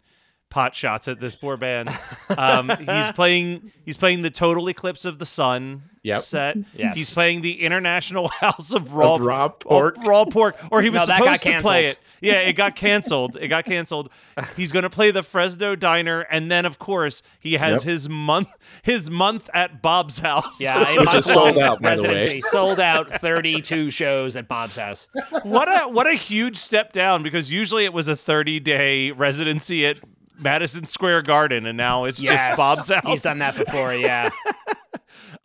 pot 0.51 0.75
shots 0.75 1.07
at 1.07 1.21
this 1.21 1.37
poor 1.37 1.57
band. 1.57 1.89
Um, 2.39 2.69
he's 2.71 3.11
playing. 3.15 3.73
He's 3.85 3.97
playing 3.97 4.23
the 4.23 4.31
Total 4.31 4.69
Eclipse 4.69 5.05
of 5.05 5.19
the 5.19 5.27
Sun 5.27 5.83
Yep. 6.05 6.21
set. 6.21 6.57
Yes. 6.77 6.97
He's 6.97 7.13
playing 7.13 7.41
the 7.41 7.61
International 7.61 8.29
House 8.41 8.73
of 8.73 8.95
Raw, 8.95 9.17
Of 9.17 9.21
raw 9.23 9.45
of 9.47 9.59
pork. 9.59 9.97
raw 10.05 10.25
pork, 10.25 10.57
or 10.71 10.81
he 10.81 10.91
was 10.91 11.01
No, 11.01 11.07
that 11.07 11.19
got 11.19 11.41
supposed 11.41 11.57
to 11.57 11.61
play 11.63 11.85
it. 11.87 11.99
Yeah, 12.21 12.41
it 12.41 12.53
got 12.55 12.77
canceled. 12.77 13.37
it 13.41 13.49
got 13.49 13.65
canceled. 13.65 14.11
He's 14.57 14.73
going 14.73 14.83
to 14.83 14.91
play 14.91 15.11
the 15.11 15.23
Fresno 15.23 15.75
Diner, 15.77 16.21
and 16.23 16.51
then 16.51 16.65
of 16.67 16.79
course 16.79 17.23
he 17.39 17.55
has 17.55 17.83
Yep. 17.85 17.93
his 17.93 18.09
month 18.09 18.49
his 18.83 19.11
month 19.11 19.49
at 19.55 19.81
Bob's 19.83 20.19
house. 20.19 20.61
yeah 20.61 20.79
Which 20.81 20.89
a 20.89 20.99
is 21.01 21.05
month-long 21.05 21.23
sold 21.23 21.59
out, 21.59 21.81
by 21.83 21.97
the 21.97 22.03
way. 22.03 22.09
residency 22.15 22.41
sold 22.43 22.81
out 22.81 23.11
32 23.21 23.91
shows 23.91 24.37
at 24.37 24.49
bob's 24.49 24.77
house 24.77 25.09
what 25.43 25.69
a 25.69 25.89
what 25.89 26.07
a 26.07 26.15
huge 26.15 26.57
step 26.57 26.93
down 26.93 27.23
because 27.23 27.51
usually 27.51 27.85
it 27.85 27.93
was 27.93 28.09
a 28.09 28.17
30 28.17 28.61
day 28.61 29.11
residency 29.13 29.87
at 29.87 29.99
Madison 30.39 30.85
Square 30.87 31.23
Garden 31.23 31.67
and 31.67 31.77
now 31.77 32.05
it's 32.05 32.21
yes 32.21 32.57
just 32.57 32.59
Bob's 32.59 32.89
house. 32.91 33.03
he's 33.07 33.23
done 33.23 33.39
that 33.41 33.57
before 33.57 33.95
yeah 33.95 34.31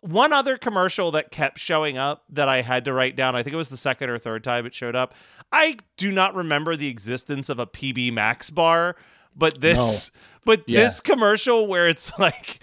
One 0.06 0.32
other 0.32 0.56
commercial 0.56 1.10
that 1.12 1.30
kept 1.30 1.58
showing 1.58 1.98
up 1.98 2.24
that 2.30 2.48
I 2.48 2.62
had 2.62 2.84
to 2.84 2.92
write 2.92 3.16
down, 3.16 3.34
I 3.34 3.42
think 3.42 3.54
it 3.54 3.56
was 3.58 3.68
the 3.70 3.76
second 3.76 4.08
or 4.10 4.18
third 4.18 4.44
time 4.44 4.66
it 4.66 4.74
showed 4.74 4.94
up. 4.96 5.14
I 5.52 5.76
do 5.96 6.12
not 6.12 6.34
remember 6.34 6.76
the 6.76 6.88
existence 6.88 7.48
of 7.48 7.58
a 7.58 7.66
PB 7.66 8.12
Max 8.12 8.50
bar, 8.50 8.96
but 9.34 9.60
this 9.60 10.10
but 10.44 10.62
Yeah. 10.66 10.82
this 10.82 11.00
commercial 11.00 11.66
where 11.66 11.88
it's 11.88 12.12
like 12.18 12.60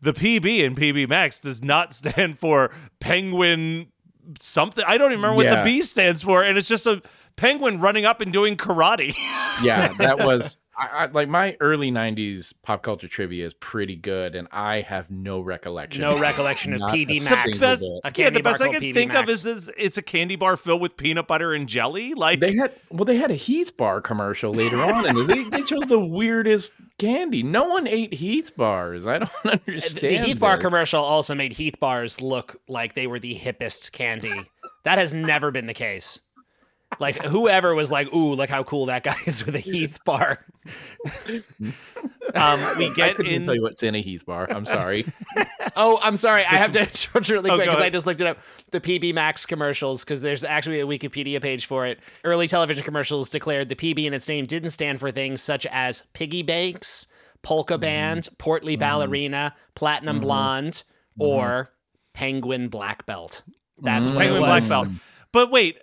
the 0.00 0.12
PB 0.12 0.62
in 0.64 0.74
PB 0.74 1.08
Max 1.08 1.38
does 1.40 1.62
not 1.62 1.92
stand 1.92 2.38
for 2.38 2.70
penguin 2.98 3.88
something. 4.40 4.84
I 4.86 4.98
don't 4.98 5.12
even 5.12 5.22
remember 5.22 5.36
what 5.36 5.50
the 5.50 5.62
B 5.64 5.82
stands 5.82 6.22
for 6.22 6.42
and 6.42 6.56
it's 6.58 6.68
just 6.68 6.86
a 6.86 7.02
penguin 7.36 7.80
running 7.80 8.04
up 8.04 8.20
and 8.20 8.32
doing 8.32 8.56
karate. 8.56 9.14
yeah, 9.62 9.88
that 9.98 10.18
was 10.26 10.58
I, 10.78 10.86
I, 10.88 11.06
like 11.06 11.28
my 11.28 11.56
early 11.60 11.90
'90s 11.90 12.52
pop 12.62 12.82
culture 12.82 13.08
trivia 13.08 13.46
is 13.46 13.54
pretty 13.54 13.96
good, 13.96 14.34
and 14.34 14.46
I 14.52 14.82
have 14.82 15.10
no 15.10 15.40
recollection. 15.40 16.02
no 16.02 16.18
recollection 16.18 16.74
of 16.74 16.80
Not 16.80 16.90
a 16.90 16.92
pb 16.92 17.24
max 17.24 17.60
best- 17.60 17.84
yeah, 18.16 18.30
the 18.30 18.42
best 18.42 18.60
I 18.60 18.68
can 18.68 18.82
PB 18.82 18.92
think 18.94 19.14
of 19.14 19.26
Max. 19.26 19.32
is 19.32 19.42
this 19.42 19.70
it's 19.78 19.96
a 19.96 20.02
candy 20.02 20.36
bar 20.36 20.56
filled 20.56 20.82
with 20.82 20.96
peanut 20.96 21.26
butter 21.26 21.54
and 21.54 21.66
jelly. 21.66 22.12
Like 22.14 22.40
They 22.40 22.56
had 22.56 22.72
well, 22.90 23.04
they 23.06 23.16
had 23.16 23.30
a 23.30 23.34
Heath 23.34 23.76
bar 23.76 24.00
commercial 24.02 24.52
later 24.52 24.76
on, 24.76 25.08
and 25.08 25.26
they, 25.26 25.44
they 25.44 25.62
chose 25.62 25.84
the 25.86 25.98
weirdest 25.98 26.72
candy. 26.98 27.42
No 27.42 27.64
one 27.64 27.86
ate 27.86 28.12
Heath 28.12 28.54
bars. 28.56 29.06
I 29.06 29.18
don't 29.20 29.30
understand. 29.44 30.00
the 30.02 30.18
Heath 30.26 30.40
bar 30.40 30.58
commercial 30.58 31.02
also 31.02 31.34
made 31.34 31.52
Heath 31.54 31.80
bars 31.80 32.20
look 32.20 32.60
like 32.68 32.94
they 32.94 33.06
were 33.06 33.18
the 33.18 33.34
hippest 33.34 33.92
candy. 33.92 34.44
That 34.84 34.98
has 34.98 35.14
never 35.14 35.50
been 35.50 35.66
the 35.66 35.74
case. 35.74 36.20
Like 36.98 37.22
whoever 37.22 37.74
was 37.74 37.90
like, 37.90 38.12
"Ooh, 38.12 38.34
look 38.34 38.50
how 38.50 38.62
cool 38.62 38.86
that 38.86 39.02
guy 39.02 39.16
is 39.26 39.44
with 39.44 39.54
a 39.54 39.60
Heath 39.60 39.98
bar." 40.04 40.44
um, 42.34 42.60
we 42.78 42.92
get 42.94 43.04
I 43.04 43.08
get 43.08 43.16
couldn't 43.16 43.32
even 43.32 43.42
in 43.42 43.44
tell 43.44 43.54
you 43.54 43.62
what's 43.62 43.82
in 43.82 43.94
a 43.94 44.00
Heath 44.00 44.26
bar. 44.26 44.46
I'm 44.50 44.66
sorry. 44.66 45.06
Oh, 45.78 46.00
I'm 46.02 46.16
sorry. 46.16 46.42
I 46.42 46.54
have 46.54 46.72
to 46.72 46.80
interrupt 46.80 47.28
really 47.28 47.50
Oh, 47.50 47.56
quick 47.56 47.66
go 47.66 47.72
because 47.72 47.84
I 47.84 47.90
just 47.90 48.06
looked 48.06 48.22
it 48.22 48.26
up. 48.26 48.38
The 48.70 48.80
PB 48.80 49.12
Max 49.12 49.44
commercials, 49.44 50.04
because 50.04 50.22
there's 50.22 50.42
actually 50.42 50.80
a 50.80 50.86
Wikipedia 50.86 51.40
page 51.40 51.66
for 51.66 51.84
it. 51.84 52.00
Early 52.24 52.48
television 52.48 52.82
commercials 52.82 53.28
declared 53.28 53.68
the 53.68 53.76
PB 53.76 54.06
in 54.06 54.14
its 54.14 54.26
name 54.26 54.46
didn't 54.46 54.70
stand 54.70 55.00
for 55.00 55.10
things 55.10 55.42
such 55.42 55.66
as 55.66 56.02
piggy 56.14 56.42
banks, 56.42 57.08
polka 57.42 57.74
mm-hmm. 57.74 57.80
band, 57.82 58.28
portly 58.38 58.72
mm-hmm. 58.72 58.80
ballerina, 58.80 59.54
platinum 59.74 60.16
mm-hmm. 60.16 60.24
blonde, 60.24 60.82
or 61.18 61.70
penguin 62.14 62.68
black 62.68 63.04
belt. 63.04 63.42
That's 63.78 64.10
what 64.10 64.20
penguin 64.20 64.42
it 64.42 64.46
black 64.46 64.68
belt. 64.68 64.88
But 65.32 65.50
wait, 65.50 65.78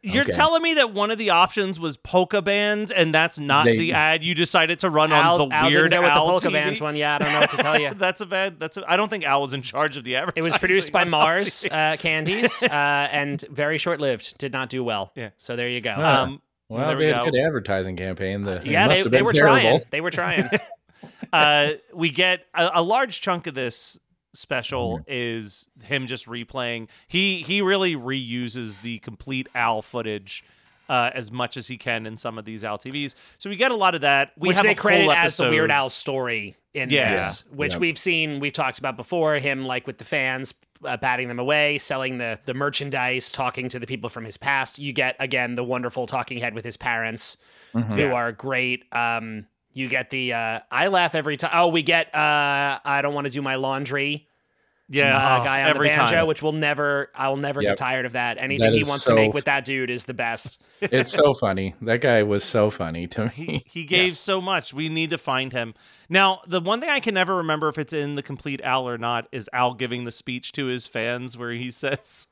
You're 0.00 0.22
Okay. 0.22 0.32
telling 0.32 0.62
me 0.62 0.74
that 0.74 0.92
one 0.94 1.10
of 1.10 1.18
the 1.18 1.30
options 1.30 1.80
was 1.80 1.96
polka 1.96 2.40
band, 2.40 2.92
and 2.94 3.12
that's 3.12 3.40
not 3.40 3.64
They- 3.64 3.76
the 3.78 3.92
ad 3.94 4.22
you 4.22 4.32
decided 4.34 4.78
to 4.80 4.90
run 4.90 5.10
Al, 5.12 5.42
on 5.42 5.48
the 5.48 5.54
Al 5.54 5.70
weird 5.70 5.90
didn't 5.90 6.02
go 6.02 6.06
with 6.06 6.14
the 6.14 6.20
polka 6.20 6.48
TV? 6.48 6.52
bands 6.52 6.80
one. 6.80 6.94
Yeah, 6.94 7.16
I 7.16 7.18
don't 7.18 7.32
know 7.32 7.40
what 7.40 7.50
to 7.50 7.56
tell 7.56 7.80
you. 7.80 7.94
that's 7.96 8.20
a 8.20 8.26
bad. 8.26 8.60
That's. 8.60 8.76
A, 8.76 8.84
I 8.88 8.96
don't 8.96 9.08
think 9.08 9.24
Al 9.24 9.42
was 9.42 9.54
in 9.54 9.62
charge 9.62 9.96
of 9.96 10.04
the 10.04 10.14
advertising. 10.14 10.42
It 10.42 10.44
was 10.52 10.56
produced 10.58 10.92
by 10.92 11.02
Mars 11.04 11.66
uh, 11.70 11.96
Candies 11.98 12.62
uh, 12.62 12.68
and 13.10 13.44
very 13.50 13.76
short 13.78 14.00
lived. 14.00 14.38
Did 14.38 14.52
not 14.52 14.68
do 14.68 14.84
well. 14.84 15.10
Yeah. 15.16 15.30
So 15.36 15.56
there 15.56 15.68
you 15.68 15.80
go. 15.80 15.94
Ah. 15.96 16.22
Um, 16.22 16.42
Well, 16.68 16.86
there 16.86 16.96
they 16.96 17.04
we 17.06 17.10
had 17.10 17.22
a 17.22 17.24
go. 17.24 17.30
good 17.32 17.40
advertising 17.44 17.96
campaign. 17.96 18.42
The, 18.42 18.58
it 18.58 18.66
yeah, 18.66 18.86
they, 18.86 19.02
they 19.02 19.22
were 19.22 19.32
terrible. 19.32 19.56
trying. 19.58 19.80
They 19.90 20.00
were 20.00 20.10
trying. 20.10 20.48
uh, 21.32 21.70
we 21.92 22.10
get 22.10 22.44
a, 22.54 22.70
a 22.74 22.82
large 22.82 23.20
chunk 23.20 23.46
of 23.48 23.54
this 23.54 23.98
special 24.34 24.98
Mm-hmm. 24.98 25.04
is 25.08 25.66
him 25.84 26.06
just 26.06 26.26
replaying. 26.26 26.88
He 27.06 27.42
he 27.42 27.62
really 27.62 27.94
reuses 27.96 28.82
the 28.82 28.98
complete 29.00 29.48
Al 29.54 29.82
footage. 29.82 30.44
Uh, 30.90 31.10
as 31.14 31.30
much 31.30 31.58
as 31.58 31.66
he 31.68 31.76
can 31.76 32.06
in 32.06 32.16
some 32.16 32.38
of 32.38 32.46
these 32.46 32.64
Al 32.64 32.78
TVs, 32.78 33.14
so 33.36 33.50
we 33.50 33.56
get 33.56 33.70
a 33.70 33.76
lot 33.76 33.94
of 33.94 34.00
that. 34.00 34.32
We 34.38 34.48
which 34.48 34.56
have 34.56 34.64
they 34.64 34.72
a 34.72 34.74
credit 34.74 35.02
whole 35.02 35.12
as 35.12 35.36
the 35.36 35.42
Weird 35.50 35.70
episode- 35.70 35.70
Al 35.76 35.88
story 35.90 36.56
in 36.72 36.88
Yeah. 36.88 37.10
this, 37.10 37.44
Yeah. 37.50 37.56
which 37.56 37.72
Yeah. 37.74 37.78
we've 37.80 37.98
seen, 37.98 38.40
we've 38.40 38.54
talked 38.54 38.78
about 38.78 38.96
before. 38.96 39.34
Him 39.34 39.66
like 39.66 39.86
with 39.86 39.98
the 39.98 40.04
fans 40.06 40.54
uh, 40.82 40.96
batting 40.96 41.28
them 41.28 41.38
away, 41.38 41.76
selling 41.76 42.16
the 42.16 42.40
the 42.46 42.54
merchandise, 42.54 43.30
talking 43.30 43.68
to 43.68 43.78
the 43.78 43.86
people 43.86 44.08
from 44.08 44.24
his 44.24 44.38
past. 44.38 44.78
You 44.78 44.94
get 44.94 45.14
again 45.20 45.56
the 45.56 45.64
wonderful 45.64 46.06
talking 46.06 46.38
head 46.38 46.54
with 46.54 46.64
his 46.64 46.78
parents, 46.78 47.36
Mhm. 47.74 47.94
who 47.98 48.14
are 48.14 48.32
great. 48.32 48.84
Um, 48.90 49.44
you 49.72 49.88
get 49.88 50.10
the 50.10 50.32
uh, 50.32 50.60
I 50.70 50.88
laugh 50.88 51.14
every 51.14 51.36
time. 51.36 51.50
Oh, 51.54 51.68
we 51.68 51.82
get 51.82 52.14
uh, 52.14 52.78
I 52.84 53.00
don't 53.02 53.14
want 53.14 53.26
to 53.26 53.32
do 53.32 53.42
my 53.42 53.56
laundry. 53.56 54.26
Yeah, 54.90 55.14
uh, 55.14 55.40
oh, 55.40 55.44
guy 55.44 55.64
on 55.64 55.68
every 55.68 55.90
the 55.90 55.96
banjo, 55.96 56.14
time. 56.16 56.26
which 56.26 56.42
will 56.42 56.52
never, 56.54 57.10
I'll 57.14 57.36
never 57.36 57.60
Yep. 57.60 57.72
get 57.72 57.76
tired 57.76 58.06
of 58.06 58.12
that. 58.14 58.38
Anything 58.38 58.72
he 58.72 58.84
wants 58.84 59.02
so 59.02 59.10
to 59.10 59.16
make 59.16 59.28
f- 59.28 59.34
with 59.34 59.44
that 59.44 59.66
dude 59.66 59.90
is 59.90 60.06
the 60.06 60.14
best. 60.14 60.62
It's 60.80 61.12
so 61.12 61.34
funny. 61.34 61.74
That 61.82 62.00
guy 62.00 62.22
was 62.22 62.42
so 62.44 62.70
funny 62.70 63.06
to 63.08 63.24
me. 63.26 63.30
He, 63.32 63.64
he 63.66 63.84
gave 63.84 64.04
Yes. 64.10 64.18
so 64.18 64.40
much. 64.40 64.72
We 64.72 64.88
need 64.88 65.10
to 65.10 65.18
find 65.18 65.52
him. 65.52 65.74
Now, 66.08 66.40
the 66.46 66.60
one 66.60 66.80
thing 66.80 66.88
I 66.88 67.00
can 67.00 67.12
never 67.14 67.36
remember 67.36 67.68
if 67.68 67.76
it's 67.78 67.92
in 67.92 68.14
the 68.14 68.22
complete 68.22 68.60
Al 68.62 68.88
or 68.88 68.96
not 68.96 69.26
is 69.32 69.50
Al 69.52 69.74
giving 69.74 70.04
the 70.04 70.12
speech 70.12 70.52
to 70.52 70.66
his 70.66 70.86
fans 70.86 71.36
where 71.36 71.50
he 71.50 71.70
says 71.72 72.28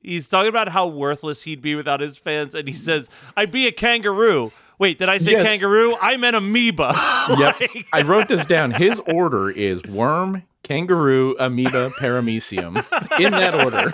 he's 0.00 0.28
talking 0.28 0.48
about 0.50 0.68
how 0.68 0.86
worthless 0.86 1.42
he'd 1.42 1.62
be 1.62 1.74
without 1.74 2.00
his 2.00 2.16
fans 2.18 2.54
and 2.54 2.68
he 2.68 2.74
says, 2.74 3.08
"I'd 3.36 3.50
be 3.50 3.66
a 3.66 3.72
kangaroo." 3.72 4.52
Wait, 4.80 4.98
did 4.98 5.08
I 5.10 5.18
say 5.18 5.32
Yes. 5.32 5.46
kangaroo? 5.46 5.94
I 6.00 6.16
meant 6.16 6.34
amoeba. 6.34 6.94
Yep. 7.38 7.60
Like- 7.60 7.86
I 7.92 8.02
wrote 8.02 8.26
this 8.28 8.44
down. 8.46 8.72
His 8.72 8.98
order 9.06 9.50
is 9.50 9.82
worm, 9.84 10.42
kangaroo, 10.64 11.36
amoeba, 11.38 11.90
paramecium. 12.00 12.76
In 13.20 13.30
that 13.30 13.54
order. 13.62 13.92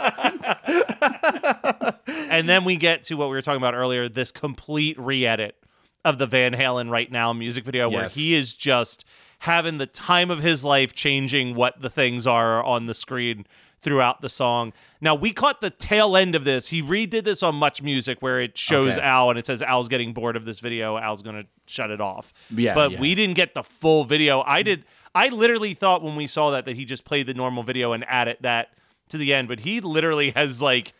and 2.30 2.48
then 2.48 2.64
we 2.64 2.76
get 2.76 3.02
to 3.04 3.14
what 3.16 3.28
we 3.28 3.34
were 3.36 3.42
talking 3.42 3.58
about 3.60 3.74
earlier 3.74 4.08
this 4.08 4.30
complete 4.32 4.98
re-edit 4.98 5.56
of 6.04 6.18
the 6.18 6.26
Van 6.26 6.52
Halen 6.52 6.88
right 6.90 7.10
now 7.10 7.32
music 7.32 7.64
video 7.64 7.90
where 7.90 8.08
he 8.08 8.34
is 8.34 8.56
just 8.56 9.04
having 9.40 9.78
the 9.78 9.86
time 9.86 10.30
of 10.30 10.40
his 10.40 10.64
life 10.64 10.94
changing 10.94 11.54
what 11.56 11.82
the 11.82 11.90
things 11.90 12.26
are 12.26 12.62
on 12.64 12.86
the 12.86 12.94
screen 12.94 13.44
throughout 13.86 14.20
the 14.20 14.28
song. 14.28 14.72
Now 15.00 15.14
we 15.14 15.32
caught 15.32 15.60
the 15.60 15.70
tail 15.70 16.16
end 16.16 16.34
of 16.34 16.42
this. 16.42 16.66
He 16.66 16.82
redid 16.82 17.22
this 17.22 17.40
on 17.44 17.54
Much 17.54 17.82
Music 17.82 18.18
where 18.20 18.40
it 18.40 18.58
shows 18.58 18.94
Okay. 18.94 19.06
Al 19.06 19.30
and 19.30 19.38
it 19.38 19.46
says 19.46 19.62
Al's 19.62 19.86
getting 19.86 20.12
bored 20.12 20.34
of 20.34 20.44
this 20.44 20.58
video. 20.58 20.96
Al's 20.96 21.22
going 21.22 21.36
to 21.36 21.46
shut 21.68 21.92
it 21.92 22.00
off. 22.00 22.32
Yeah, 22.52 22.74
But 22.74 22.90
yeah. 22.90 23.00
we 23.00 23.14
didn't 23.14 23.36
get 23.36 23.54
the 23.54 23.62
full 23.62 24.02
video. 24.02 24.42
I 24.44 24.64
did 24.64 24.84
I 25.14 25.28
literally 25.28 25.72
thought 25.72 26.02
when 26.02 26.16
we 26.16 26.26
saw 26.26 26.50
that 26.50 26.64
that 26.64 26.74
he 26.74 26.84
just 26.84 27.04
played 27.04 27.28
the 27.28 27.34
normal 27.34 27.62
video 27.62 27.92
and 27.92 28.04
added 28.08 28.38
that 28.40 28.70
to 29.10 29.18
the 29.18 29.32
end, 29.32 29.46
but 29.46 29.60
he 29.60 29.80
literally 29.80 30.32
has 30.32 30.60
like 30.60 30.92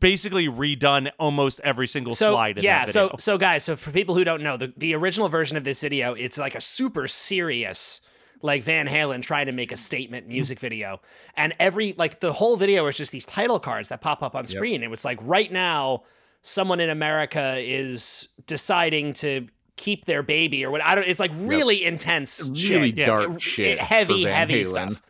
basically 0.00 0.48
redone 0.48 1.10
almost 1.18 1.60
every 1.62 1.86
single 1.86 2.14
so 2.14 2.32
slide 2.32 2.56
in 2.56 2.64
yeah 2.64 2.86
that 2.86 2.92
so 2.92 3.14
so 3.18 3.38
guys 3.38 3.62
so 3.62 3.76
for 3.76 3.92
people 3.92 4.16
who 4.16 4.24
don't 4.24 4.42
know 4.42 4.56
the, 4.56 4.72
the 4.76 4.94
original 4.96 5.28
version 5.28 5.56
of 5.56 5.62
this 5.62 5.80
video 5.80 6.12
it's 6.14 6.36
like 6.36 6.56
a 6.56 6.60
super 6.60 7.06
serious 7.06 8.00
like 8.42 8.62
van 8.64 8.86
halen 8.88 9.22
trying 9.22 9.46
to 9.46 9.52
make 9.52 9.72
a 9.72 9.76
statement 9.76 10.26
music 10.28 10.58
video. 10.60 11.00
And 11.36 11.54
every 11.60 11.94
like 11.96 12.20
the 12.20 12.32
whole 12.32 12.56
video 12.56 12.86
is 12.88 12.96
just 12.96 13.12
these 13.12 13.24
title 13.26 13.58
cards 13.60 13.88
that 13.90 14.00
pop 14.00 14.22
up 14.22 14.34
on 14.34 14.46
screen. 14.46 14.82
And 14.82 14.92
it's 14.92 15.04
like 15.04 15.18
right 15.22 15.50
now 15.50 16.02
someone 16.42 16.80
in 16.80 16.90
america 16.90 17.56
is 17.60 18.26
deciding 18.48 19.12
to 19.12 19.46
keep 19.76 20.06
their 20.06 20.24
baby 20.24 20.64
or 20.64 20.72
what 20.72 20.82
i 20.82 20.94
don't 20.96 21.06
it's 21.06 21.20
like 21.20 21.30
really 21.36 21.84
intense 21.84 22.48
Really 22.68 22.90
shit. 22.90 23.06
dark 23.06 23.30
It- 23.34 23.42
shit 23.42 23.66
it- 23.68 23.78
heavy 23.78 24.24
heavy 24.24 24.62
Halen. 24.62 24.66
stuff. 24.66 25.02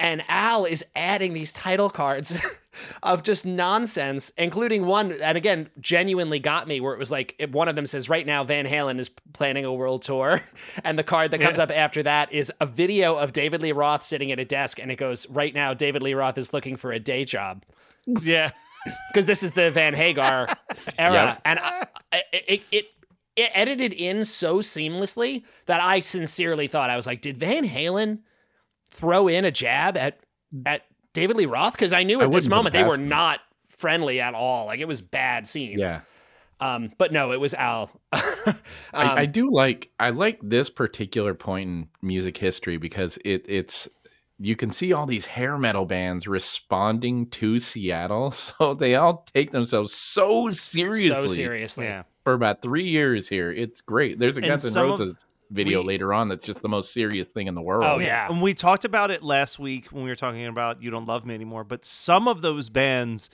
And 0.00 0.22
Al 0.28 0.64
is 0.66 0.84
adding 0.94 1.32
these 1.32 1.52
title 1.52 1.88
cards 1.90 2.38
of 3.02 3.22
just 3.22 3.46
nonsense, 3.46 4.30
including 4.38 4.86
one, 4.86 5.12
and 5.12 5.36
again, 5.38 5.68
genuinely 5.80 6.38
got 6.38 6.66
me 6.68 6.80
where 6.80 6.94
it 6.94 6.98
was 6.98 7.10
like 7.10 7.34
it- 7.38 7.52
one 7.52 7.68
of 7.68 7.76
them 7.76 7.86
says, 7.86 8.08
Right 8.08 8.26
now, 8.26 8.44
Van 8.44 8.66
Halen 8.66 8.98
is 8.98 9.08
planning 9.32 9.64
a 9.64 9.72
world 9.72 10.02
tour. 10.02 10.40
And 10.84 10.98
the 10.98 11.02
card 11.04 11.30
that 11.32 11.40
comes 11.40 11.58
Yeah. 11.58 11.64
up 11.64 11.70
after 11.70 12.02
that 12.04 12.32
is 12.32 12.52
a 12.60 12.66
video 12.66 13.16
of 13.16 13.32
David 13.32 13.62
Lee 13.62 13.72
Roth 13.72 14.02
sitting 14.02 14.30
at 14.32 14.38
a 14.38 14.44
desk, 14.44 14.78
and 14.80 14.90
it 14.90 14.96
goes, 14.96 15.28
Right 15.28 15.54
now, 15.54 15.74
David 15.74 16.02
Lee 16.02 16.14
Roth 16.14 16.38
is 16.38 16.52
looking 16.52 16.76
for 16.76 16.92
a 16.92 16.98
day 16.98 17.24
job. 17.24 17.64
yeah. 18.22 18.50
Because 19.12 19.26
this 19.26 19.42
is 19.42 19.52
the 19.52 19.70
Van 19.70 19.92
Hagar 19.92 20.48
era. 20.98 21.12
Yep. 21.12 21.42
And 21.44 21.58
I, 21.58 21.86
it, 22.32 22.62
it, 22.70 22.86
it 23.36 23.50
edited 23.54 23.92
in 23.92 24.24
so 24.24 24.58
seamlessly 24.60 25.42
that 25.66 25.80
I 25.82 26.00
sincerely 26.00 26.68
thought, 26.68 26.88
I 26.88 26.96
was 26.96 27.06
like, 27.06 27.20
Did 27.20 27.36
Van 27.38 27.64
Halen 27.64 28.20
throw 28.88 29.28
in 29.28 29.44
a 29.44 29.50
jab 29.50 29.96
at 29.96 30.20
at 30.64 30.84
David 31.12 31.36
Lee 31.36 31.46
Roth 31.46 31.72
because 31.72 31.92
I 31.92 32.02
knew 32.02 32.20
I 32.20 32.24
at 32.24 32.30
this 32.30 32.48
moment 32.48 32.74
they 32.74 32.82
were 32.82 32.90
past 32.90 33.00
him. 33.00 33.08
not 33.08 33.40
friendly 33.68 34.20
at 34.20 34.34
all. 34.34 34.66
Like 34.66 34.80
it 34.80 34.88
was 34.88 35.00
bad 35.00 35.46
scene. 35.46 35.78
Yeah. 35.78 36.00
Um, 36.60 36.90
but 36.98 37.12
no, 37.12 37.30
it 37.32 37.38
was 37.40 37.54
Al. 37.54 37.90
um, 38.12 38.20
I, 38.92 39.20
I 39.22 39.26
do 39.26 39.50
like 39.50 39.90
I 40.00 40.10
like 40.10 40.40
this 40.42 40.68
particular 40.70 41.32
point 41.34 41.68
in 41.68 41.88
music 42.02 42.36
history 42.36 42.76
because 42.78 43.18
it 43.24 43.44
it's 43.48 43.88
you 44.40 44.54
can 44.56 44.70
see 44.70 44.92
all 44.92 45.06
these 45.06 45.26
hair 45.26 45.58
metal 45.58 45.84
bands 45.84 46.26
responding 46.28 47.26
to 47.30 47.58
Seattle, 47.58 48.30
so 48.32 48.74
they 48.74 48.96
all 48.96 49.24
take 49.34 49.50
themselves 49.52 49.92
so 49.92 50.48
seriously 50.50 51.14
so 51.14 51.26
seriously. 51.28 51.86
Yeah. 51.86 52.02
for 52.24 52.32
about 52.32 52.60
three 52.62 52.88
years 52.88 53.28
here. 53.28 53.52
It's 53.52 53.80
great. 53.80 54.18
There's 54.18 54.36
a 54.36 54.40
And 54.40 54.48
Guns 54.48 54.64
N' 54.64 54.70
some 54.72 54.90
of- 54.90 54.98
Roses 55.00 55.16
video 55.50 55.80
we- 55.80 55.88
later 55.88 56.12
on 56.12 56.28
that's 56.28 56.44
just 56.44 56.62
the 56.62 56.68
most 56.68 56.92
serious 56.92 57.28
thing 57.28 57.46
in 57.46 57.54
the 57.54 57.60
oh, 57.60 57.64
world. 57.64 57.84
Oh, 57.84 57.98
yeah. 57.98 58.28
And 58.30 58.42
we 58.42 58.54
talked 58.54 58.84
about 58.84 59.10
it 59.10 59.22
last 59.22 59.58
week 59.58 59.86
when 59.86 60.04
we 60.04 60.10
were 60.10 60.16
talking 60.16 60.46
about 60.46 60.82
You 60.82 60.90
Don't 60.90 61.06
Love 61.06 61.24
Me 61.24 61.34
Anymore, 61.34 61.64
but 61.64 61.84
some 61.84 62.28
of 62.28 62.42
those 62.42 62.68
bands 62.68 63.30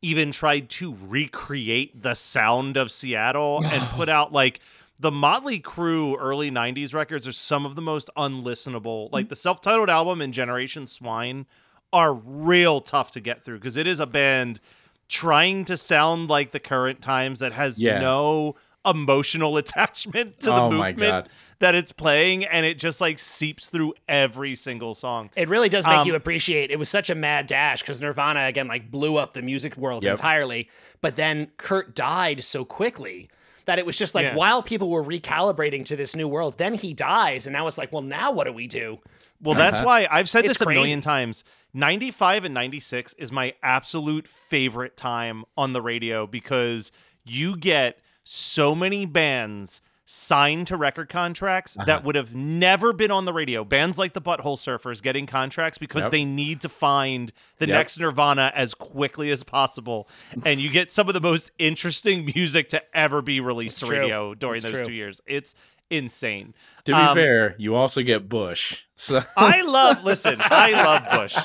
even 0.00 0.30
tried 0.30 0.68
to 0.68 0.96
recreate 1.06 2.02
the 2.02 2.14
sound 2.14 2.76
of 2.76 2.90
Seattle 2.90 3.64
and 3.64 3.82
put 3.90 4.08
out 4.08 4.32
like 4.32 4.60
the 5.00 5.10
Motley 5.10 5.60
Crue 5.60 6.16
early 6.18 6.50
90s 6.50 6.94
records 6.94 7.26
are 7.26 7.32
some 7.32 7.64
of 7.64 7.74
the 7.74 7.82
most 7.82 8.10
unlistenable. 8.16 9.10
Like 9.12 9.24
mm-hmm. 9.24 9.30
the 9.30 9.36
self-titled 9.36 9.90
album 9.90 10.20
and 10.20 10.32
Generation 10.32 10.86
Swine 10.86 11.46
are 11.92 12.14
real 12.14 12.80
tough 12.80 13.10
to 13.12 13.20
get 13.20 13.44
through 13.44 13.58
because 13.58 13.76
it 13.76 13.86
is 13.86 14.00
a 14.00 14.06
band 14.06 14.60
trying 15.08 15.64
to 15.64 15.76
sound 15.76 16.28
like 16.28 16.52
the 16.52 16.60
current 16.60 17.00
times 17.00 17.40
that 17.40 17.52
has 17.52 17.80
Yeah. 17.82 17.98
no 18.00 18.56
emotional 18.88 19.56
attachment 19.62 20.40
to 20.40 20.50
the 20.50 20.62
Oh 20.62 20.70
movement 20.70 21.28
that 21.60 21.74
it's 21.74 21.90
playing 21.92 22.44
and 22.44 22.64
it 22.64 22.78
just 22.78 23.00
like 23.00 23.18
seeps 23.18 23.68
through 23.68 23.92
every 24.08 24.54
single 24.54 24.94
song. 24.94 25.28
It 25.34 25.48
really 25.48 25.68
does 25.68 25.86
make 25.86 25.98
Um, 25.98 26.06
you 26.06 26.14
appreciate. 26.14 26.70
It 26.70 26.78
was 26.78 26.88
such 26.88 27.10
a 27.10 27.14
mad 27.16 27.46
dash 27.48 27.80
because 27.82 28.00
Nirvana 28.00 28.46
again 28.46 28.68
like 28.68 28.90
blew 28.90 29.16
up 29.16 29.32
the 29.32 29.42
music 29.42 29.76
world 29.76 30.04
Yep. 30.04 30.12
entirely, 30.12 30.68
but 31.00 31.16
then 31.16 31.50
Kurt 31.56 31.94
died 31.96 32.44
so 32.44 32.64
quickly 32.64 33.28
that 33.64 33.78
it 33.78 33.84
was 33.84 33.98
just 33.98 34.14
like 34.14 34.24
Yeah. 34.24 34.34
while 34.36 34.62
people 34.62 34.88
were 34.88 35.02
recalibrating 35.04 35.84
to 35.86 35.96
this 35.96 36.14
new 36.16 36.28
world, 36.28 36.56
then 36.58 36.74
he 36.74 36.94
dies, 36.94 37.46
and 37.46 37.52
now 37.52 37.66
it's 37.66 37.76
like, 37.76 37.92
well, 37.92 38.02
now 38.02 38.30
what 38.30 38.46
do 38.46 38.52
we 38.52 38.66
do? 38.66 39.00
Well, 39.42 39.54
that's 39.54 39.78
Uh-huh. 39.80 39.86
why 39.86 40.08
I've 40.10 40.28
said 40.28 40.44
It's 40.44 40.54
this 40.54 40.60
a 40.62 40.64
crazy. 40.64 40.80
million 40.80 41.00
times. 41.00 41.44
95 41.74 42.44
and 42.44 42.54
96 42.54 43.12
is 43.18 43.30
my 43.30 43.54
absolute 43.62 44.26
favorite 44.26 44.96
time 44.96 45.44
on 45.56 45.72
the 45.74 45.82
radio 45.82 46.26
because 46.26 46.90
you 47.24 47.56
get 47.56 47.98
so 48.30 48.74
many 48.74 49.06
bands 49.06 49.80
signed 50.04 50.66
to 50.66 50.76
record 50.76 51.08
contracts 51.08 51.76
Uh-huh. 51.76 51.84
that 51.86 52.04
would 52.04 52.14
have 52.14 52.34
never 52.34 52.92
been 52.92 53.10
on 53.10 53.24
the 53.24 53.32
radio. 53.32 53.64
Bands 53.64 53.98
like 53.98 54.12
the 54.12 54.20
Butthole 54.20 54.56
Surfers 54.58 55.02
getting 55.02 55.24
contracts 55.26 55.78
because 55.78 56.02
Yep. 56.04 56.12
they 56.12 56.24
need 56.26 56.60
to 56.62 56.68
find 56.68 57.32
the 57.58 57.66
Yep. 57.66 57.74
next 57.74 57.98
Nirvana 57.98 58.52
as 58.54 58.74
quickly 58.74 59.30
as 59.30 59.44
possible. 59.44 60.08
and 60.44 60.60
you 60.60 60.68
get 60.70 60.92
some 60.92 61.08
of 61.08 61.14
the 61.14 61.20
most 61.22 61.50
interesting 61.58 62.30
music 62.34 62.68
to 62.70 62.82
ever 62.96 63.22
be 63.22 63.40
released 63.40 63.76
It's 63.76 63.80
to 63.80 63.86
true. 63.86 63.98
radio 64.00 64.34
during 64.34 64.56
It's 64.56 64.64
those 64.64 64.72
true. 64.72 64.84
two 64.84 64.92
years. 64.92 65.20
It's 65.26 65.54
insane. 65.90 66.52
To 66.84 66.92
be 66.92 66.98
Um, 66.98 67.16
fair, 67.16 67.54
you 67.58 67.74
also 67.74 68.02
get 68.02 68.28
Bush. 68.28 68.82
So 68.94 69.22
I 69.38 69.62
love, 69.62 70.04
listen, 70.04 70.36
I 70.40 70.72
love 70.84 71.10
Bush. 71.10 71.36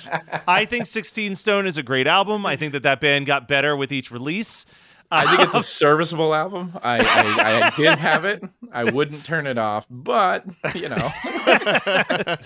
I 0.47 0.65
think 0.65 0.86
16 0.86 1.36
Stone 1.36 1.65
is 1.65 1.77
a 1.77 1.84
great 1.84 2.07
album. 2.07 2.45
I 2.45 2.57
think 2.57 2.73
that 2.73 2.84
that 2.84 2.99
band 2.99 3.25
got 3.25 3.47
better 3.47 3.75
with 3.77 3.91
each 3.93 4.11
release. 4.11 4.65
I 5.14 5.26
think 5.36 5.47
it's 5.47 5.55
a 5.55 5.61
serviceable 5.64 6.34
album. 6.34 6.78
I, 6.84 6.97
I, 6.99 7.68
I 7.68 7.70
did 7.78 7.97
have 7.99 8.26
it. 8.26 8.43
I 8.72 8.86
wouldn't 8.86 9.24
turn 9.26 9.47
it 9.47 9.57
off, 9.57 9.86
but 9.89 10.45
you 10.76 10.89
know, 10.89 11.11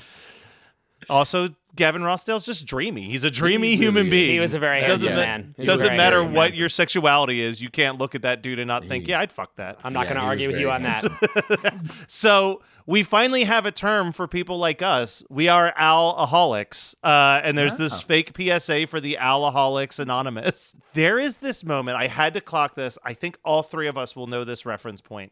Also, 1.10 1.50
Gavin 1.76 2.02
Rossdale's 2.02 2.46
just 2.46 2.66
dreamy. 2.66 3.10
He's 3.10 3.24
a 3.24 3.30
dreamy 3.32 3.70
He 3.70 3.78
human 3.78 4.08
is. 4.08 4.12
being. 4.12 4.32
He 4.32 4.40
was 4.40 4.54
a 4.56 4.60
very 4.60 4.82
doesn't 4.82 5.12
handsome 5.12 5.14
ma- 5.14 5.22
man. 5.22 5.54
He 5.56 5.64
Doesn't 5.64 5.96
matter 5.96 6.22
what 6.24 6.52
man. 6.52 6.54
your 6.60 6.70
sexuality 6.70 7.40
is. 7.40 7.62
You 7.62 7.70
can't 7.70 7.98
look 7.98 8.16
at 8.16 8.24
that 8.24 8.42
dude 8.42 8.60
and 8.60 8.68
not 8.68 8.86
think, 8.88 9.08
yeah, 9.08 9.20
I'd 9.20 9.32
fuck 9.32 9.56
that. 9.58 9.78
I'm 9.84 9.94
not 9.94 10.06
Yeah, 10.08 10.14
going 10.14 10.22
to 10.22 10.28
argue 10.28 10.48
with 10.48 10.58
you 10.60 10.70
on 10.72 10.82
that. 10.84 11.74
So 12.08 12.62
we 12.88 13.04
finally 13.04 13.44
have 13.44 13.66
a 13.68 13.72
term 13.72 14.12
for 14.14 14.28
people 14.28 14.58
like 14.58 14.82
us. 14.82 15.22
We 15.30 15.48
are 15.50 15.74
alcoholics, 15.76 16.96
uh, 17.04 17.42
and 17.44 17.56
there's 17.58 17.78
this 17.78 18.02
fake 18.02 18.32
PSA 18.36 18.88
for 18.88 19.00
the 19.00 19.18
Alcoholics 19.18 20.00
Anonymous. 20.00 20.74
There 20.94 21.20
is 21.20 21.38
this 21.38 21.64
moment. 21.64 21.96
I 21.98 22.08
had 22.08 22.34
to 22.34 22.42
clock 22.42 22.74
this. 22.74 22.98
I 23.04 23.14
think 23.14 23.38
all 23.46 23.62
three 23.62 23.86
of 23.88 23.98
us 24.00 24.16
will 24.16 24.26
know 24.26 24.44
this 24.44 24.66
reference 24.66 25.00
point. 25.00 25.32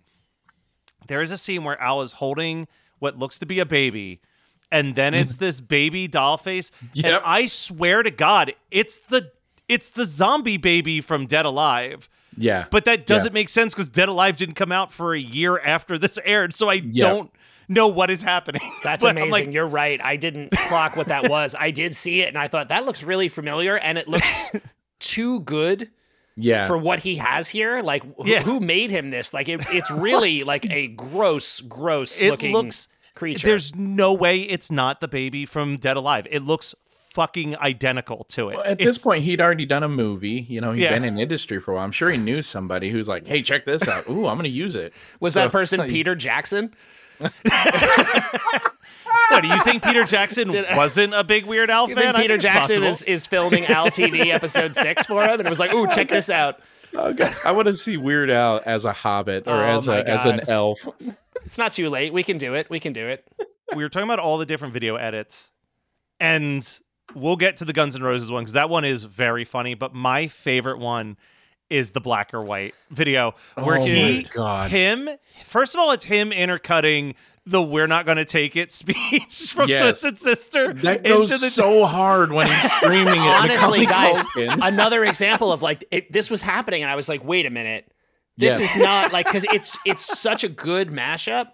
There 1.07 1.21
is 1.21 1.31
a 1.31 1.37
scene 1.37 1.63
where 1.63 1.79
Al 1.81 2.01
is 2.03 2.13
holding 2.13 2.67
what 2.99 3.17
looks 3.17 3.39
to 3.39 3.45
be 3.47 3.59
a 3.59 3.65
baby, 3.65 4.21
and 4.71 4.93
then 4.95 5.13
it's 5.15 5.37
this 5.37 5.61
baby 5.61 6.07
doll 6.07 6.37
face. 6.37 6.71
And 7.03 7.19
I 7.25 7.47
swear 7.47 8.03
to 8.03 8.11
God, 8.11 8.53
it's 8.69 8.97
the 9.09 9.31
it's 9.67 9.89
the 9.89 10.05
zombie 10.05 10.57
baby 10.57 11.01
from 11.01 11.25
Dead 11.25 11.45
Alive. 11.45 12.07
Yeah. 12.37 12.65
But 12.69 12.85
that 12.85 13.07
doesn't 13.07 13.31
Yeah. 13.31 13.39
make 13.39 13.49
sense 13.49 13.73
because 13.73 13.89
Dead 13.89 14.09
Alive 14.09 14.37
didn't 14.37 14.55
come 14.55 14.71
out 14.71 14.91
for 14.93 15.15
a 15.15 15.19
year 15.19 15.57
after 15.59 15.97
this 15.97 16.19
aired, 16.23 16.53
so 16.53 16.69
I 16.69 16.73
Yeah. 16.75 17.07
don't 17.07 17.31
know 17.67 17.87
what 17.87 18.09
is 18.09 18.21
happening. 18.21 18.61
That's 18.83 19.03
amazing. 19.03 19.31
like, 19.31 19.53
You're 19.53 19.67
right. 19.67 20.01
I 20.03 20.15
didn't 20.15 20.51
clock 20.51 20.95
what 20.95 21.07
that 21.07 21.29
was. 21.29 21.55
I 21.57 21.71
did 21.71 21.95
see 21.95 22.21
it 22.21 22.29
and 22.29 22.37
I 22.37 22.47
thought 22.47 22.69
that 22.69 22.85
looks 22.85 23.03
really 23.03 23.27
familiar 23.29 23.77
and 23.77 23.97
it 23.97 24.07
looks 24.07 24.51
too 24.99 25.39
good 25.41 25.89
yeah. 26.35 26.67
for 26.67 26.77
what 26.77 26.99
he 26.99 27.15
has 27.15 27.49
here. 27.49 27.81
Like 27.81 28.03
wh- 28.17 28.27
Yeah. 28.27 28.41
who 28.43 28.59
made 28.59 28.91
him 28.91 29.09
this? 29.11 29.33
Like 29.33 29.49
it, 29.49 29.61
it's 29.69 29.91
really 29.91 30.43
like 30.53 30.69
a 30.69 30.87
gross, 30.87 31.61
gross 31.61 32.19
it 32.21 32.31
looking 32.31 32.53
looks 32.53 32.87
creature. 33.15 33.47
There's 33.47 33.73
no 33.75 34.13
way 34.13 34.41
it's 34.41 34.71
not 34.71 35.01
the 35.01 35.07
baby 35.07 35.45
from 35.45 35.77
Dead 35.77 35.97
Alive. 35.97 36.27
It 36.29 36.43
looks 36.43 36.75
fucking 37.13 37.55
identical 37.59 38.25
to 38.25 38.49
it. 38.49 38.55
Well, 38.55 38.65
at 38.65 38.71
It's- 38.73 38.85
this 38.85 38.97
point, 38.97 39.23
he'd 39.23 39.39
already 39.39 39.65
done 39.65 39.83
a 39.83 39.87
movie. 39.87 40.45
You 40.49 40.59
know, 40.59 40.73
he'd 40.73 40.83
Yeah. 40.83 40.93
been 40.95 41.05
in 41.05 41.17
industry 41.17 41.61
for 41.61 41.71
a 41.71 41.75
while. 41.75 41.85
I'm 41.85 41.93
sure 41.93 42.09
he 42.11 42.17
knew 42.17 42.41
somebody 42.41 42.89
who's 42.91 43.07
like, 43.07 43.25
"Hey, 43.25 43.41
check 43.41 43.63
this 43.63 43.87
out. 43.87 44.09
Ooh, 44.09 44.27
I'm 44.27 44.35
going 44.35 44.43
to 44.43 44.49
use 44.49 44.75
it." 44.75 44.93
was 45.21 45.33
So- 45.33 45.39
that 45.43 45.51
person 45.53 45.87
Peter 45.87 46.13
Jackson? 46.13 46.73
what 49.29 49.41
do 49.41 49.47
you 49.47 49.61
think? 49.63 49.83
Peter 49.83 50.03
Jackson 50.03 50.47
Did- 50.49 50.65
wasn't 50.75 51.13
a 51.13 51.23
big 51.23 51.45
Weird 51.45 51.69
Al 51.69 51.89
You 51.89 51.95
fan? 51.95 52.13
think 52.13 52.17
Peter 52.23 52.35
it's 52.35 52.43
Jackson 52.43 52.81
possible. 52.81 52.87
is, 52.87 53.03
is 53.03 53.27
filming 53.27 53.65
Al 53.65 53.87
TV 53.87 54.27
episode 54.33 54.75
six 54.75 55.05
for 55.05 55.23
him 55.23 55.39
and 55.39 55.45
it 55.45 55.49
was 55.49 55.59
like, 55.59 55.73
ooh, 55.73 55.87
check 55.87 56.09
this 56.09 56.29
out. 56.29 56.59
God. 56.93 57.19
I 57.43 57.51
want 57.51 57.67
to 57.67 57.73
see 57.73 57.97
Weird 57.97 58.29
Al 58.29 58.61
as 58.65 58.85
a 58.85 58.93
hobbit 58.93 59.47
or 59.47 59.53
Oh, 59.53 59.77
as 59.77 59.87
my 59.87 59.97
a 59.97 60.03
as 60.03 60.25
an 60.25 60.41
elf. 60.47 60.87
It's 61.43 61.57
not 61.57 61.73
too 61.73 61.89
late. 61.89 62.13
We 62.13 62.23
can 62.23 62.37
do 62.37 62.53
it. 62.55 62.69
We 62.69 62.79
can 62.79 62.93
do 62.93 63.05
it. 63.07 63.27
we 63.75 63.83
were 63.83 63.89
talking 63.89 64.07
about 64.07 64.19
all 64.19 64.37
the 64.37 64.45
different 64.45 64.73
video 64.73 64.95
edits, 64.95 65.51
and 66.21 66.65
we'll 67.13 67.35
get 67.35 67.57
to 67.57 67.65
the 67.65 67.73
Guns 67.73 67.97
N' 67.97 68.01
Roses 68.01 68.31
one 68.31 68.43
because 68.43 68.53
that 68.53 68.69
one 68.69 68.85
is 68.85 69.03
very 69.03 69.43
funny. 69.43 69.73
But 69.73 69.93
my 69.93 70.27
favorite 70.29 70.79
one 70.79 71.17
is 71.69 71.91
the 71.91 72.01
black 72.01 72.33
or 72.33 72.41
white 72.43 72.75
video 72.91 73.33
where 73.55 73.77
Oh 73.77 73.79
my 73.79 73.85
he, 73.85 74.23
God. 74.23 74.69
him, 74.71 75.09
first 75.43 75.73
of 75.75 75.79
all, 75.81 75.91
it's 75.91 76.05
him 76.05 76.31
intercutting 76.31 77.15
the 77.47 77.61
"We're 77.61 77.87
not 77.87 78.05
going 78.05 78.17
to 78.17 78.25
take 78.25 78.55
it" 78.55 78.71
speech 78.73 79.51
from 79.53 79.69
Yes. 79.69 79.81
Twisted 79.81 80.19
Sister. 80.19 80.73
That 80.73 80.97
into 80.97 81.09
goes 81.09 81.29
the- 81.41 81.49
so 81.49 81.85
hard 81.85 82.31
when 82.31 82.47
he's 82.47 82.71
screaming 82.73 83.19
at 83.19 83.41
Honestly, 83.43 83.85
guys, 83.85 84.23
another 84.35 85.03
example 85.05 85.51
of 85.51 85.61
like 85.61 85.85
it, 85.91 86.11
this 86.11 86.29
was 86.29 86.41
happening, 86.41 86.81
and 86.83 86.91
I 86.91 86.95
was 86.95 87.07
like, 87.09 87.23
wait 87.23 87.45
a 87.45 87.49
minute, 87.51 87.91
this 88.37 88.59
Yes. 88.59 88.71
is 88.75 88.77
not 88.83 89.11
like 89.13 89.25
because 89.25 89.45
it's 89.45 89.77
it's 89.85 90.05
such 90.19 90.43
a 90.43 90.49
good 90.49 90.89
mashup. 90.89 91.47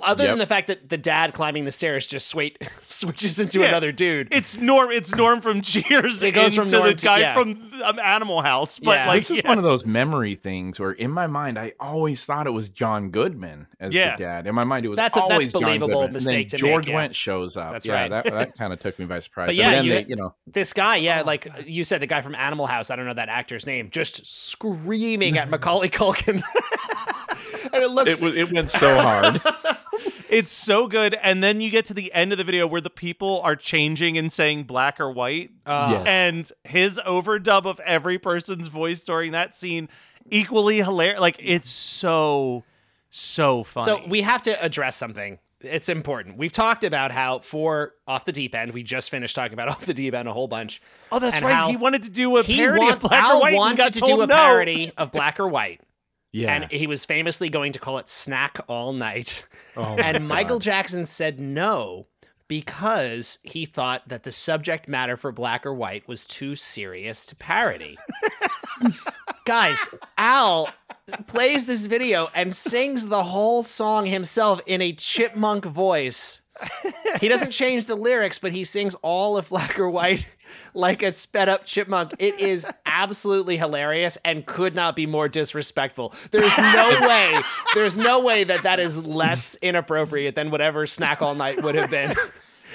Other 0.00 0.24
Yep. 0.24 0.30
than 0.32 0.38
the 0.38 0.46
fact 0.46 0.66
that 0.68 0.88
the 0.88 0.96
dad 0.98 1.34
climbing 1.34 1.64
the 1.64 1.72
stairs 1.72 2.06
just 2.06 2.28
swait, 2.28 2.56
switches 2.80 3.40
into 3.40 3.60
Yeah. 3.60 3.66
another 3.68 3.90
dude. 3.92 4.28
It's 4.32 4.56
Norm. 4.56 4.90
It's 4.92 5.14
Norm 5.14 5.40
from 5.40 5.60
Cheers. 5.62 6.22
It 6.22 6.32
goes 6.32 6.54
from 6.54 6.64
into 6.66 6.76
Norm 6.78 6.88
the 6.90 6.94
to- 6.94 7.06
guy 7.06 7.18
yeah. 7.18 7.34
from 7.34 7.60
um, 7.84 7.98
Animal 7.98 8.42
House. 8.42 8.78
But 8.78 8.92
Yeah. 8.98 9.06
like, 9.08 9.20
this 9.22 9.30
is 9.32 9.36
yeah. 9.42 9.48
one 9.48 9.58
of 9.58 9.64
those 9.64 9.84
memory 9.84 10.36
things 10.36 10.78
where, 10.78 10.92
in 10.92 11.10
my 11.10 11.26
mind, 11.26 11.58
I 11.58 11.72
always 11.80 12.24
thought 12.24 12.46
it 12.46 12.50
was 12.50 12.68
John 12.68 13.10
Goodman 13.10 13.66
as 13.80 13.92
Yeah. 13.92 14.16
the 14.16 14.22
dad. 14.22 14.46
In 14.46 14.54
my 14.54 14.64
mind, 14.64 14.86
it 14.86 14.88
was 14.88 14.96
That's 14.96 15.16
a- 15.16 15.20
always 15.22 15.52
John 15.52 15.62
believable 15.62 16.02
Goodman. 16.02 16.12
mistake 16.12 16.34
and 16.42 16.50
to 16.50 16.56
then 16.58 16.64
make, 16.64 16.72
George 16.72 16.88
yeah. 16.88 16.94
Wendt 17.08 17.14
shows 17.14 17.56
up. 17.56 17.72
That's 17.72 17.86
yeah, 17.86 17.92
right. 17.94 18.10
that 18.10 18.24
that 18.26 18.54
kind 18.58 18.72
of 18.72 18.78
took 18.80 18.98
me 18.98 19.04
by 19.06 19.18
surprise. 19.18 19.48
But 19.48 19.50
And 19.56 19.58
yeah, 19.58 19.70
then 19.72 19.84
you- 19.84 19.92
they, 19.94 20.04
you 20.08 20.16
know, 20.16 20.34
this 20.46 20.72
guy, 20.72 20.96
yeah, 20.96 21.22
like 21.22 21.48
you 21.66 21.82
said, 21.84 22.00
the 22.00 22.06
guy 22.06 22.20
from 22.20 22.34
Animal 22.36 22.66
House. 22.66 22.90
I 22.90 22.96
don't 22.96 23.06
know 23.06 23.14
that 23.14 23.28
actor's 23.28 23.66
name. 23.66 23.90
Just 23.90 24.26
screaming 24.26 25.36
at 25.38 25.50
Macaulay 25.50 25.88
Culkin, 25.88 26.42
and 27.64 27.82
it 27.82 27.90
looks. 27.90 28.22
it 28.22 28.24
was 28.26 28.36
it 28.36 28.52
went 28.52 28.72
so 28.72 28.98
hard. 28.98 29.40
It's 30.30 30.52
so 30.52 30.86
good. 30.88 31.14
And 31.22 31.42
then 31.42 31.62
you 31.62 31.70
get 31.70 31.86
to 31.86 31.94
the 31.94 32.12
end 32.12 32.32
of 32.32 32.38
the 32.38 32.44
video 32.44 32.66
where 32.66 32.82
the 32.82 32.90
people 32.90 33.40
are 33.44 33.56
changing 33.56 34.18
and 34.18 34.30
saying 34.30 34.64
black 34.64 35.00
or 35.00 35.10
white. 35.10 35.52
uh, 35.64 35.88
Yes. 36.04 36.06
And 36.06 36.52
his 36.70 37.00
overdub 37.06 37.64
of 37.64 37.80
every 37.80 38.18
person's 38.18 38.66
voice 38.68 39.02
during 39.06 39.32
that 39.32 39.54
scene 39.54 39.88
equally 40.30 40.76
hilarious. 40.82 41.18
Like 41.18 41.36
it's 41.40 41.70
so, 41.70 42.62
so 43.08 43.64
funny. 43.64 43.84
So 43.86 44.06
we 44.06 44.20
have 44.20 44.42
to 44.42 44.62
address 44.62 44.96
something. 44.96 45.38
It's 45.62 45.88
important. 45.88 46.36
We've 46.36 46.52
talked 46.52 46.84
about 46.84 47.10
how 47.10 47.38
for 47.40 47.94
off 48.06 48.26
the 48.26 48.32
deep 48.32 48.54
end, 48.54 48.72
we 48.72 48.82
just 48.82 49.10
finished 49.10 49.34
talking 49.34 49.54
about 49.54 49.68
off 49.70 49.86
the 49.86 49.94
deep 49.94 50.12
end 50.14 50.28
a 50.28 50.32
whole 50.34 50.46
bunch. 50.46 50.82
oh, 51.10 51.18
that's 51.20 51.40
right. 51.40 51.70
He 51.70 51.76
wanted 51.78 52.02
to 52.02 52.10
do 52.10 52.36
a 52.36 52.42
He 52.42 52.56
parody 52.56 52.80
want- 52.82 52.94
of 52.96 53.00
black 53.00 53.24
Al 53.24 53.38
or 53.38 53.40
white. 53.40 53.48
and 53.48 53.56
wanted 53.56 53.78
got 53.78 53.92
to 53.94 54.00
told 54.00 54.10
do 54.18 54.20
a 54.20 54.26
no. 54.26 54.34
parody 54.34 54.92
of 54.98 55.10
black 55.10 55.40
or 55.40 55.48
white. 55.48 55.80
Yeah. 56.32 56.52
And 56.54 56.70
he 56.70 56.86
was 56.86 57.06
famously 57.06 57.48
going 57.48 57.72
to 57.72 57.78
call 57.78 57.98
it 57.98 58.08
Snack 58.08 58.58
All 58.68 58.92
Night. 58.92 59.44
Oh 59.76 59.82
and 59.98 60.28
Michael 60.28 60.58
Jackson 60.58 61.06
said 61.06 61.40
no 61.40 62.06
because 62.48 63.38
he 63.42 63.66
thought 63.66 64.08
that 64.08 64.22
the 64.22 64.32
subject 64.32 64.88
matter 64.88 65.16
for 65.16 65.32
black 65.32 65.66
or 65.66 65.74
white 65.74 66.08
was 66.08 66.26
too 66.26 66.54
serious 66.54 67.26
to 67.26 67.36
parody. 67.36 67.96
Guys, 69.44 69.88
Al 70.16 70.68
plays 71.26 71.66
this 71.66 71.86
video 71.86 72.28
and 72.34 72.54
sings 72.54 73.06
the 73.06 73.24
whole 73.24 73.62
song 73.62 74.06
himself 74.06 74.60
in 74.66 74.82
a 74.82 74.92
chipmunk 74.92 75.64
voice. 75.64 76.42
He 77.20 77.28
doesn't 77.28 77.52
change 77.52 77.86
the 77.86 77.94
lyrics, 77.94 78.38
but 78.38 78.52
he 78.52 78.64
sings 78.64 78.94
all 78.96 79.36
of 79.36 79.48
black 79.48 79.78
or 79.78 79.88
white 79.88 80.28
like 80.74 81.02
a 81.02 81.12
sped 81.12 81.48
up 81.48 81.64
chipmunk. 81.64 82.14
It 82.18 82.38
is 82.40 82.66
absolutely 82.86 83.56
hilarious 83.56 84.18
and 84.24 84.44
could 84.46 84.74
not 84.74 84.96
be 84.96 85.06
more 85.06 85.28
disrespectful. 85.28 86.14
There's 86.30 86.56
no 86.74 86.96
way, 87.02 87.40
there's 87.74 87.96
no 87.96 88.20
way 88.20 88.44
that 88.44 88.62
that 88.64 88.80
is 88.80 89.02
less 89.04 89.56
inappropriate 89.62 90.34
than 90.34 90.50
whatever 90.50 90.86
Snack 90.86 91.22
All 91.22 91.34
Night 91.34 91.62
would 91.62 91.74
have 91.74 91.90
been. 91.90 92.14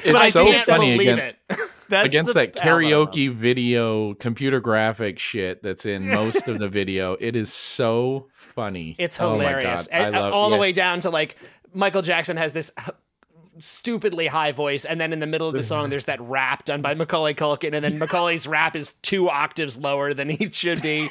It's 0.04 0.18
I 0.20 0.30
so 0.30 0.46
can't 0.46 0.68
funny 0.68 0.98
believe 0.98 1.14
again. 1.14 1.36
it. 1.50 1.60
That's 1.90 2.06
against 2.08 2.34
the- 2.34 2.40
that 2.40 2.56
karaoke 2.56 3.32
video 3.32 4.16
computer 4.16 4.60
graphic 4.60 5.20
shit 5.20 5.62
that's 5.62 5.86
in 5.86 6.08
most 6.08 6.48
of 6.48 6.58
the 6.58 6.68
video. 6.68 7.16
It 7.20 7.36
is 7.36 7.54
so 7.54 8.30
funny. 8.34 8.96
It's 8.98 9.20
Oh 9.22 9.34
hilarious. 9.34 9.88
God. 9.88 9.96
And, 10.06 10.16
love- 10.16 10.34
all 10.34 10.50
the 10.50 10.58
way 10.58 10.72
down 10.72 11.02
to 11.02 11.10
like 11.12 11.36
Michael 11.74 12.02
Jackson 12.02 12.38
has 12.38 12.54
this 12.54 12.72
stupidly 13.60 14.28
high 14.28 14.52
voice, 14.52 14.86
and 14.86 15.00
then 15.00 15.14
in 15.14 15.20
the 15.20 15.26
middle 15.28 15.48
of 15.48 15.54
the 15.54 15.64
song, 15.64 15.90
there's 15.90 16.06
that 16.06 16.20
rap 16.22 16.66
done 16.66 16.82
by 16.82 16.94
Macaulay 16.94 17.34
Culkin, 17.34 17.74
and 17.74 17.84
then 17.84 17.98
Macaulay's 18.00 18.48
rap 18.48 18.76
is 18.76 18.94
two 19.02 19.30
octaves 19.30 19.78
lower 19.78 20.14
than 20.14 20.30
he 20.30 20.50
should 20.52 20.82
be. 20.82 21.10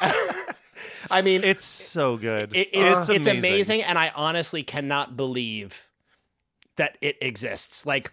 I 1.10 1.22
mean, 1.22 1.42
It's 1.42 1.64
so 1.64 2.16
good. 2.16 2.54
it, 2.54 2.68
it's, 2.72 3.10
Oh, 3.10 3.12
it's 3.12 3.26
amazing, 3.26 3.82
and 3.82 3.98
I 3.98 4.12
honestly 4.14 4.62
cannot 4.62 5.16
believe 5.16 5.88
that 6.76 6.96
it 7.00 7.18
exists. 7.20 7.84
Like, 7.84 8.12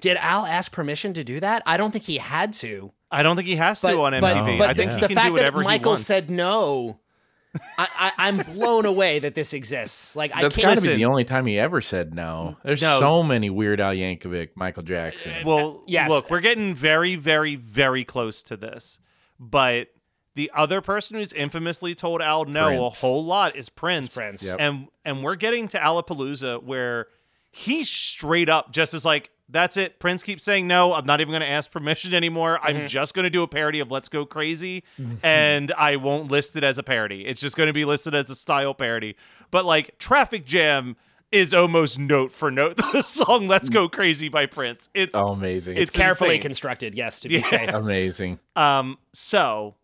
did 0.00 0.16
Al 0.16 0.46
ask 0.46 0.72
permission 0.72 1.12
to 1.14 1.24
do 1.24 1.40
that? 1.40 1.62
I 1.66 1.76
don't 1.76 1.90
think 1.92 2.04
he 2.04 2.16
had 2.18 2.52
to. 2.54 2.92
I 3.10 3.22
don't 3.22 3.36
think 3.36 3.46
he 3.48 3.56
has 3.56 3.80
to 3.82 4.00
on 4.00 4.12
MTV. 4.12 4.58
but 4.58 4.70
I 4.70 4.72
the, 4.72 4.82
think 4.82 4.92
he 4.94 5.00
the 5.00 5.06
can 5.08 5.14
fact 5.16 5.26
do 5.28 5.32
whatever 5.34 5.58
that 5.58 5.64
Michael 5.64 5.96
said 5.96 6.30
no, 6.30 6.98
I, 7.78 7.88
I, 7.98 8.12
I'm 8.18 8.38
blown 8.38 8.86
away 8.86 9.18
that 9.20 9.34
this 9.34 9.52
exists. 9.52 10.16
Like, 10.16 10.34
I 10.34 10.40
can't. 10.42 10.54
got 10.56 10.76
to 10.78 10.82
be 10.82 10.94
the 10.94 11.04
only 11.06 11.24
time 11.24 11.46
he 11.46 11.58
ever 11.58 11.80
said 11.80 12.14
no. 12.14 12.56
There's 12.64 12.82
No. 12.82 12.98
so 12.98 13.22
many 13.22 13.50
Weird 13.50 13.80
Al 13.80 13.92
Yankovic, 13.92 14.50
Michael 14.54 14.82
Jackson. 14.82 15.32
Uh, 15.32 15.42
well, 15.44 15.82
Yes. 15.86 16.10
look, 16.10 16.30
we're 16.30 16.40
getting 16.40 16.74
very, 16.74 17.14
very, 17.16 17.56
very 17.56 18.04
close 18.04 18.42
to 18.44 18.56
this. 18.56 18.98
But 19.38 19.88
the 20.34 20.50
other 20.54 20.80
person 20.80 21.16
who's 21.16 21.32
infamously 21.32 21.94
told 21.94 22.20
Al 22.22 22.44
no 22.44 22.66
Prince. 22.68 23.02
a 23.02 23.06
whole 23.06 23.24
lot 23.24 23.56
is 23.56 23.68
Prince. 23.68 24.14
Prince. 24.14 24.42
Yep. 24.42 24.56
And 24.60 24.88
and 25.04 25.22
we're 25.22 25.36
getting 25.36 25.68
to 25.68 25.78
Alapalooza 25.78 26.62
where 26.62 27.06
he 27.50 27.84
straight 27.84 28.48
up 28.50 28.70
just 28.72 28.92
is 28.92 29.04
like, 29.04 29.30
that's 29.48 29.76
it. 29.76 29.98
Prince 30.00 30.22
keeps 30.22 30.42
saying 30.42 30.66
no. 30.66 30.92
I'm 30.92 31.06
not 31.06 31.20
even 31.20 31.30
going 31.30 31.40
to 31.42 31.48
ask 31.48 31.70
permission 31.70 32.14
anymore. 32.14 32.56
Mm-hmm. 32.58 32.66
I'm 32.78 32.86
just 32.88 33.14
going 33.14 33.24
to 33.24 33.30
do 33.30 33.42
a 33.42 33.48
parody 33.48 33.80
of 33.80 33.90
Let's 33.90 34.08
Go 34.08 34.26
Crazy, 34.26 34.82
and 35.22 35.72
I 35.78 35.96
won't 35.96 36.30
list 36.30 36.56
it 36.56 36.64
as 36.64 36.78
a 36.78 36.82
parody. 36.82 37.24
It's 37.26 37.40
just 37.40 37.56
going 37.56 37.68
to 37.68 37.72
be 37.72 37.84
listed 37.84 38.14
as 38.14 38.28
a 38.30 38.34
style 38.34 38.74
parody. 38.74 39.16
But 39.50 39.64
like 39.64 39.98
Traffic 39.98 40.44
Jam 40.46 40.96
is 41.32 41.52
almost 41.52 41.98
note 41.98 42.32
for 42.32 42.50
note 42.50 42.76
the 42.92 43.02
song 43.02 43.48
Let's 43.48 43.68
Go 43.68 43.88
Crazy 43.88 44.28
by 44.28 44.46
Prince. 44.46 44.88
It's 44.94 45.14
Oh, 45.14 45.28
amazing. 45.32 45.74
It's 45.76 45.82
It's 45.82 45.90
carefully 45.90 46.30
insane. 46.36 46.42
constructed, 46.42 46.94
yes, 46.94 47.20
to 47.20 47.28
Yeah. 47.30 47.38
be 47.38 47.42
safe. 47.44 47.68
amazing. 47.72 48.38
Um, 48.54 48.98
so 49.12 49.74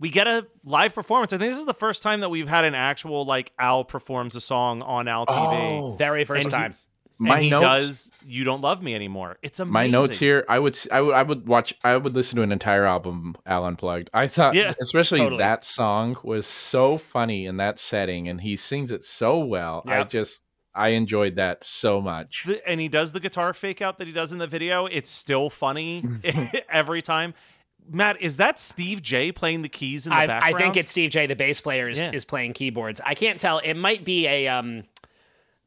we 0.00 0.08
get 0.10 0.26
a 0.26 0.46
live 0.64 0.94
performance. 0.94 1.32
I 1.32 1.38
think 1.38 1.50
this 1.52 1.58
is 1.58 1.66
the 1.66 1.74
first 1.74 2.02
time 2.02 2.20
that 2.20 2.28
we've 2.30 2.48
had 2.48 2.64
an 2.64 2.74
actual 2.74 3.24
like 3.24 3.52
Al 3.58 3.84
performs 3.84 4.36
a 4.36 4.40
song 4.40 4.80
on 4.82 5.08
Al 5.08 5.26
TV. 5.26 5.72
Oh, 5.72 5.92
Very 5.98 6.24
first 6.24 6.46
And 6.46 6.54
he- 6.54 6.58
time. 6.60 6.76
My 7.20 7.36
and 7.36 7.44
he 7.44 7.50
notes- 7.50 7.62
does 7.62 8.10
"You 8.24 8.44
Don't 8.44 8.60
Love 8.60 8.80
Me 8.82 8.94
Anymore." 8.94 9.38
It's 9.42 9.58
amazing. 9.58 9.72
My 9.72 9.86
notes 9.88 10.18
here, 10.18 10.44
I 10.48 10.58
would, 10.58 10.74
s- 10.74 10.86
I 10.92 11.00
would, 11.00 11.14
I 11.14 11.22
would 11.22 11.48
watch, 11.48 11.74
I 11.82 11.96
would 11.96 12.14
listen 12.14 12.36
to 12.36 12.42
an 12.42 12.52
entire 12.52 12.84
album, 12.84 13.34
Al 13.44 13.64
Unplugged. 13.64 14.08
I 14.14 14.28
thought, 14.28 14.54
Yeah, 14.54 14.72
especially 14.80 15.18
totally. 15.20 15.38
that 15.38 15.64
song 15.64 16.16
was 16.22 16.46
so 16.46 16.96
funny 16.96 17.46
in 17.46 17.56
that 17.56 17.78
setting, 17.78 18.28
and 18.28 18.40
he 18.40 18.54
sings 18.56 18.92
it 18.92 19.02
so 19.04 19.38
well. 19.40 19.82
I 19.86 20.04
just, 20.04 20.40
I 20.74 20.90
enjoyed 20.90 21.34
that 21.36 21.64
so 21.64 22.00
much. 22.00 22.44
The- 22.46 22.66
and 22.68 22.80
he 22.80 22.86
does 22.88 23.10
the 23.12 23.20
guitar 23.20 23.52
fake 23.52 23.82
out 23.82 23.98
that 23.98 24.06
he 24.06 24.12
does 24.12 24.32
in 24.32 24.38
the 24.38 24.46
video. 24.46 24.86
It's 24.86 25.10
still 25.10 25.50
funny 25.50 26.04
every 26.70 27.02
time. 27.02 27.34
Matt, 27.90 28.20
is 28.20 28.36
that 28.36 28.60
Steve 28.60 29.00
Jay 29.02 29.32
playing 29.32 29.62
the 29.62 29.68
keys 29.70 30.06
in 30.06 30.10
the 30.10 30.16
I, 30.16 30.48
I 30.50 30.52
think 30.52 30.76
it's 30.76 30.90
Steve 30.90 31.08
Jay, 31.10 31.26
the 31.26 31.34
bass 31.34 31.60
player, 31.60 31.88
is, 31.88 31.98
Yeah. 32.00 32.10
is 32.12 32.24
playing 32.26 32.52
keyboards. 32.52 33.00
I 33.04 33.14
can't 33.14 33.40
tell. 33.40 33.58
It 33.60 33.74
might 33.74 34.04
be 34.04 34.26
a 34.28 34.46
um, 34.48 34.84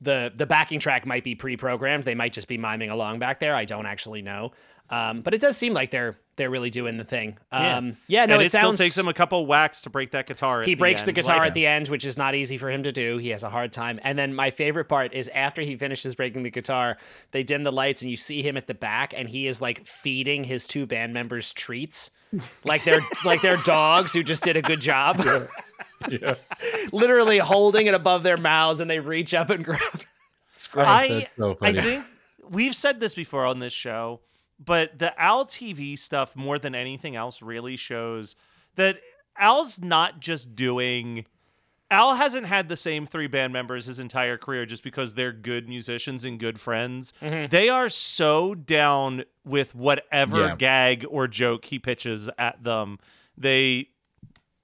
the 0.02 0.32
the 0.36 0.45
backing 0.45 0.80
track 0.80 1.06
might 1.06 1.24
be 1.24 1.36
pre-programmed. 1.36 2.04
They 2.04 2.16
might 2.16 2.34
just 2.34 2.47
be 2.47 2.58
miming 2.58 2.89
along 2.89 3.20
back 3.20 3.39
there. 3.39 3.56
I 3.56 3.66
don't 3.66 3.86
actually 3.86 4.22
know. 4.22 4.52
Um, 4.91 5.22
but 5.22 5.34
it 5.34 5.39
does 5.39 5.56
seem 5.56 5.74
like 5.74 5.89
they're 5.89 6.18
they're 6.36 6.49
really 6.49 6.70
doing 6.70 6.97
the 6.97 7.06
thing. 7.06 7.38
Um, 7.52 7.97
yeah, 8.08 8.26
no, 8.26 8.34
and 8.34 8.43
it, 8.43 8.47
it, 8.47 8.52
sounds. 8.52 8.78
still 8.78 8.86
takes 8.86 8.97
him 8.97 9.08
a 9.08 9.14
couple 9.14 9.45
whacks 9.45 9.84
to 9.84 9.89
break 9.89 10.12
that 10.12 10.28
guitar. 10.28 10.62
at 10.62 10.68
he 10.68 10.76
breaks 10.76 11.04
the 11.04 11.10
end. 11.10 11.16
guitar 11.16 11.38
Like, 11.38 11.47
at 11.47 11.54
the 11.54 11.66
end, 11.66 11.88
which 11.88 12.06
is 12.06 12.18
not 12.18 12.36
easy 12.36 12.58
for 12.58 12.70
him 12.70 12.84
to 12.84 12.91
do. 12.91 13.18
He 13.18 13.30
has 13.30 13.43
a 13.43 13.49
hard 13.49 13.72
time. 13.72 13.99
And 14.04 14.18
then 14.18 14.34
my 14.34 14.49
favorite 14.49 14.86
part 14.86 15.14
is 15.14 15.30
after 15.30 15.62
he 15.62 15.78
finishes 15.78 16.16
breaking 16.16 16.43
the 16.43 16.49
guitar, 16.49 16.97
they 17.32 17.43
dim 17.43 17.64
the 17.64 17.72
lights 17.72 18.02
and 18.02 18.12
you 18.12 18.18
see 18.18 18.41
him 18.41 18.58
at 18.58 18.68
the 18.68 18.74
back, 18.74 19.14
and 19.16 19.30
he 19.30 19.47
is 19.47 19.62
like 19.62 19.86
feeding 19.86 20.43
his 20.43 20.68
two 20.68 20.86
band 20.86 21.14
members 21.14 21.54
treats, 21.54 22.12
like 22.66 22.84
they're 22.84 23.02
like 23.24 23.41
they're 23.41 23.58
dogs 23.64 24.12
who 24.14 24.24
just 24.24 24.43
did 24.43 24.58
a 24.58 24.62
good 24.62 24.82
job. 24.82 25.22
Yeah. 25.24 25.47
Literally 26.91 27.38
holding 27.39 27.88
it 27.88 27.93
above 27.93 28.24
their 28.24 28.38
mouths, 28.38 28.80
and 28.80 28.89
they 28.89 28.99
reach 28.99 29.34
up 29.34 29.49
and 29.49 29.64
grab. 29.64 29.80
it. 29.93 30.06
It's 30.56 30.68
great. 30.68 30.86
Oh, 30.88 30.89
I 30.89 31.08
That's 31.10 31.30
so 31.38 31.58
I 31.62 31.74
think 31.74 32.06
we've 32.49 32.76
said 32.76 32.99
this 32.99 33.16
before 33.16 33.45
on 33.45 33.60
this 33.60 33.74
show, 33.74 34.22
but 34.64 34.99
the 34.99 35.20
Al 35.22 35.45
TV 35.45 35.97
stuff 35.97 36.36
more 36.36 36.60
than 36.60 36.76
anything 36.76 37.16
else 37.16 37.41
really 37.41 37.76
shows 37.78 38.36
that 38.76 38.97
Al's 39.38 39.80
not 39.80 40.20
just 40.20 40.56
doing. 40.56 41.26
Al 41.89 42.16
hasn't 42.16 42.45
had 42.47 42.70
the 42.70 42.78
same 42.78 43.06
three 43.06 43.28
band 43.28 43.52
members 43.52 43.86
his 43.88 43.99
entire 43.99 44.38
career 44.38 44.66
just 44.66 44.82
because 44.82 45.16
they're 45.16 45.34
good 45.34 45.68
musicians 45.68 46.24
and 46.24 46.39
good 46.39 46.58
friends. 46.58 47.12
Mm-hmm. 47.22 47.49
They 47.49 47.68
are 47.68 47.89
so 47.89 48.56
down 48.56 49.26
with 49.43 49.76
whatever 49.76 50.39
Yeah. 50.39 50.56
gag 50.56 51.06
or 51.10 51.28
joke 51.28 51.66
he 51.66 51.80
pitches 51.80 52.30
at 52.38 52.64
them. 52.64 52.97
They 53.38 53.89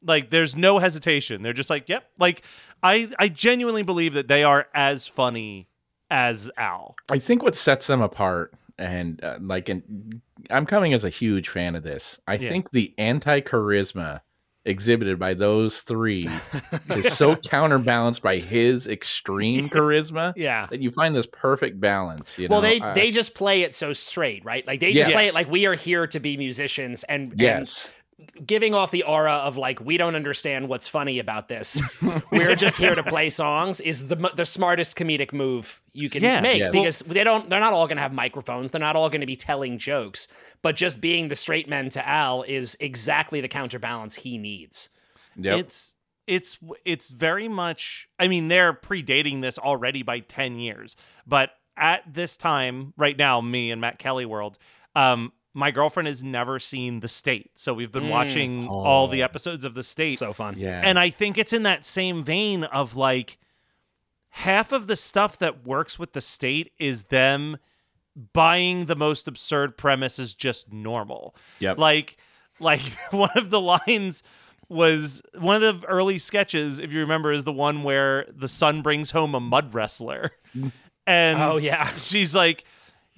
like 0.03 0.29
there's 0.29 0.55
no 0.55 0.79
hesitation. 0.79 1.41
They're 1.41 1.53
just 1.53 1.69
like, 1.69 1.87
"Yep." 1.89 2.03
Like 2.19 2.43
I 2.83 3.09
I 3.19 3.29
genuinely 3.29 3.83
believe 3.83 4.13
that 4.13 4.27
they 4.27 4.43
are 4.43 4.67
as 4.73 5.07
funny 5.07 5.67
as 6.09 6.49
Al. 6.57 6.95
I 7.11 7.19
think 7.19 7.43
what 7.43 7.55
sets 7.55 7.87
them 7.87 8.01
apart, 8.01 8.53
and 8.77 9.23
uh, 9.23 9.37
like, 9.41 9.69
and 9.69 10.21
I'm 10.49 10.65
coming 10.65 10.93
as 10.93 11.03
a 11.05 11.09
huge 11.09 11.49
fan 11.49 11.75
of 11.75 11.83
this. 11.83 12.19
I 12.27 12.35
Yeah. 12.35 12.49
think 12.49 12.71
the 12.71 12.93
anti 12.97 13.41
charisma 13.41 14.21
exhibited 14.65 15.17
by 15.17 15.33
those 15.33 15.79
three 15.79 16.27
is 16.89 17.13
so 17.13 17.35
counterbalanced 17.49 18.21
by 18.21 18.35
his 18.35 18.85
extreme 18.85 19.69
charisma 19.69 20.33
yeah. 20.35 20.67
that 20.69 20.81
you 20.81 20.91
find 20.91 21.15
this 21.15 21.25
perfect 21.25 21.79
balance. 21.79 22.37
You 22.37 22.49
Well, 22.49 22.61
know? 22.61 22.67
they 22.67 22.81
I- 22.81 22.93
they 22.93 23.11
just 23.11 23.33
play 23.33 23.61
it 23.61 23.73
so 23.73 23.93
straight, 23.93 24.43
right? 24.43 24.67
Like 24.67 24.81
they 24.81 24.91
just 24.91 25.09
Yes. 25.09 25.15
play 25.15 25.27
it 25.27 25.33
like 25.33 25.49
we 25.49 25.65
are 25.67 25.73
here 25.75 26.05
to 26.07 26.19
be 26.19 26.35
musicians, 26.35 27.03
and 27.05 27.31
and 27.31 27.39
yes, 27.41 27.93
giving 28.45 28.74
off 28.74 28.89
the 28.91 29.03
aura 29.03 29.34
of 29.34 29.57
like 29.57 29.80
we 29.80 29.95
don't 29.97 30.15
understand 30.15 30.68
what's 30.70 30.88
funny 30.88 31.20
about 31.20 31.47
this. 31.47 31.82
We're 32.32 32.55
just 32.55 32.78
here 32.78 32.95
to 32.95 33.03
play 33.03 33.30
songs 33.30 33.80
is 33.80 34.07
the 34.07 34.15
the 34.36 34.45
smartest 34.45 34.97
comedic 34.97 35.34
move 35.34 35.82
you 35.93 36.09
can 36.09 36.24
Yeah. 36.24 36.41
make 36.41 36.59
Yes. 36.59 36.72
because 36.72 36.99
they 37.01 37.24
don't 37.24 37.47
they're 37.49 37.59
not 37.59 37.74
all 37.74 37.86
going 37.88 37.97
to 37.97 38.01
have 38.01 38.13
microphones. 38.13 38.72
They're 38.72 38.80
not 38.82 38.95
all 38.95 39.09
going 39.09 39.22
to 39.22 39.28
be 39.28 39.36
telling 39.36 39.78
jokes, 39.78 40.28
but 40.63 40.76
just 40.76 40.99
being 40.99 41.28
the 41.28 41.36
straight 41.36 41.70
men 41.70 41.89
to 41.89 42.07
Al 42.07 42.41
is 42.41 42.76
exactly 42.80 43.39
the 43.39 43.47
counterbalance 43.47 44.15
he 44.15 44.38
needs. 44.39 44.89
yep. 45.36 45.59
It's 45.59 45.93
it's 46.26 46.57
it's 46.86 47.09
very 47.11 47.47
much 47.47 48.09
I 48.18 48.28
mean 48.28 48.47
they're 48.47 48.74
predating 48.74 49.41
this 49.41 49.59
already 49.59 50.01
by 50.01 50.22
10 50.22 50.57
years. 50.57 50.95
But 51.28 51.51
at 51.78 52.01
this 52.11 52.36
time 52.36 52.93
right 52.97 53.15
now 53.15 53.41
me 53.41 53.70
and 53.70 53.80
Matt 53.80 53.99
Kelly 53.99 54.26
world 54.26 54.57
um 54.95 55.32
my 55.57 55.71
girlfriend 55.71 56.05
has 56.07 56.23
never 56.23 56.59
seen 56.59 56.99
The 56.99 57.07
State. 57.07 57.51
So 57.55 57.73
we've 57.73 57.91
been 57.91 58.03
Mm. 58.03 58.09
watching 58.11 58.67
all 58.67 59.07
the 59.07 59.21
Oh. 59.21 59.25
episodes 59.25 59.65
of 59.65 59.73
The 59.73 59.83
State. 59.83 60.19
So 60.19 60.31
fun. 60.31 60.55
yeah, 60.57 60.81
And 60.83 60.99
I 60.99 61.09
think 61.09 61.37
it's 61.37 61.51
in 61.51 61.63
that 61.63 61.83
same 61.83 62.23
vein 62.23 62.63
of 62.65 62.95
like 62.95 63.39
half 64.29 64.71
of 64.71 64.85
the 64.87 64.95
stuff 64.95 65.37
that 65.39 65.65
works 65.65 65.97
with 65.97 66.13
the 66.13 66.21
state 66.21 66.71
is 66.77 67.05
them 67.05 67.57
buying 68.33 68.85
the 68.85 68.95
most 68.95 69.27
absurd 69.27 69.77
premise 69.77 70.19
as 70.19 70.33
just 70.35 70.71
normal. 70.71 71.35
Yep. 71.59 71.77
Like 71.79 72.17
like 72.59 72.81
one 73.11 73.29
of 73.35 73.49
the 73.49 73.61
lines 73.61 74.21
was 74.69 75.21
one 75.39 75.63
of 75.63 75.81
the 75.81 75.87
early 75.87 76.17
sketches, 76.17 76.77
if 76.77 76.91
you 76.91 76.99
remember, 76.99 77.31
is 77.31 77.45
the 77.45 77.53
one 77.53 77.83
where 77.83 78.25
the 78.35 78.47
son 78.47 78.81
brings 78.81 79.11
home 79.11 79.33
a 79.33 79.39
mud 79.39 79.73
wrestler. 79.73 80.31
And 81.09 81.39
Oh, 81.41 81.55
yeah. 81.57 81.87
she's 81.95 82.35
like 82.35 82.65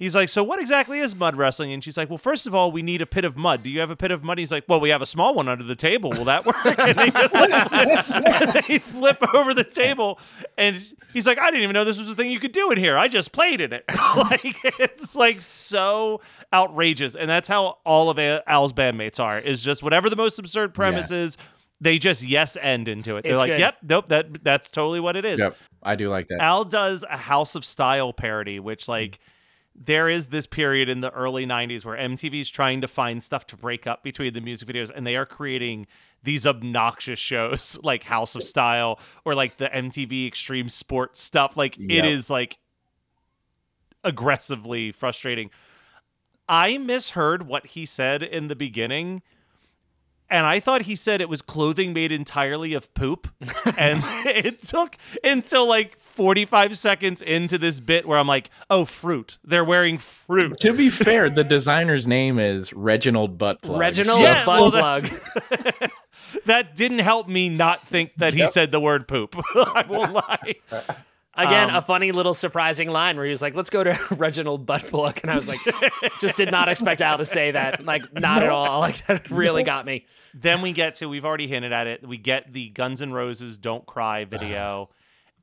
He's 0.00 0.14
like, 0.16 0.30
so 0.30 0.42
what 0.42 0.58
exactly 0.60 0.98
is 0.98 1.14
mud 1.14 1.36
wrestling? 1.36 1.72
And 1.72 1.84
she's 1.84 1.98
like, 1.98 2.08
well, 2.08 2.16
first 2.16 2.46
of 2.46 2.54
all, 2.54 2.72
we 2.72 2.80
need 2.80 3.02
a 3.02 3.06
pit 3.06 3.26
of 3.26 3.36
mud. 3.36 3.62
Do 3.62 3.70
you 3.70 3.80
have 3.80 3.90
a 3.90 3.96
pit 3.96 4.10
of 4.10 4.24
mud? 4.24 4.38
He's 4.38 4.50
like, 4.50 4.64
well, 4.66 4.80
we 4.80 4.88
have 4.88 5.02
a 5.02 5.06
small 5.06 5.34
one 5.34 5.46
under 5.46 5.62
the 5.62 5.76
table. 5.76 6.08
Will 6.10 6.24
that 6.24 6.46
work? 6.46 6.56
And 6.64 6.96
they 6.98 7.10
just 7.10 7.34
like, 7.34 8.66
they 8.66 8.78
flip 8.78 9.18
over 9.34 9.52
the 9.52 9.62
table, 9.62 10.18
and 10.56 10.74
he's 11.12 11.26
like, 11.26 11.38
I 11.38 11.50
didn't 11.50 11.64
even 11.64 11.74
know 11.74 11.84
this 11.84 11.98
was 11.98 12.08
a 12.10 12.14
thing 12.14 12.30
you 12.30 12.40
could 12.40 12.52
do 12.52 12.70
in 12.70 12.78
here. 12.78 12.96
I 12.96 13.08
just 13.08 13.30
played 13.30 13.60
in 13.60 13.74
it. 13.74 13.84
like 14.16 14.56
it's 14.80 15.14
like 15.14 15.42
so 15.42 16.22
outrageous, 16.50 17.14
and 17.14 17.28
that's 17.28 17.46
how 17.46 17.76
all 17.84 18.08
of 18.08 18.18
Al's 18.46 18.72
bandmates 18.72 19.20
are. 19.20 19.38
Is 19.38 19.62
just 19.62 19.82
whatever 19.82 20.08
the 20.08 20.16
most 20.16 20.38
absurd 20.38 20.72
premise 20.72 21.10
is, 21.10 21.36
they 21.78 21.98
just 21.98 22.22
yes 22.26 22.56
end 22.58 22.88
into 22.88 23.16
it. 23.16 23.22
They're 23.24 23.32
It's 23.32 23.40
like, 23.42 23.50
good. 23.50 23.60
yep, 23.60 23.76
nope, 23.82 24.08
that 24.08 24.42
that's 24.42 24.70
totally 24.70 25.00
what 25.00 25.16
it 25.16 25.26
is. 25.26 25.38
yep. 25.38 25.56
I 25.82 25.94
do 25.94 26.08
like 26.08 26.28
that. 26.28 26.40
Al 26.40 26.64
does 26.64 27.04
a 27.08 27.18
House 27.18 27.54
of 27.54 27.66
Style 27.66 28.14
parody, 28.14 28.60
which 28.60 28.88
like 28.88 29.18
there 29.82 30.10
is 30.10 30.26
this 30.26 30.46
period 30.46 30.90
in 30.90 31.00
the 31.00 31.10
early 31.12 31.46
90s 31.46 31.86
where 31.86 31.96
MTV's 31.96 32.50
trying 32.50 32.82
to 32.82 32.88
find 32.88 33.24
stuff 33.24 33.46
to 33.46 33.56
break 33.56 33.86
up 33.86 34.02
between 34.02 34.34
the 34.34 34.40
music 34.42 34.68
videos 34.68 34.90
and 34.94 35.06
they 35.06 35.16
are 35.16 35.24
creating 35.24 35.86
these 36.22 36.46
obnoxious 36.46 37.18
shows 37.18 37.78
like 37.82 38.04
House 38.04 38.34
of 38.34 38.42
Style 38.42 39.00
or 39.24 39.34
like 39.34 39.56
the 39.56 39.68
MTV 39.70 40.26
Extreme 40.26 40.68
Sports 40.68 41.22
stuff. 41.22 41.56
Like 41.56 41.78
it 41.78 41.90
Yep. 41.90 42.04
is 42.04 42.28
like 42.28 42.58
aggressively 44.04 44.92
frustrating. 44.92 45.50
I 46.48 46.78
misheard 46.78 47.46
what 47.46 47.66
he 47.68 47.86
said 47.86 48.22
in 48.22 48.48
the 48.48 48.56
beginning. 48.56 49.22
And 50.28 50.46
I 50.46 50.60
thought 50.60 50.82
he 50.82 50.94
said 50.94 51.20
it 51.20 51.28
was 51.28 51.42
clothing 51.42 51.92
made 51.92 52.12
entirely 52.12 52.72
of 52.74 52.92
poop. 52.94 53.28
and 53.78 54.00
it 54.26 54.62
took 54.62 54.96
until 55.24 55.66
like 55.68 55.96
45 56.20 56.76
seconds 56.76 57.22
into 57.22 57.56
this 57.56 57.80
bit 57.80 58.06
where 58.06 58.18
I'm 58.18 58.26
like, 58.28 58.50
oh, 58.68 58.84
fruit. 58.84 59.38
They're 59.42 59.64
wearing 59.64 59.96
fruit. 59.96 60.58
to 60.60 60.74
be 60.74 60.90
fair, 60.90 61.30
the 61.30 61.42
designer's 61.44 62.06
name 62.06 62.38
is 62.38 62.74
Reginald 62.74 63.38
Buttplug. 63.38 63.78
Reginald 63.78 64.20
Yeah, 64.20 64.44
well, 64.46 64.70
Butt 64.70 65.02
that's- 65.04 65.78
Plug. 65.78 65.90
That 66.46 66.76
didn't 66.76 67.00
help 67.00 67.26
me 67.26 67.48
not 67.48 67.88
think 67.88 68.12
that 68.18 68.34
he 68.34 68.46
said 68.46 68.70
the 68.70 68.78
word 68.78 69.08
poop. 69.08 69.34
I 69.56 69.84
won't 69.88 70.12
lie. 70.28 70.54
Again, 71.34 71.70
Um, 71.70 71.76
a 71.76 71.82
funny 71.82 72.12
little 72.12 72.34
surprising 72.34 72.88
line 72.90 73.16
where 73.16 73.24
he 73.24 73.30
was 73.30 73.42
like, 73.42 73.54
"Let's 73.56 73.70
go 73.70 73.82
to 73.82 73.98
Reginald 74.12 74.64
Buttplug," 74.66 75.22
and 75.22 75.30
I 75.30 75.34
was 75.34 75.48
like, 75.48 75.58
just 76.20 76.36
did 76.36 76.50
not 76.52 76.68
expect 76.68 77.00
Al 77.00 77.18
to 77.18 77.24
say 77.24 77.50
that. 77.52 77.84
Like, 77.84 78.12
not 78.12 78.42
at 78.44 78.48
all. 78.48 78.78
Like, 78.80 79.04
that 79.06 79.28
really 79.30 79.62
got 79.64 79.86
me. 79.86 80.06
then 80.34 80.62
we 80.62 80.70
get 80.72 80.96
to 80.96 81.08
we've 81.08 81.24
already 81.24 81.48
hinted 81.48 81.72
at 81.72 81.86
it. 81.88 82.06
We 82.06 82.16
get 82.16 82.52
the 82.52 82.68
Guns 82.68 83.02
N' 83.02 83.12
Roses 83.12 83.58
"Don't 83.58 83.84
Cry" 83.86 84.24
video, 84.24 84.90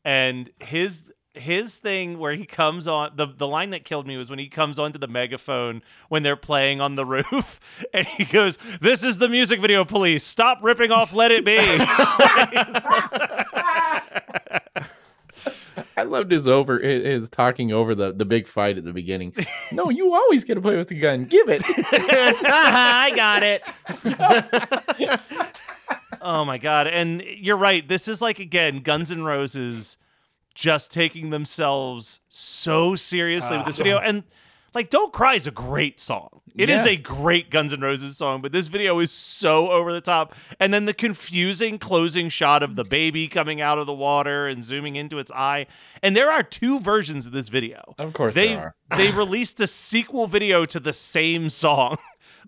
and 0.03 0.49
his 0.59 1.11
his 1.33 1.77
thing 1.79 2.17
where 2.17 2.33
he 2.33 2.45
comes 2.45 2.87
on 2.87 3.11
the 3.15 3.27
the 3.27 3.47
line 3.47 3.69
that 3.69 3.85
killed 3.85 4.07
me 4.07 4.17
was 4.17 4.29
when 4.29 4.39
he 4.39 4.49
comes 4.49 4.79
onto 4.79 4.97
the 4.97 5.07
megaphone 5.07 5.83
when 6.09 6.23
they're 6.23 6.35
playing 6.35 6.81
on 6.81 6.95
the 6.95 7.05
roof, 7.31 7.59
and 7.93 8.07
he 8.07 8.25
goes, 8.25 8.57
"This 8.81 9.03
is 9.03 9.19
the 9.19 9.29
music 9.29 9.59
video 9.59 9.85
police. 9.85 10.23
Stop 10.23 10.59
ripping 10.61 10.91
off 10.91 11.13
Let 11.13 11.31
It 11.31 11.45
Be." 11.45 11.57
I 15.95 16.03
loved 16.03 16.31
his 16.31 16.47
over 16.47 16.79
his, 16.79 17.29
talking 17.29 17.71
over 17.73 17.93
the, 17.95 18.13
the 18.13 18.25
big 18.25 18.47
fight 18.47 18.77
at 18.77 18.85
the 18.85 18.93
beginning. 18.93 19.33
No, 19.71 19.89
you 19.89 20.13
always 20.13 20.45
get 20.45 20.55
to 20.55 20.61
play 20.61 20.77
with 20.77 20.87
the 20.87 20.97
gun. 20.97 21.25
Give 21.25 21.49
it. 21.49 21.61
I 21.65 23.11
got 23.15 23.43
it. 23.43 23.61
Oh 26.27 26.45
my 26.45 26.57
god! 26.59 26.85
And 26.87 27.23
you're 27.23 27.57
right. 27.57 27.87
This 27.87 28.07
is 28.07 28.21
like 28.21 28.39
again 28.39 28.79
Guns 28.81 29.11
N' 29.11 29.23
Roses 29.23 29.97
just 30.53 30.91
taking 30.91 31.29
themselves 31.29 32.21
so 32.27 32.95
seriously 32.95 33.57
with 33.57 33.65
this 33.65 33.75
ah. 33.79 33.83
video 33.83 33.97
and. 33.99 34.23
like 34.73 34.89
Don't 34.91 35.11
Cry 35.13 35.33
is 35.35 35.47
a 35.47 35.51
great 35.51 35.99
song. 35.99 36.41
It 36.55 36.69
is 36.69 36.85
Yeah. 36.85 36.91
a 36.93 36.95
great 36.97 37.49
Guns 37.49 37.73
N' 37.73 37.81
Roses 37.81 38.17
song, 38.17 38.41
but 38.41 38.51
this 38.51 38.67
video 38.67 38.99
is 38.99 39.11
so 39.11 39.71
over 39.71 39.93
the 39.93 40.01
top. 40.01 40.35
And 40.59 40.73
then 40.73 40.85
the 40.85 40.93
confusing 40.93 41.77
closing 41.79 42.29
shot 42.29 42.61
of 42.63 42.75
the 42.75 42.83
baby 42.83 43.27
coming 43.27 43.61
out 43.61 43.77
of 43.77 43.85
the 43.87 43.93
water 43.93 44.47
and 44.47 44.63
zooming 44.63 44.95
into 44.95 45.19
its 45.19 45.31
eye. 45.31 45.67
And 46.03 46.15
there 46.15 46.31
are 46.31 46.43
two 46.43 46.79
versions 46.79 47.25
of 47.27 47.31
this 47.31 47.47
video. 47.47 47.95
Of 47.97 48.13
course 48.13 48.35
they 48.35 48.59
they 48.97 49.11
released 49.11 49.59
a 49.61 49.67
sequel 49.67 50.27
video 50.27 50.65
to 50.65 50.79
the 50.79 50.93
same 50.93 51.49
song 51.49 51.97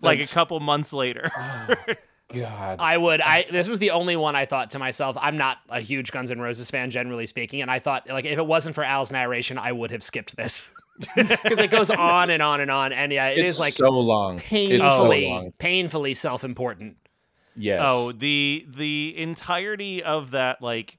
like 0.00 0.18
That's- 0.18 0.32
a 0.32 0.34
couple 0.34 0.60
months 0.60 0.92
later. 0.92 1.30
Oh. 1.36 1.74
God. 2.32 2.78
I 2.80 2.96
would. 2.96 3.20
I 3.20 3.46
this 3.50 3.68
was 3.68 3.78
the 3.78 3.90
only 3.90 4.16
one 4.16 4.36
I 4.36 4.46
thought 4.46 4.70
to 4.70 4.78
myself. 4.78 5.16
I'm 5.20 5.36
not 5.36 5.58
a 5.68 5.80
huge 5.80 6.12
Guns 6.12 6.30
N' 6.30 6.40
Roses 6.40 6.70
fan, 6.70 6.90
generally 6.90 7.26
speaking, 7.26 7.62
and 7.62 7.70
I 7.70 7.78
thought 7.78 8.08
like 8.08 8.24
if 8.24 8.38
it 8.38 8.46
wasn't 8.46 8.74
for 8.74 8.84
Al's 8.84 9.12
narration, 9.12 9.58
I 9.58 9.72
would 9.72 9.90
have 9.90 10.02
skipped 10.02 10.36
this 10.36 10.70
because 11.16 11.58
it 11.58 11.70
goes 11.70 11.90
on 11.90 12.30
and 12.30 12.42
on 12.42 12.60
and 12.60 12.70
on, 12.70 12.92
and 12.92 13.12
yeah, 13.12 13.28
it 13.28 13.38
it's 13.38 13.54
is 13.54 13.60
like 13.60 13.72
so 13.72 13.90
long. 13.90 14.36
It's 14.36 14.44
so 14.44 14.48
painfully, 14.48 15.26
long. 15.26 15.52
painfully 15.58 16.14
self-important. 16.14 16.96
Yes. 17.56 17.80
Oh, 17.84 18.12
the 18.12 18.66
the 18.68 19.14
entirety 19.16 20.02
of 20.02 20.32
that 20.32 20.62
like 20.62 20.98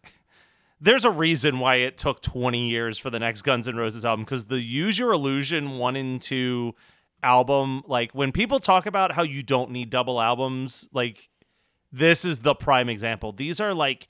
there's 0.80 1.06
a 1.06 1.12
reason 1.12 1.60
why 1.60 1.76
it 1.76 1.98
took 1.98 2.22
20 2.22 2.70
years 2.70 2.98
for 2.98 3.10
the 3.12 3.20
next 3.20 3.44
Guns 3.44 3.68
N' 3.68 3.76
Roses 3.76 4.04
album 4.04 4.26
because 4.26 4.46
the 4.46 4.62
Use 4.62 4.98
Your 4.98 5.12
Illusion 5.12 5.78
1 5.78 5.96
and 5.96 6.22
2 6.22 6.74
album, 7.24 7.84
like 7.88 8.12
when 8.14 8.32
people 8.32 8.60
talk 8.60 8.86
about 8.86 9.12
how 9.12 9.24
you 9.24 9.44
don't 9.44 9.72
need 9.72 9.90
double 9.90 10.20
albums, 10.22 10.88
like 10.94 11.30
this 11.92 12.24
is 12.26 12.40
the 12.40 12.56
prime 12.56 12.90
example. 12.90 13.32
These 13.32 13.60
are 13.60 13.74
like 13.74 14.08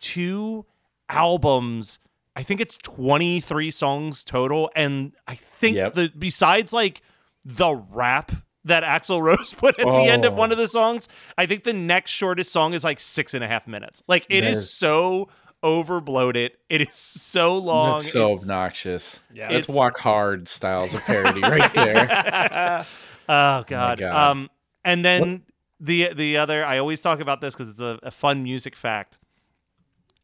two 0.00 0.66
albums. 1.08 1.98
I 2.36 2.42
think 2.42 2.60
it's 2.60 2.78
23 2.78 3.70
songs 3.70 4.24
total 4.24 4.70
and 4.76 5.12
I 5.26 5.34
think 5.34 5.76
Yep. 5.76 5.94
the 5.94 6.12
besides 6.18 6.72
like 6.72 7.02
the 7.44 7.74
rap 7.74 8.32
that 8.64 8.82
Axl 8.82 9.20
Rose 9.22 9.54
put 9.58 9.78
at 9.78 9.84
the 9.86 10.04
end 10.04 10.24
of 10.24 10.32
Oh. 10.34 10.36
one 10.36 10.52
of 10.52 10.58
the 10.58 10.68
songs, 10.68 11.08
I 11.36 11.46
think 11.46 11.64
the 11.64 11.72
next 11.72 12.12
shortest 12.12 12.52
song 12.52 12.74
is 12.74 12.84
like 12.84 13.00
six 13.00 13.34
and 13.34 13.42
a 13.42 13.48
half 13.48 13.66
minutes. 13.66 14.02
Like 14.06 14.26
it 14.28 14.44
is 14.44 14.54
There's- 14.56 14.70
so 15.62 16.36
it. 16.36 16.58
It 16.68 16.80
is 16.82 16.94
so 16.94 17.56
long. 17.56 17.98
That's 17.98 18.10
so 18.12 18.28
It's- 18.28 18.42
obnoxious. 18.42 19.22
Yeah. 19.32 19.48
That's 19.48 19.64
It's- 19.68 19.76
walk 19.76 19.98
hard 19.98 20.48
styles 20.48 20.94
of 20.94 21.00
parody 21.04 21.40
right 21.42 21.72
there. 21.74 22.86
oh 23.28 23.64
god. 23.66 23.98
God. 23.98 24.02
Um, 24.02 24.50
and 24.84 25.04
then 25.04 25.42
the 25.78 26.12
the 26.14 26.36
other, 26.36 26.64
I 26.64 26.78
always 26.78 27.00
talk 27.00 27.20
about 27.20 27.40
this 27.40 27.54
because 27.54 27.70
it's 27.70 27.80
a, 27.80 27.98
a 28.02 28.10
fun 28.10 28.42
music 28.42 28.74
fact. 28.76 29.18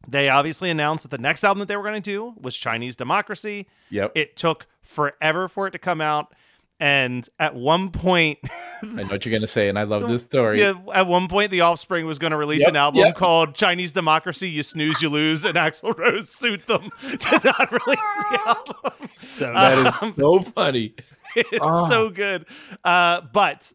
They 0.07 0.29
obviously 0.29 0.69
announced 0.69 1.03
that 1.03 1.15
the 1.15 1.21
next 1.21 1.43
album 1.43 1.59
that 1.59 1.67
they 1.67 1.75
were 1.75 1.83
going 1.83 2.01
to 2.01 2.11
do 2.11 2.33
was 2.39 2.55
Chinese 2.55 2.95
Democracy. 2.95 3.67
Yep. 3.89 4.13
It 4.15 4.35
took 4.37 4.67
forever 4.81 5.47
for 5.49 5.67
it 5.67 5.71
to 5.71 5.79
come 5.79 5.99
out, 5.99 6.33
and 6.79 7.27
at 7.39 7.55
one 7.55 7.89
point, 7.91 8.39
I 8.83 8.85
know 8.85 9.03
what 9.05 9.25
you're 9.25 9.31
gonna 9.33 9.47
say, 9.47 9.69
and 9.69 9.77
I 9.79 9.83
love 9.83 10.07
this 10.07 10.23
story. 10.25 10.59
yeah, 10.59 10.73
at 10.93 11.07
one 11.07 11.27
point, 11.27 11.51
The 11.51 11.61
Offspring 11.61 12.05
was 12.05 12.19
going 12.19 12.31
to 12.31 12.37
release 12.37 12.61
Yep, 12.61 12.69
an 12.69 12.75
album 12.75 12.99
yep. 13.05 13.15
called 13.15 13.55
Chinese 13.55 13.91
Democracy. 13.93 14.49
You 14.49 14.63
snooze, 14.63 15.01
you 15.01 15.09
lose, 15.09 15.45
and 15.45 15.55
Axl 15.57 15.97
Rose 15.97 16.29
sued 16.29 16.65
them 16.67 16.89
to 17.01 17.41
not 17.43 17.71
release 17.71 18.09
the 18.31 18.39
album. 18.45 19.09
So 19.23 19.51
That 19.53 19.87
is 19.87 20.03
Um, 20.03 20.13
so 20.17 20.41
funny. 20.41 20.93
it's 21.35 21.59
Ah. 21.61 21.89
so 21.89 22.09
good. 22.09 22.45
Uh, 22.83 23.21
but 23.33 23.73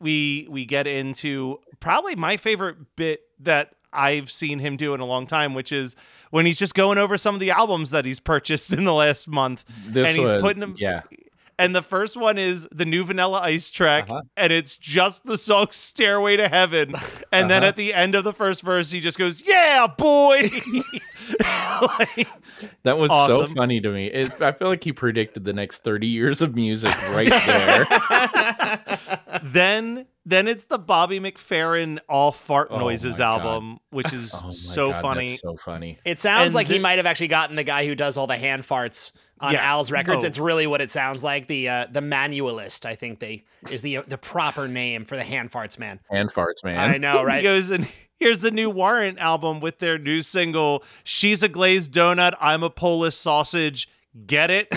we 0.00 0.46
we 0.50 0.64
get 0.64 0.86
into 0.86 1.58
probably 1.80 2.14
my 2.14 2.36
favorite 2.36 2.76
bit 2.96 3.20
that 3.40 3.70
I've 3.92 4.30
seen 4.30 4.58
him 4.58 4.76
do 4.76 4.94
in 4.94 5.00
a 5.00 5.04
long 5.06 5.26
time, 5.26 5.54
which 5.54 5.70
is 5.72 5.94
when 6.30 6.46
he's 6.46 6.58
just 6.58 6.74
going 6.74 6.98
over 6.98 7.16
some 7.16 7.34
of 7.34 7.40
the 7.40 7.50
albums 7.52 7.90
that 7.90 8.04
he's 8.04 8.18
purchased 8.20 8.72
in 8.72 8.84
the 8.84 8.92
last 8.94 9.28
month, 9.28 9.64
This 9.86 10.08
and 10.08 10.16
he's 10.18 10.32
was, 10.32 10.42
putting 10.42 10.60
them. 10.60 10.74
Yeah. 10.78 11.02
And 11.58 11.74
the 11.74 11.82
first 11.82 12.16
one 12.16 12.36
is 12.38 12.66
the 12.72 12.84
new 12.84 13.04
Vanilla 13.04 13.40
Ice 13.42 13.70
track, 13.70 14.10
Uh-huh. 14.10 14.22
and 14.36 14.52
it's 14.52 14.76
just 14.76 15.24
the 15.24 15.38
song 15.38 15.68
"Stairway 15.70 16.36
to 16.36 16.48
Heaven." 16.48 16.94
And 17.32 17.48
then 17.50 17.62
Uh-huh. 17.62 17.68
at 17.68 17.76
the 17.76 17.94
end 17.94 18.14
of 18.14 18.24
the 18.24 18.32
first 18.32 18.62
verse, 18.62 18.90
he 18.90 19.00
just 19.00 19.18
goes, 19.18 19.42
"Yeah, 19.46 19.86
boy." 19.86 20.50
Like, 21.98 22.28
That 22.84 22.98
was 22.98 23.10
so 23.10 23.48
funny 23.48 23.80
to 23.80 23.90
me. 23.90 24.06
It, 24.06 24.40
I 24.40 24.52
feel 24.52 24.68
like 24.68 24.84
he 24.84 24.92
predicted 24.92 25.44
the 25.44 25.52
next 25.52 25.82
30 25.84 26.06
years 26.06 26.40
of 26.40 26.54
music 26.54 26.92
right 27.10 27.28
there. 27.28 27.84
then 29.42 30.06
then 30.26 30.48
it's 30.48 30.64
the 30.64 30.78
Bobby 30.78 31.20
McFerrin 31.20 31.98
All 32.08 32.32
Fart 32.32 32.68
Oh 32.70 32.78
Noises 32.78 33.18
my 33.18 33.24
God. 33.24 33.40
album, 33.40 33.78
which 33.90 34.12
is 34.12 34.32
Oh 34.34 34.50
so 34.50 34.90
God, 34.92 35.02
funny. 35.02 35.28
That's 35.30 35.42
so 35.42 35.56
funny. 35.56 35.98
It 36.04 36.18
sounds 36.18 36.46
And 36.46 36.54
like 36.54 36.66
he 36.68 36.78
might 36.78 36.96
have 36.98 37.06
actually 37.06 37.28
gotten 37.28 37.56
the 37.56 37.64
guy 37.64 37.86
who 37.86 37.94
does 37.94 38.16
all 38.16 38.26
the 38.26 38.36
hand 38.38 38.62
farts 38.62 39.12
on 39.40 39.52
Yes. 39.52 39.62
Al's 39.62 39.90
records. 39.90 40.24
Oh. 40.24 40.26
It's 40.26 40.38
really 40.38 40.66
what 40.66 40.80
it 40.80 40.90
sounds 40.90 41.22
like. 41.24 41.48
The 41.48 41.68
uh, 41.68 41.86
the 41.90 42.00
manualist, 42.00 42.86
I 42.86 42.94
think 42.94 43.18
they 43.18 43.44
is 43.70 43.82
the 43.82 43.98
the 44.06 44.16
proper 44.16 44.68
name 44.68 45.04
for 45.04 45.16
the 45.16 45.24
hand 45.24 45.50
farts 45.50 45.78
man. 45.78 46.00
Hand 46.10 46.32
farts, 46.32 46.62
man. 46.64 46.78
I 46.78 46.98
know, 46.98 47.18
He 47.18 47.24
right? 47.24 47.42
goes 47.42 47.70
and 47.70 47.86
here's 48.18 48.40
the 48.40 48.50
new 48.50 48.70
Warrant 48.70 49.18
album 49.18 49.60
with 49.60 49.78
their 49.78 49.98
new 49.98 50.22
single, 50.22 50.82
She's 51.02 51.42
a 51.42 51.48
Glazed 51.48 51.92
Donut, 51.92 52.34
I'm 52.40 52.62
a 52.62 52.70
Polish 52.70 53.16
Sausage. 53.16 53.88
Get 54.26 54.50
it? 54.50 54.68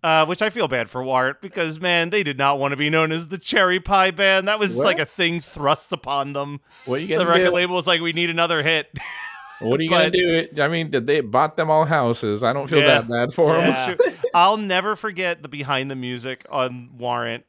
Uh, 0.00 0.24
which 0.26 0.40
I 0.42 0.48
feel 0.48 0.68
bad 0.68 0.88
for 0.88 1.02
Warrant 1.02 1.40
because 1.40 1.80
man, 1.80 2.10
they 2.10 2.22
did 2.22 2.38
not 2.38 2.60
want 2.60 2.70
to 2.70 2.76
be 2.76 2.88
known 2.88 3.10
as 3.10 3.28
the 3.28 3.36
Cherry 3.36 3.80
Pie 3.80 4.12
Band. 4.12 4.46
That 4.46 4.60
was 4.60 4.76
What? 4.76 4.86
like 4.86 5.00
a 5.00 5.04
thing 5.04 5.40
thrust 5.40 5.92
upon 5.92 6.34
them. 6.34 6.60
What 6.84 7.00
are 7.00 7.02
you 7.02 7.18
The 7.18 7.26
record 7.26 7.46
do? 7.46 7.50
label 7.52 7.74
was 7.74 7.88
like, 7.88 8.00
we 8.00 8.12
need 8.12 8.30
another 8.30 8.62
hit. 8.62 8.86
What 9.60 9.80
are 9.80 9.82
you 9.82 9.90
gonna 9.90 10.08
do? 10.08 10.46
I 10.60 10.68
mean, 10.68 10.92
did 10.92 11.08
they 11.08 11.20
bought 11.20 11.56
them 11.56 11.68
all 11.68 11.84
houses? 11.84 12.44
I 12.44 12.52
don't 12.52 12.68
feel 12.70 12.78
Yeah. 12.78 13.00
that 13.00 13.08
bad 13.08 13.32
for 13.32 13.54
them. 13.56 13.70
Yeah. 13.70 13.86
Sure. 13.86 13.96
I'll 14.34 14.56
never 14.56 14.94
forget 14.94 15.42
the 15.42 15.48
behind 15.48 15.90
the 15.90 15.96
music 15.96 16.46
on 16.48 16.90
Warrant, 16.96 17.44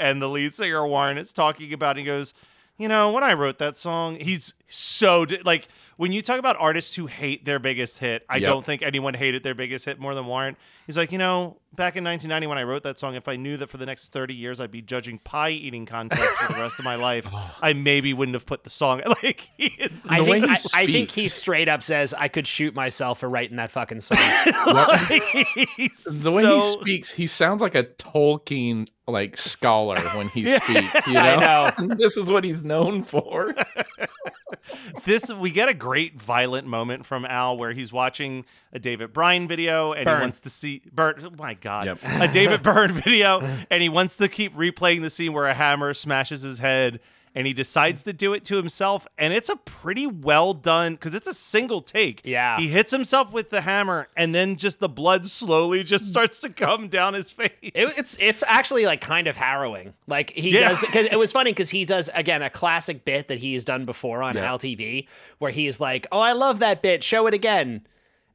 and 0.00 0.20
the 0.20 0.28
lead 0.28 0.54
singer 0.54 0.86
Warren 0.86 1.18
is 1.18 1.32
talking 1.32 1.72
about. 1.72 1.96
He 1.96 2.02
goes, 2.04 2.34
"You 2.78 2.88
know, 2.88 3.12
when 3.12 3.22
I 3.22 3.34
wrote 3.34 3.58
that 3.58 3.76
song, 3.76 4.16
he's 4.18 4.54
so 4.66 5.26
like 5.44 5.68
when 5.96 6.12
you 6.12 6.22
talk 6.22 6.38
about 6.38 6.56
artists 6.58 6.94
who 6.94 7.06
hate 7.06 7.44
their 7.44 7.58
biggest 7.58 7.98
hit. 7.98 8.24
I 8.28 8.36
Yep. 8.38 8.46
don't 8.48 8.64
think 8.64 8.80
anyone 8.82 9.12
hated 9.12 9.42
their 9.42 9.54
biggest 9.54 9.84
hit 9.84 9.98
more 10.00 10.14
than 10.14 10.24
Warren. 10.24 10.56
He's 10.86 10.96
like, 10.96 11.12
you 11.12 11.18
know, 11.18 11.58
back 11.74 11.94
in 11.94 12.02
1990 12.04 12.46
when 12.46 12.56
I 12.56 12.62
wrote 12.62 12.82
that 12.84 12.98
song, 12.98 13.16
if 13.16 13.28
I 13.28 13.36
knew 13.36 13.58
that 13.58 13.68
for 13.68 13.76
the 13.76 13.84
next 13.84 14.10
30 14.12 14.32
years 14.34 14.60
I'd 14.60 14.70
be 14.70 14.80
judging 14.80 15.18
pie 15.18 15.50
eating 15.50 15.84
contests 15.84 16.36
for 16.36 16.54
the 16.54 16.58
rest 16.58 16.78
of 16.78 16.86
my 16.86 16.94
life, 16.94 17.28
oh. 17.32 17.54
I 17.60 17.74
maybe 17.74 18.14
wouldn't 18.14 18.34
have 18.34 18.46
put 18.46 18.64
the 18.64 18.70
song. 18.70 19.02
Like 19.22 19.50
he 19.58 19.66
is. 19.78 20.06
I 20.08 20.20
The 20.22 20.24
way 20.30 20.40
think 20.40 20.44
he 20.52 20.68
I, 20.72 20.80
I 20.80 20.86
think 20.86 21.10
he 21.10 21.28
straight 21.28 21.68
up 21.68 21.82
says 21.82 22.14
I 22.14 22.28
could 22.28 22.46
shoot 22.46 22.74
myself 22.74 23.20
for 23.20 23.28
writing 23.28 23.56
that 23.58 23.70
fucking 23.70 24.00
song. 24.00 24.16
like, 24.66 25.06
The 25.06 26.32
way 26.34 26.42
so- 26.42 26.60
he 26.60 26.62
speaks, 26.80 27.10
he 27.12 27.26
sounds 27.26 27.60
like 27.60 27.74
a 27.74 27.84
Tolkien 27.84 28.88
like 29.06 29.36
scholar 29.36 29.98
when 30.16 30.28
he 30.28 30.42
Yeah. 30.42 30.60
speaks. 30.62 31.06
You 31.06 31.14
know? 31.14 31.70
Know. 31.78 31.86
this 31.96 32.16
is 32.16 32.28
what 32.28 32.44
he's 32.44 32.62
known 32.62 33.02
for. 33.02 33.54
this 35.04 35.32
we 35.32 35.50
get 35.50 35.68
a 35.68 35.74
great 35.74 36.20
violent 36.20 36.66
moment 36.66 37.06
from 37.06 37.24
Al 37.24 37.56
where 37.56 37.72
he's 37.72 37.92
watching 37.92 38.44
a 38.72 38.78
David 38.78 39.12
Bryan 39.12 39.48
video 39.48 39.92
and 39.92 40.04
Byrne. 40.04 40.16
he 40.18 40.20
wants 40.22 40.40
to 40.42 40.50
see 40.50 40.82
Bert. 40.92 41.20
Oh 41.24 41.30
my 41.38 41.54
god, 41.54 41.86
Yep. 41.86 41.98
a 42.04 42.28
David 42.28 42.62
Byrne 42.62 42.92
video, 42.92 43.40
and 43.70 43.82
he 43.82 43.88
wants 43.88 44.16
to 44.18 44.28
keep 44.28 44.54
replaying 44.54 45.02
the 45.02 45.10
scene 45.10 45.32
where 45.32 45.46
a 45.46 45.54
hammer 45.54 45.94
smashes 45.94 46.42
his 46.42 46.58
head. 46.58 47.00
And 47.32 47.46
he 47.46 47.52
decides 47.52 48.02
to 48.04 48.12
do 48.12 48.32
it 48.34 48.44
to 48.46 48.56
himself, 48.56 49.06
and 49.16 49.32
it's 49.32 49.48
a 49.48 49.54
pretty 49.54 50.04
well 50.08 50.52
done 50.52 50.94
because 50.94 51.14
it's 51.14 51.28
a 51.28 51.32
single 51.32 51.80
take. 51.80 52.22
Yeah. 52.24 52.58
he 52.58 52.66
hits 52.66 52.90
himself 52.90 53.32
with 53.32 53.50
the 53.50 53.60
hammer, 53.60 54.08
and 54.16 54.34
then 54.34 54.56
just 54.56 54.80
the 54.80 54.88
blood 54.88 55.26
slowly 55.28 55.84
just 55.84 56.06
starts 56.10 56.40
to 56.40 56.48
come 56.50 56.88
down 56.88 57.14
his 57.14 57.30
face. 57.30 57.50
It, 57.62 57.74
it's 57.96 58.16
it's 58.18 58.42
actually 58.48 58.84
like 58.84 59.00
kind 59.00 59.28
of 59.28 59.36
harrowing. 59.36 59.94
Like 60.08 60.30
he 60.30 60.50
Yeah. 60.50 60.70
does 60.70 60.80
because 60.80 61.06
it 61.06 61.16
was 61.20 61.30
funny 61.30 61.52
because 61.52 61.70
he 61.70 61.84
does 61.84 62.10
again 62.14 62.42
a 62.42 62.50
classic 62.50 63.04
bit 63.04 63.28
that 63.28 63.38
he's 63.38 63.64
done 63.64 63.84
before 63.84 64.24
on 64.24 64.34
Yeah. 64.34 64.42
Al 64.50 64.58
TV 64.58 65.06
where 65.38 65.52
he's 65.52 65.78
like, 65.78 66.08
"Oh, 66.10 66.18
I 66.18 66.32
love 66.32 66.58
that 66.58 66.82
bit. 66.82 67.04
Show 67.04 67.28
it 67.28 67.34
again." 67.34 67.86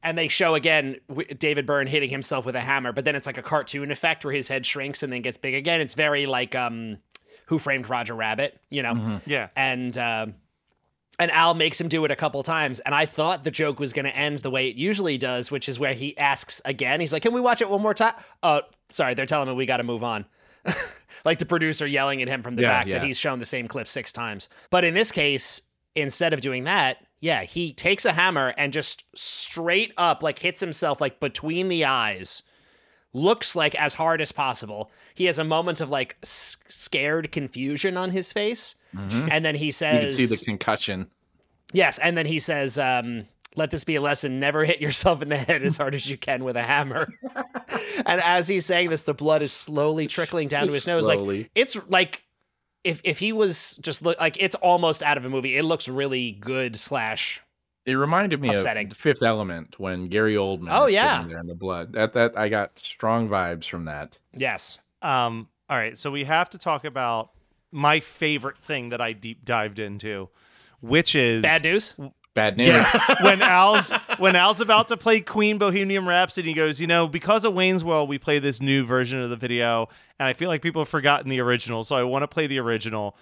And 0.02 0.16
they 0.16 0.28
show 0.28 0.54
again 0.54 0.96
David 1.38 1.66
Byrne 1.66 1.86
hitting 1.86 2.08
himself 2.08 2.46
with 2.46 2.56
a 2.56 2.60
hammer, 2.62 2.92
but 2.92 3.04
then 3.04 3.14
it's 3.14 3.26
like 3.26 3.36
a 3.38 3.42
cartoon 3.42 3.90
effect 3.90 4.24
where 4.24 4.32
his 4.32 4.48
head 4.48 4.64
shrinks 4.64 5.02
and 5.02 5.12
then 5.12 5.20
gets 5.20 5.36
big 5.36 5.52
again. 5.54 5.82
It's 5.82 5.94
very 5.94 6.24
like 6.24 6.54
um, 6.54 6.96
Who 7.46 7.58
Framed 7.58 7.88
Roger 7.88 8.14
Rabbit, 8.14 8.60
you 8.70 8.82
know? 8.82 9.20
yeah, 9.26 9.48
and 9.56 9.96
uh, 9.96 10.26
and 11.18 11.30
Al 11.30 11.54
makes 11.54 11.80
him 11.80 11.88
do 11.88 12.04
it 12.04 12.10
a 12.10 12.16
couple 12.16 12.42
times. 12.42 12.80
And 12.80 12.94
I 12.94 13.06
thought 13.06 13.44
the 13.44 13.50
joke 13.50 13.80
was 13.80 13.92
going 13.92 14.04
to 14.04 14.14
end 14.16 14.40
the 14.40 14.50
way 14.50 14.68
it 14.68 14.76
usually 14.76 15.16
does, 15.16 15.50
which 15.50 15.68
is 15.68 15.78
where 15.78 15.94
he 15.94 16.16
asks 16.18 16.60
again. 16.64 17.00
He's 17.00 17.12
like, 17.12 17.22
"Can 17.22 17.32
we 17.32 17.40
watch 17.40 17.60
it 17.60 17.70
one 17.70 17.80
more 17.82 17.94
time?" 17.94 18.14
Oh, 18.42 18.62
sorry, 18.88 19.14
they're 19.14 19.26
telling 19.26 19.48
me 19.48 19.54
we 19.54 19.66
got 19.66 19.78
to 19.78 19.82
move 19.84 20.02
on. 20.04 20.26
like 21.24 21.38
the 21.38 21.46
producer 21.46 21.86
yelling 21.86 22.20
at 22.22 22.28
him 22.28 22.42
from 22.42 22.56
the 22.56 22.62
Yeah, 22.62 22.68
back 22.68 22.86
yeah. 22.86 22.98
that 22.98 23.06
he's 23.06 23.18
shown 23.18 23.38
the 23.38 23.46
same 23.46 23.68
clip 23.68 23.88
six 23.88 24.12
times. 24.12 24.48
But 24.70 24.84
in 24.84 24.94
this 24.94 25.12
case, 25.12 25.62
instead 25.94 26.34
of 26.34 26.40
doing 26.40 26.64
that, 26.64 26.98
yeah, 27.20 27.42
he 27.44 27.72
takes 27.72 28.04
a 28.04 28.12
hammer 28.12 28.52
and 28.58 28.72
just 28.72 29.04
straight 29.14 29.92
up 29.96 30.22
like 30.22 30.38
hits 30.40 30.60
himself 30.60 31.00
like 31.00 31.20
between 31.20 31.68
the 31.68 31.84
eyes 31.84 32.42
looks 33.16 33.56
like 33.56 33.74
as 33.74 33.94
hard 33.94 34.20
as 34.20 34.30
possible. 34.32 34.90
He 35.14 35.24
has 35.24 35.38
a 35.38 35.44
moment 35.44 35.80
of 35.80 35.88
like 35.90 36.16
s- 36.22 36.56
scared 36.68 37.32
confusion 37.32 37.96
on 37.96 38.10
his 38.10 38.32
face, 38.32 38.74
and 38.92 39.44
then 39.44 39.54
he 39.56 39.66
You 39.66 39.72
says, 39.72 40.16
can 40.16 40.26
see 40.26 40.34
the 40.36 40.44
concussion. 40.44 41.10
"Yes," 41.72 41.98
and 41.98 42.16
then 42.16 42.26
he 42.26 42.38
says, 42.38 42.78
um, 42.78 43.26
let 43.56 43.70
this 43.70 43.84
be 43.84 43.94
a 43.96 44.00
lesson. 44.00 44.38
Never 44.38 44.64
hit 44.64 44.80
yourself 44.80 45.22
in 45.22 45.28
the 45.30 45.36
head 45.36 45.62
as 45.62 45.76
hard 45.78 45.94
as 45.94 46.08
you 46.10 46.16
can 46.18 46.44
with 46.44 46.56
a 46.56 46.62
hammer. 46.62 47.08
And 48.06 48.20
as 48.20 48.46
he's 48.46 48.64
saying 48.64 48.90
this 48.90 49.02
the 49.02 49.14
blood 49.14 49.42
is 49.42 49.52
slowly 49.52 50.06
trickling 50.06 50.46
down 50.46 50.66
to 50.68 50.72
his 50.72 50.86
nose. 50.86 51.08
Like 51.08 51.50
it's 51.56 51.76
like 51.88 52.22
if 52.84 53.00
if 53.02 53.18
he 53.18 53.32
was 53.32 53.76
just 53.82 54.02
look 54.02 54.20
like 54.20 54.36
it's 54.38 54.54
almost 54.56 55.02
out 55.02 55.16
of 55.18 55.24
a 55.24 55.28
movie. 55.28 55.56
It 55.56 55.64
looks 55.64 55.88
really 55.88 56.30
good 56.32 56.76
slash 56.76 57.42
It 57.86 57.94
reminded 57.94 58.40
me 58.40 58.50
Upsetting. 58.50 58.86
of 58.86 58.90
the 58.90 58.96
Fifth 58.96 59.22
Element 59.22 59.78
when 59.78 60.08
Gary 60.08 60.34
Oldman. 60.34 60.68
Oh, 60.70 60.86
is 60.86 60.94
yeah. 60.94 61.18
sitting 61.18 61.30
there 61.30 61.40
in 61.40 61.46
the 61.46 61.54
blood. 61.54 61.92
That 61.92 62.12
that 62.14 62.36
I 62.36 62.48
got 62.48 62.78
strong 62.78 63.28
vibes 63.28 63.68
from 63.68 63.84
that. 63.86 64.18
yes 64.34 64.78
Um, 65.02 65.48
all 65.70 65.76
right, 65.78 65.96
so 65.96 66.10
we 66.10 66.24
have 66.24 66.50
to 66.50 66.58
talk 66.58 66.84
about 66.84 67.30
my 67.72 68.00
favorite 68.00 68.58
thing 68.58 68.90
that 68.90 69.00
I 69.00 69.12
deep 69.12 69.44
dived 69.44 69.78
into, 69.78 70.28
which 70.80 71.14
is 71.14 71.42
bad 71.42 71.62
news 71.64 71.94
Bad 72.36 72.58
news. 72.58 72.66
Yes, 72.66 73.14
when 73.22 73.40
Al's 73.40 73.90
when 74.18 74.36
Al's 74.36 74.60
about 74.60 74.88
to 74.88 74.98
play 74.98 75.20
Queen 75.20 75.56
Bohemian 75.56 76.04
Rhapsody, 76.04 76.50
he 76.50 76.54
goes, 76.54 76.78
you 76.78 76.86
know, 76.86 77.08
because 77.08 77.46
of 77.46 77.54
Wayne's 77.54 77.82
World, 77.82 78.10
we 78.10 78.18
play 78.18 78.38
this 78.38 78.60
new 78.60 78.84
version 78.84 79.22
of 79.22 79.30
the 79.30 79.36
video, 79.36 79.88
and 80.20 80.28
I 80.28 80.34
feel 80.34 80.50
like 80.50 80.60
people 80.60 80.82
have 80.82 80.88
forgotten 80.88 81.30
the 81.30 81.40
original, 81.40 81.82
so 81.82 81.96
I 81.96 82.02
want 82.02 82.24
to 82.24 82.28
play 82.28 82.46
the 82.46 82.58
original. 82.58 83.16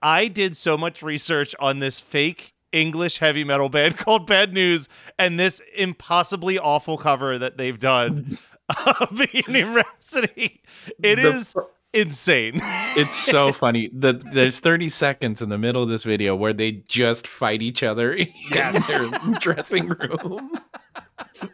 I 0.00 0.28
did 0.28 0.56
so 0.56 0.78
much 0.78 1.02
research 1.02 1.56
on 1.58 1.80
this 1.80 1.98
fake 1.98 2.51
English 2.72 3.18
heavy 3.18 3.44
metal 3.44 3.68
band 3.68 3.96
called 3.98 4.26
Bad 4.26 4.52
News, 4.52 4.88
and 5.18 5.38
this 5.38 5.60
impossibly 5.74 6.58
awful 6.58 6.98
cover 6.98 7.38
that 7.38 7.56
they've 7.56 7.78
done 7.78 8.28
of 9.00 9.10
Bohemian 9.10 9.74
Rhapsody. 9.74 10.62
It 11.02 11.16
The 11.16 11.28
is 11.28 11.54
insane. 11.92 12.60
It's 12.96 13.16
so 13.16 13.52
funny. 13.52 13.90
The 13.92 14.14
there's 14.32 14.60
30 14.60 14.88
seconds 14.88 15.42
in 15.42 15.48
the 15.48 15.58
middle 15.58 15.82
of 15.82 15.88
this 15.88 16.04
video 16.04 16.34
where 16.34 16.52
they 16.52 16.72
just 16.72 17.26
fight 17.26 17.62
each 17.62 17.82
other 17.82 18.12
in 18.12 18.28
their 18.50 19.12
dressing 19.40 19.88
room. 19.88 20.50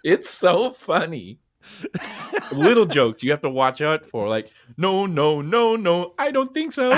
It's 0.05 0.31
so 0.31 0.73
funny. 0.73 1.39
Little 2.53 2.87
jokes 2.87 3.23
you 3.23 3.31
have 3.31 3.43
to 3.43 3.51
watch 3.51 3.81
out 3.83 4.07
for, 4.07 4.29
like 4.29 4.51
no, 4.77 5.07
no, 5.07 5.43
no, 5.43 5.77
no, 5.77 6.14
I 6.19 6.31
don't 6.31 6.55
think 6.55 6.73
so. 6.73 6.93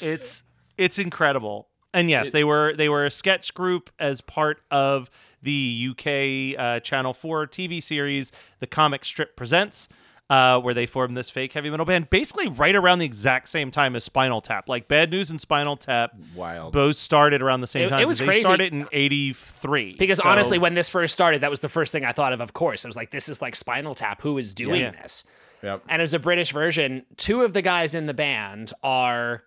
it's 0.00 0.42
it's 0.78 0.98
incredible. 0.98 1.68
And 1.94 2.10
yes, 2.10 2.30
they 2.30 2.44
were 2.44 2.74
they 2.76 2.88
were 2.90 3.06
a 3.06 3.10
sketch 3.10 3.54
group 3.54 3.88
as 3.98 4.20
part 4.20 4.60
of 4.70 5.08
the 5.42 5.88
UK 5.92 6.58
uh, 6.60 6.80
Channel 6.80 7.14
Four 7.14 7.46
TV 7.46 7.82
series, 7.82 8.32
The 8.58 8.66
Comic 8.66 9.04
Strip 9.04 9.34
Presents, 9.34 9.88
uh, 10.28 10.60
where 10.60 10.74
they 10.74 10.84
formed 10.84 11.16
this 11.16 11.30
fake 11.30 11.54
heavy 11.54 11.70
metal 11.70 11.86
band, 11.86 12.10
basically 12.10 12.48
right 12.48 12.74
around 12.74 12.98
the 12.98 13.06
exact 13.06 13.48
same 13.48 13.70
time 13.70 13.96
as 13.96 14.04
Spinal 14.04 14.42
Tap. 14.42 14.68
Like 14.68 14.88
Bad 14.88 15.10
News 15.10 15.30
and 15.30 15.40
Spinal 15.40 15.76
Tap 15.76 16.10
Wild. 16.34 16.74
both 16.74 16.96
started 16.96 17.40
around 17.40 17.62
the 17.62 17.66
same 17.66 17.84
It- 17.84 17.86
it 17.86 17.90
time. 17.90 18.08
was 18.08 18.18
they 18.18 18.26
crazy. 18.26 18.44
started 18.44 18.72
in 18.74 18.86
'83. 18.92 19.96
Because 19.98 20.20
honestly, 20.20 20.58
when 20.58 20.74
this 20.74 20.90
first 20.90 21.14
started, 21.14 21.40
that 21.40 21.50
was 21.50 21.60
the 21.60 21.68
first 21.70 21.92
thing 21.92 22.04
I 22.04 22.12
thought 22.12 22.32
of. 22.34 22.40
Of 22.42 22.52
course, 22.52 22.84
I 22.84 22.88
was 22.88 22.96
like, 22.96 23.10
"This 23.10 23.28
is 23.30 23.40
like 23.40 23.56
Spinal 23.56 23.94
Tap. 23.94 24.20
Who 24.22 24.36
is 24.36 24.52
doing 24.52 24.80
Yeah. 24.82 24.90
this?" 24.90 25.24
Yep. 25.62 25.84
And 25.88 26.02
as 26.02 26.12
a 26.12 26.18
British 26.18 26.52
version, 26.52 27.06
two 27.16 27.40
of 27.42 27.54
the 27.54 27.62
guys 27.62 27.94
in 27.94 28.04
the 28.06 28.12
band 28.14 28.72
are 28.82 29.42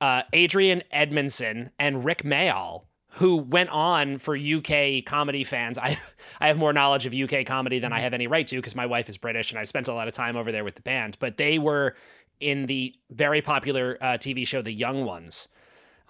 uh, 0.00 0.22
Adrian 0.32 0.82
Edmondson 0.90 1.70
and 1.78 2.04
Rick 2.04 2.22
Mayall, 2.22 2.84
who 3.12 3.36
went 3.36 3.70
on 3.70 4.18
for 4.18 4.36
UK 4.36 5.04
comedy 5.04 5.44
fans. 5.44 5.78
I 5.78 5.98
I 6.40 6.46
have 6.48 6.58
more 6.58 6.72
knowledge 6.72 7.06
of 7.06 7.14
UK 7.14 7.44
comedy 7.46 7.78
than 7.78 7.92
I 7.92 8.00
have 8.00 8.14
any 8.14 8.26
right 8.26 8.46
to 8.46 8.56
because 8.56 8.76
my 8.76 8.86
wife 8.86 9.08
is 9.08 9.16
British 9.16 9.50
and 9.50 9.58
I've 9.58 9.68
spent 9.68 9.88
a 9.88 9.94
lot 9.94 10.06
of 10.08 10.14
time 10.14 10.36
over 10.36 10.52
there 10.52 10.64
with 10.64 10.74
the 10.76 10.82
band. 10.82 11.16
But 11.18 11.36
they 11.36 11.58
were 11.58 11.94
in 12.40 12.66
the 12.66 12.94
very 13.10 13.42
popular 13.42 13.98
uh, 14.00 14.06
TV 14.18 14.46
show 14.46 14.62
The 14.62 14.72
Young 14.72 15.04
Ones. 15.04 15.48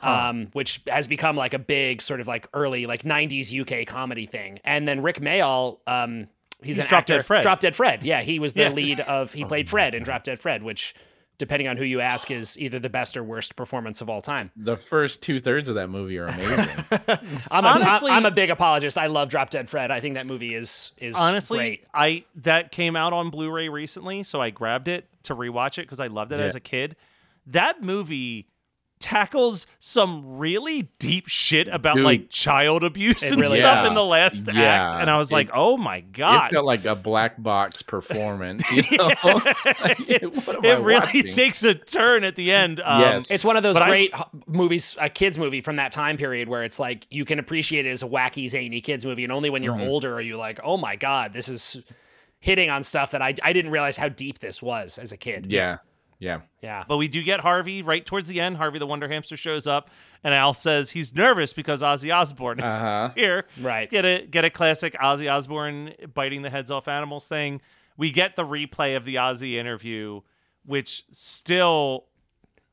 Um, 0.01 0.51
which 0.53 0.81
has 0.87 1.09
become 1.09 1.35
like 1.35 1.55
a 1.55 1.59
big 1.59 2.03
sort 2.03 2.21
of 2.21 2.29
like 2.29 2.47
early 2.55 2.87
like 2.87 3.03
90s 3.03 3.53
UK 3.53 3.85
comedy 3.85 4.27
thing. 4.27 4.61
And 4.63 4.87
then 4.87 5.03
Rick 5.03 5.21
Mayall, 5.21 5.79
um, 5.89 6.29
he's, 6.63 6.77
He's 6.77 6.79
an 6.79 6.87
Drop 6.87 6.99
actor. 7.01 7.15
Dead 7.15 7.27
Fred. 7.27 7.43
Drop 7.43 7.59
Dead 7.59 7.75
Fred. 7.75 8.05
Yeah, 8.05 8.21
he 8.21 8.39
was 8.39 8.53
the 8.53 8.61
Yeah. 8.61 8.69
lead 8.71 9.01
of 9.01 9.33
he 9.33 9.45
played 9.53 9.69
Fred 9.69 9.97
in 9.97 10.05
Drop 10.05 10.23
Dead 10.23 10.39
Fred, 10.39 10.63
which 10.63 10.95
depending 11.39 11.69
on 11.69 11.77
who 11.77 11.85
you 11.85 12.01
ask 12.01 12.31
is 12.31 12.59
either 12.59 12.79
the 12.79 12.91
best 12.91 13.17
or 13.17 13.23
worst 13.25 13.55
performance 13.57 14.01
of 14.01 14.11
all 14.11 14.21
time. 14.21 14.51
The 14.57 14.77
first 14.77 15.23
two 15.23 15.39
thirds 15.41 15.69
of 15.69 15.77
that 15.77 15.89
movie 15.89 16.19
are 16.19 16.27
amazing. 16.27 16.69
I'm 17.51 17.65
Honestly- 17.65 18.11
I, 18.11 18.17
am 18.17 18.27
a 18.27 18.31
big 18.31 18.51
apologist. 18.51 18.99
I 18.99 19.07
love 19.07 19.29
Drop 19.29 19.51
Dead 19.51 19.69
Fred. 19.69 19.91
I 19.91 20.01
think 20.01 20.15
that 20.15 20.27
movie 20.27 20.55
is 20.55 20.93
is 20.99 21.15
honestly 21.15 21.59
great. 21.59 21.85
i 21.95 22.25
that 22.37 22.73
came 22.73 22.97
out 22.97 23.13
on 23.13 23.31
blu-ray 23.31 23.69
recently 23.69 24.23
so 24.23 24.41
i 24.41 24.51
grabbed 24.51 24.89
it 24.89 25.07
to 25.23 25.35
rewatch 25.35 25.79
it 25.79 25.83
because 25.83 26.01
i 26.01 26.07
loved 26.09 26.33
it 26.33 26.39
Yeah. 26.39 26.45
as 26.47 26.55
a 26.55 26.61
kid 26.61 26.97
that 27.47 27.83
movie 27.83 28.49
tackles 29.01 29.67
some 29.79 30.39
really 30.39 30.91
deep 30.99 31.29
shit 31.29 31.69
about 31.69 31.97
Dude. 31.97 32.05
like 32.05 32.31
child 32.31 32.83
abuse 32.85 33.23
and 33.31 33.41
really 33.41 33.59
stuff 33.61 33.85
does. 33.85 33.91
in 33.91 33.95
the 33.95 34.05
last 34.05 34.43
Yeah. 34.53 34.87
act 34.87 34.95
and 34.97 35.09
i 35.11 35.17
was 35.17 35.31
It- 35.31 35.35
like 35.35 35.51
oh 35.55 35.77
my 35.77 36.01
god 36.01 36.51
it 36.51 36.55
felt 36.55 36.67
like 36.67 36.85
a 36.85 36.95
black 36.95 37.41
box 37.43 37.83
performance. 37.83 38.65
You 38.73 38.83
know? 38.97 39.11
it, 39.25 40.47
What 40.47 40.57
am 40.57 40.65
I 40.65 40.69
it 40.69 40.81
really 40.81 40.95
watching? 41.01 41.27
takes 41.27 41.63
a 41.63 41.75
turn 41.75 42.25
at 42.25 42.37
the 42.37 42.53
end 42.53 42.81
um, 42.85 43.01
Yes. 43.01 43.31
It's 43.31 43.45
one 43.45 43.57
of 43.57 43.63
those 43.63 43.79
But 43.79 43.89
great 43.89 44.11
h 44.15 44.21
movies, 44.47 44.97
a 45.01 45.09
kids 45.09 45.39
movie 45.39 45.61
from 45.61 45.77
that 45.77 45.93
time 45.93 46.17
period 46.17 46.49
where 46.49 46.65
it's 46.65 46.79
like 46.79 47.07
you 47.11 47.25
can 47.25 47.39
appreciate 47.39 47.87
it 47.87 47.91
as 47.91 48.03
a 48.03 48.07
wacky, 48.09 48.49
zany 48.49 48.81
kids 48.81 49.05
movie, 49.05 49.25
and 49.25 49.33
only 49.33 49.51
when 49.51 49.63
you're 49.63 49.75
Mm-hmm. 49.75 49.89
older 49.89 50.15
are 50.15 50.21
you 50.21 50.37
like, 50.37 50.59
oh 50.65 50.77
my 50.77 50.97
god, 50.97 51.33
this 51.33 51.49
is 51.49 51.83
hitting 52.41 52.71
on 52.71 52.83
stuff 52.83 53.11
that 53.13 53.23
I 53.23 53.35
I 53.43 53.53
didn't 53.53 53.71
realize 53.71 53.97
how 53.97 54.09
deep 54.09 54.39
this 54.39 54.61
was 54.63 54.99
as 54.99 55.13
a 55.13 55.17
kid. 55.17 55.51
Yeah. 55.53 55.79
Yeah. 56.21 56.41
yeah. 56.63 56.85
But 56.89 56.97
we 56.97 57.07
do 57.09 57.23
get 57.23 57.41
Harvey 57.41 57.83
right 57.83 58.05
towards 58.05 58.29
the 58.29 58.41
end. 58.41 58.57
Harvey 58.57 58.79
the 58.81 58.87
Wonder 58.87 59.07
Hamster 59.09 59.37
shows 59.37 59.67
up, 59.67 59.91
and 60.25 60.35
Al 60.35 60.53
says 60.53 60.91
he's 60.91 61.15
nervous 61.15 61.53
because 61.53 61.81
Ozzy 61.81 62.13
Osbourne 62.15 62.59
is 62.59 62.71
Uh-huh. 62.71 63.11
here. 63.17 63.45
Right. 63.61 63.89
Get 63.89 64.05
a 64.05 64.27
get 64.27 64.45
a 64.45 64.51
classic 64.51 64.95
Ozzy 64.95 65.33
Osbourne 65.33 65.95
biting 66.15 66.43
the 66.43 66.51
heads 66.51 66.71
off 66.71 66.89
animals 66.89 67.29
thing. 67.29 67.61
We 67.97 68.11
get 68.11 68.35
the 68.37 68.45
replay 68.45 68.97
of 68.97 69.05
the 69.05 69.17
Ozzy 69.17 69.55
interview, 69.55 70.23
which 70.67 71.05
still 71.13 72.07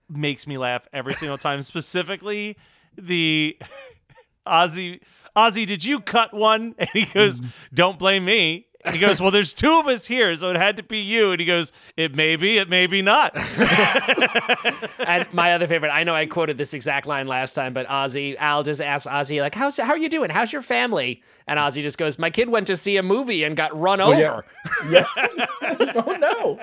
makes 0.10 0.46
me 0.48 0.58
laugh 0.58 0.88
every 0.94 1.14
single 1.14 1.38
time. 1.38 1.62
Specifically, 1.74 2.58
the 2.98 3.58
Ozzy 4.48 5.02
Ozzy, 5.36 5.68
did 5.68 5.84
you 5.84 6.00
cut 6.00 6.34
one? 6.34 6.76
And 6.80 6.90
he 6.94 7.06
goes, 7.06 7.42
Don't 7.74 8.00
blame 8.00 8.26
me. 8.26 8.68
And 8.86 8.94
he 8.94 9.02
goes, 9.02 9.20
Well, 9.20 9.32
there's 9.32 9.54
two 9.54 9.80
of 9.80 9.88
us 9.88 10.06
here, 10.06 10.36
so 10.36 10.50
it 10.52 10.58
had 10.58 10.78
to 10.78 10.84
be 10.84 11.00
you. 11.00 11.32
And 11.32 11.40
he 11.40 11.46
goes, 11.46 11.72
It 11.98 12.16
may 12.16 12.36
be, 12.36 12.58
it 12.58 12.70
may 12.70 12.88
be 12.88 13.02
not. 13.02 13.36
and 15.08 15.34
my 15.34 15.54
other 15.54 15.68
favorite, 15.68 15.90
I 15.90 16.04
know 16.04 16.14
I 16.14 16.28
quoted 16.28 16.58
this 16.58 16.74
exact 16.74 17.08
line 17.08 17.28
last 17.28 17.54
time, 17.54 17.74
but 17.74 17.88
Ozzy, 17.88 18.36
Al 18.38 18.64
just 18.64 18.82
asked 18.82 19.08
Ozzy, 19.08 19.42
like, 19.42 19.56
How's 19.56 19.78
how 19.78 19.90
are 19.90 19.98
you 19.98 20.10
doing? 20.10 20.30
How's 20.30 20.54
your 20.54 20.62
family? 20.62 21.24
And 21.48 21.60
Ozzy 21.60 21.82
just 21.82 21.98
goes, 21.98 22.20
My 22.20 22.30
kid 22.30 22.50
went 22.50 22.68
to 22.68 22.76
see 22.76 22.98
a 22.98 23.04
movie 23.04 23.44
and 23.44 23.58
got 23.58 23.78
run 23.78 24.02
oh, 24.02 24.14
over. 24.14 24.46
yeah. 24.90 25.06
oh 25.62 26.18
no. 26.20 26.60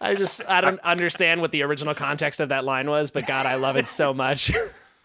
I 0.00 0.14
just 0.14 0.42
I 0.48 0.60
don't 0.60 0.80
understand 0.80 1.40
what 1.40 1.52
the 1.52 1.62
original 1.62 1.94
context 1.94 2.40
of 2.40 2.48
that 2.48 2.64
line 2.64 2.90
was, 2.90 3.10
but 3.10 3.26
God, 3.26 3.46
I 3.46 3.54
love 3.54 3.76
it 3.76 3.86
so 3.86 4.12
much. 4.12 4.50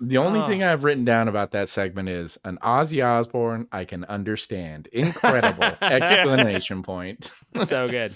The 0.02 0.18
only 0.18 0.40
Oh. 0.42 0.48
thing 0.48 0.62
I've 0.64 0.84
written 0.84 1.06
down 1.06 1.28
about 1.28 1.52
that 1.52 1.70
segment 1.70 2.10
is 2.10 2.38
an 2.44 2.58
Ozzy 2.62 3.04
Osbourne 3.06 3.68
I 3.72 3.86
can 3.86 4.04
understand. 4.06 4.88
Incredible 4.92 5.64
explanation 5.82 6.84
point. 6.84 7.32
so 7.64 7.88
good. 7.90 8.14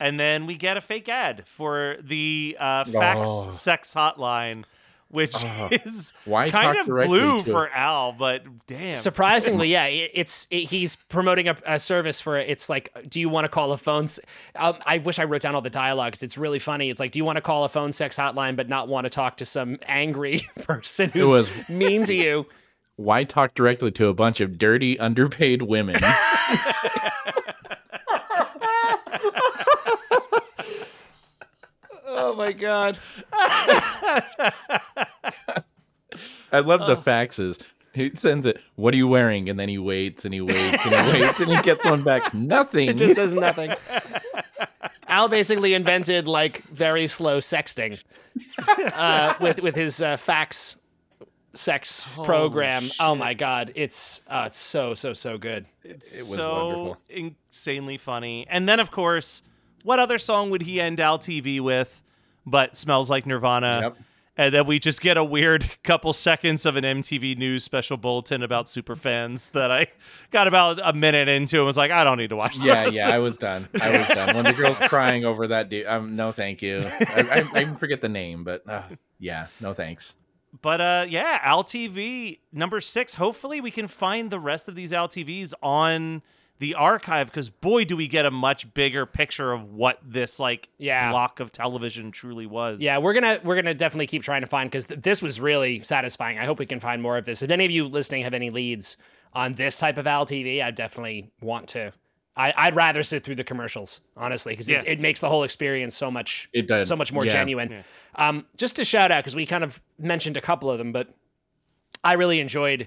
and 0.00 0.20
then 0.20 0.46
we 0.46 0.54
get 0.54 0.76
a 0.76 0.80
fake 0.80 1.08
ad 1.08 1.44
for 1.46 1.96
the 2.02 2.56
uh, 2.60 2.84
fax 2.84 3.20
Oh. 3.24 3.50
sex 3.50 3.94
hotline, 3.94 4.64
which 5.10 5.34
is 5.70 6.12
Why 6.24 6.50
kind 6.50 6.78
of 6.78 6.86
blue 6.86 7.42
for 7.42 7.70
Al, 7.70 8.12
but 8.12 8.44
damn. 8.66 8.94
Surprisingly, 8.96 9.68
yeah, 9.72 9.86
it, 9.86 10.10
it's 10.14 10.46
it, 10.50 10.64
he's 10.64 10.96
promoting 10.96 11.48
a, 11.48 11.56
a 11.66 11.78
service 11.78 12.20
for 12.20 12.36
it's 12.36 12.68
like, 12.68 12.90
do 13.08 13.20
you 13.20 13.28
want 13.28 13.44
to 13.44 13.48
call 13.48 13.72
a 13.72 13.78
phone? 13.78 14.04
s- 14.04 14.20
Um, 14.54 14.76
I 14.84 14.98
wish 14.98 15.18
I 15.18 15.24
wrote 15.24 15.40
down 15.42 15.54
all 15.54 15.62
the 15.62 15.70
dialogues. 15.70 16.22
it's 16.22 16.36
really 16.36 16.58
funny. 16.58 16.90
It's 16.90 17.00
like, 17.00 17.12
do 17.12 17.18
you 17.18 17.24
want 17.24 17.36
to 17.36 17.42
call 17.42 17.64
a 17.64 17.68
phone 17.68 17.92
sex 17.92 18.16
hotline 18.16 18.54
but 18.56 18.68
not 18.68 18.88
want 18.88 19.04
to 19.06 19.10
talk 19.10 19.38
to 19.38 19.46
some 19.46 19.78
angry 19.86 20.42
person 20.62 21.10
who's 21.10 21.28
was- 21.28 21.68
mean 21.68 22.04
to 22.04 22.14
you? 22.14 22.46
Why 22.96 23.22
talk 23.24 23.54
directly 23.54 23.92
to 23.92 24.08
a 24.08 24.14
bunch 24.14 24.40
of 24.40 24.58
dirty, 24.58 24.98
underpaid 24.98 25.62
women? 25.62 26.00
Oh 32.20 32.34
my 32.34 32.52
god! 32.52 32.98
I 36.52 36.60
love 36.60 36.80
the 36.80 36.96
faxes. 36.96 37.60
He 37.92 38.10
sends 38.14 38.44
it, 38.44 38.60
what 38.76 38.92
are 38.94 38.96
you 38.96 39.08
wearing? 39.08 39.48
And 39.48 39.58
then 39.58 39.68
he 39.68 39.78
waits 39.78 40.24
and 40.24 40.34
he 40.34 40.40
waits 40.40 40.84
and 40.84 40.94
he 40.94 41.12
waits 41.22 41.40
and 41.40 41.50
he 41.50 41.62
gets 41.62 41.84
one 41.84 42.02
back. 42.02 42.34
Nothing. 42.34 42.88
It 42.88 42.96
just 42.96 43.14
says 43.14 43.34
nothing. 43.34 43.72
Al 45.06 45.28
basically 45.28 45.74
invented 45.74 46.28
like 46.28 46.64
very 46.64 47.06
slow 47.06 47.38
sexting 47.38 47.98
uh, 48.94 49.34
with 49.40 49.62
with 49.62 49.76
his 49.76 50.02
uh, 50.02 50.16
fax 50.16 50.76
sex 51.54 52.06
program. 52.24 52.90
Oh 53.00 53.14
my 53.14 53.34
god, 53.34 53.72
it's 53.74 54.22
uh, 54.28 54.44
it's 54.46 54.56
so 54.56 54.94
so 54.94 55.12
so 55.12 55.38
good. 55.38 55.66
It's 55.84 56.18
was 56.18 56.34
so 56.34 56.66
wonderful. 56.66 56.96
insanely 57.08 57.96
funny. 57.96 58.46
And 58.48 58.68
then, 58.68 58.80
of 58.80 58.90
course, 58.90 59.42
what 59.82 59.98
other 59.98 60.18
song 60.18 60.50
would 60.50 60.62
he 60.62 60.80
end 60.80 61.00
Al 61.00 61.18
TV 61.18 61.60
with 61.60 62.04
but 62.50 62.76
Smells 62.76 63.08
Like 63.10 63.26
Nirvana? 63.26 63.80
Yep. 63.82 63.96
and 64.36 64.54
then 64.54 64.66
we 64.66 64.78
just 64.78 65.00
get 65.00 65.16
a 65.16 65.24
weird 65.24 65.68
couple 65.82 66.12
seconds 66.12 66.64
of 66.64 66.76
an 66.76 66.84
MTV 66.84 67.36
News 67.36 67.64
special 67.64 67.96
bulletin 67.96 68.42
about 68.42 68.68
super 68.68 68.94
fans 68.96 69.50
that 69.50 69.70
I 69.70 69.88
got 70.30 70.46
about 70.46 70.78
a 70.82 70.92
minute 70.92 71.28
into 71.28 71.56
and 71.56 71.66
was 71.66 71.76
like, 71.76 71.90
I 71.90 72.04
don't 72.04 72.18
need 72.18 72.30
to 72.30 72.36
watch. 72.36 72.56
Yeah, 72.58 72.86
yeah, 72.86 73.08
I 73.10 73.18
was 73.18 73.36
done. 73.36 73.68
I 73.80 73.98
was 73.98 74.08
done. 74.14 74.36
When 74.36 74.44
the 74.44 74.52
girl's 74.52 74.78
crying 74.78 75.24
over 75.24 75.48
that 75.48 75.68
dude, 75.68 75.86
um, 75.86 76.14
no, 76.16 76.32
thank 76.32 76.62
you. 76.62 76.80
I, 76.84 77.44
I, 77.54 77.60
I 77.60 77.64
forget 77.76 78.00
the 78.00 78.08
name, 78.08 78.44
but 78.44 78.68
uh, 78.68 78.82
yeah, 79.18 79.48
no 79.60 79.72
thanks. 79.72 80.16
But 80.62 80.80
uh, 80.80 81.06
yeah, 81.08 81.40
Al 81.42 81.62
TV 81.64 82.38
number 82.52 82.80
six. 82.80 83.14
Hopefully, 83.14 83.60
we 83.60 83.70
can 83.70 83.86
find 83.86 84.30
the 84.30 84.40
rest 84.40 84.66
of 84.68 84.74
these 84.74 84.92
Al 84.94 85.06
TVs 85.08 85.52
on 85.62 86.22
the 86.60 86.74
archive 86.74 87.28
because 87.28 87.50
boy, 87.50 87.84
do 87.84 87.96
we 87.96 88.08
get 88.08 88.26
a 88.26 88.30
much 88.30 88.72
bigger 88.74 89.06
picture 89.06 89.52
of 89.52 89.72
what 89.72 89.98
this 90.04 90.40
like 90.40 90.68
Yeah. 90.78 91.10
block 91.10 91.38
of 91.40 91.52
television 91.52 92.10
truly 92.10 92.46
was. 92.46 92.80
Yeah, 92.80 92.98
we're 92.98 93.12
gonna 93.14 93.38
we're 93.44 93.54
gonna 93.56 93.74
definitely 93.74 94.06
keep 94.08 94.22
trying 94.22 94.40
to 94.40 94.46
find 94.48 94.68
because 94.70 94.86
th- 94.86 95.00
this 95.00 95.22
was 95.22 95.40
really 95.40 95.82
satisfying. 95.82 96.38
I 96.38 96.44
hope 96.46 96.58
we 96.58 96.66
can 96.66 96.80
find 96.80 97.00
more 97.00 97.16
of 97.16 97.24
this. 97.24 97.42
If 97.42 97.50
any 97.50 97.64
of 97.64 97.70
you 97.70 97.86
listening 97.86 98.24
have 98.24 98.34
any 98.34 98.50
leads 98.50 98.96
on 99.32 99.52
this 99.52 99.78
type 99.78 99.98
of 99.98 100.06
Al 100.06 100.26
TV, 100.26 100.62
I 100.62 100.70
definitely 100.70 101.30
want 101.40 101.68
to. 101.68 101.92
I, 102.36 102.54
I'd 102.56 102.76
rather 102.76 103.02
sit 103.02 103.24
through 103.24 103.34
the 103.34 103.42
commercials, 103.44 104.00
honestly, 104.16 104.52
because 104.52 104.68
it, 104.70 104.84
Yeah. 104.84 104.92
it 104.92 105.00
makes 105.00 105.18
the 105.20 105.28
whole 105.28 105.42
experience 105.42 105.96
so 105.96 106.08
much 106.10 106.48
It 106.52 106.68
does. 106.68 106.86
so 106.88 106.94
much 106.96 107.12
more 107.12 107.24
Yeah. 107.26 107.32
genuine. 107.32 107.84
Um, 108.14 108.46
just 108.56 108.76
to 108.76 108.84
shout 108.84 109.10
out 109.10 109.24
because 109.24 109.34
we 109.34 109.44
kind 109.44 109.64
of 109.64 109.82
mentioned 109.98 110.36
a 110.36 110.40
couple 110.40 110.70
of 110.70 110.78
them, 110.78 110.92
but 110.92 111.08
I 112.04 112.12
really 112.14 112.38
enjoyed 112.38 112.86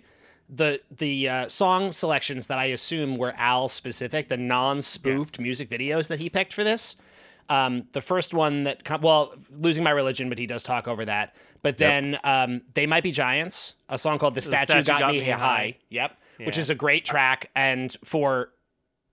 the 0.53 0.81
the 0.91 1.29
uh, 1.29 1.47
song 1.47 1.93
selections 1.93 2.47
that 2.47 2.59
I 2.59 2.65
assume 2.65 3.17
were 3.17 3.33
Al 3.37 3.67
specific, 3.69 4.27
the 4.27 4.37
non 4.37 4.81
spoofed 4.81 5.39
music 5.39 5.69
videos 5.69 6.09
that 6.09 6.19
he 6.19 6.29
picked 6.29 6.53
for 6.53 6.63
this. 6.63 6.97
Um, 7.49 7.87
the 7.93 8.01
first 8.01 8.33
one 8.33 8.63
that, 8.63 8.83
com- 8.85 9.01
well, 9.01 9.33
losing 9.49 9.83
my 9.83 9.89
religion, 9.91 10.29
but 10.29 10.37
he 10.37 10.47
does 10.47 10.63
talk 10.63 10.87
over 10.87 11.03
that. 11.05 11.35
But 11.61 11.77
then 11.77 12.17
um, 12.23 12.61
they 12.73 12.85
might 12.85 13.03
be 13.03 13.11
giants, 13.11 13.75
a 13.89 13.97
song 13.97 14.19
called 14.19 14.35
"The 14.35 14.41
Statue, 14.41 14.83
Got, 14.83 15.11
Me 15.13 15.19
High." 15.21 15.77
Yep, 15.89 16.17
which 16.43 16.57
is 16.57 16.69
a 16.69 16.75
great 16.75 17.05
track. 17.05 17.49
And 17.55 17.95
for 18.03 18.49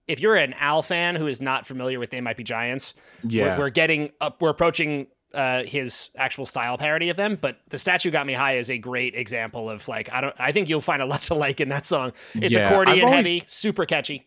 if 0.06 0.20
you're 0.20 0.36
an 0.36 0.54
Al 0.54 0.82
fan 0.82 1.16
who 1.16 1.26
is 1.26 1.40
not 1.40 1.66
familiar 1.66 1.98
with 1.98 2.10
"They 2.10 2.20
Might 2.20 2.36
Be 2.36 2.44
Giants," 2.44 2.94
Yeah. 3.22 3.56
we're, 3.56 3.64
we're 3.66 3.70
getting 3.70 4.12
up, 4.20 4.40
we're 4.40 4.50
approaching 4.50 5.08
uh, 5.38 5.62
his 5.64 6.10
actual 6.16 6.44
style 6.44 6.76
parody 6.76 7.08
of 7.10 7.16
them. 7.16 7.38
But 7.40 7.58
"The 7.70 7.78
Statue 7.78 8.10
Got 8.10 8.26
Me 8.26 8.32
High" 8.34 8.56
is 8.56 8.68
a 8.70 8.78
great 8.78 9.14
example 9.14 9.70
of 9.70 9.86
like 9.88 10.12
I 10.12 10.20
don't. 10.20 10.34
I 10.38 10.52
think 10.52 10.68
you'll 10.68 10.80
find 10.80 11.00
a 11.00 11.06
lot 11.12 11.20
to 11.22 11.34
like 11.34 11.60
in 11.60 11.68
that 11.70 11.86
song. 11.86 12.12
It's 12.34 12.54
Yeah, 12.54 12.68
accordion 12.68 13.00
always- 13.04 13.14
heavy, 13.16 13.42
super 13.46 13.86
catchy. 13.86 14.26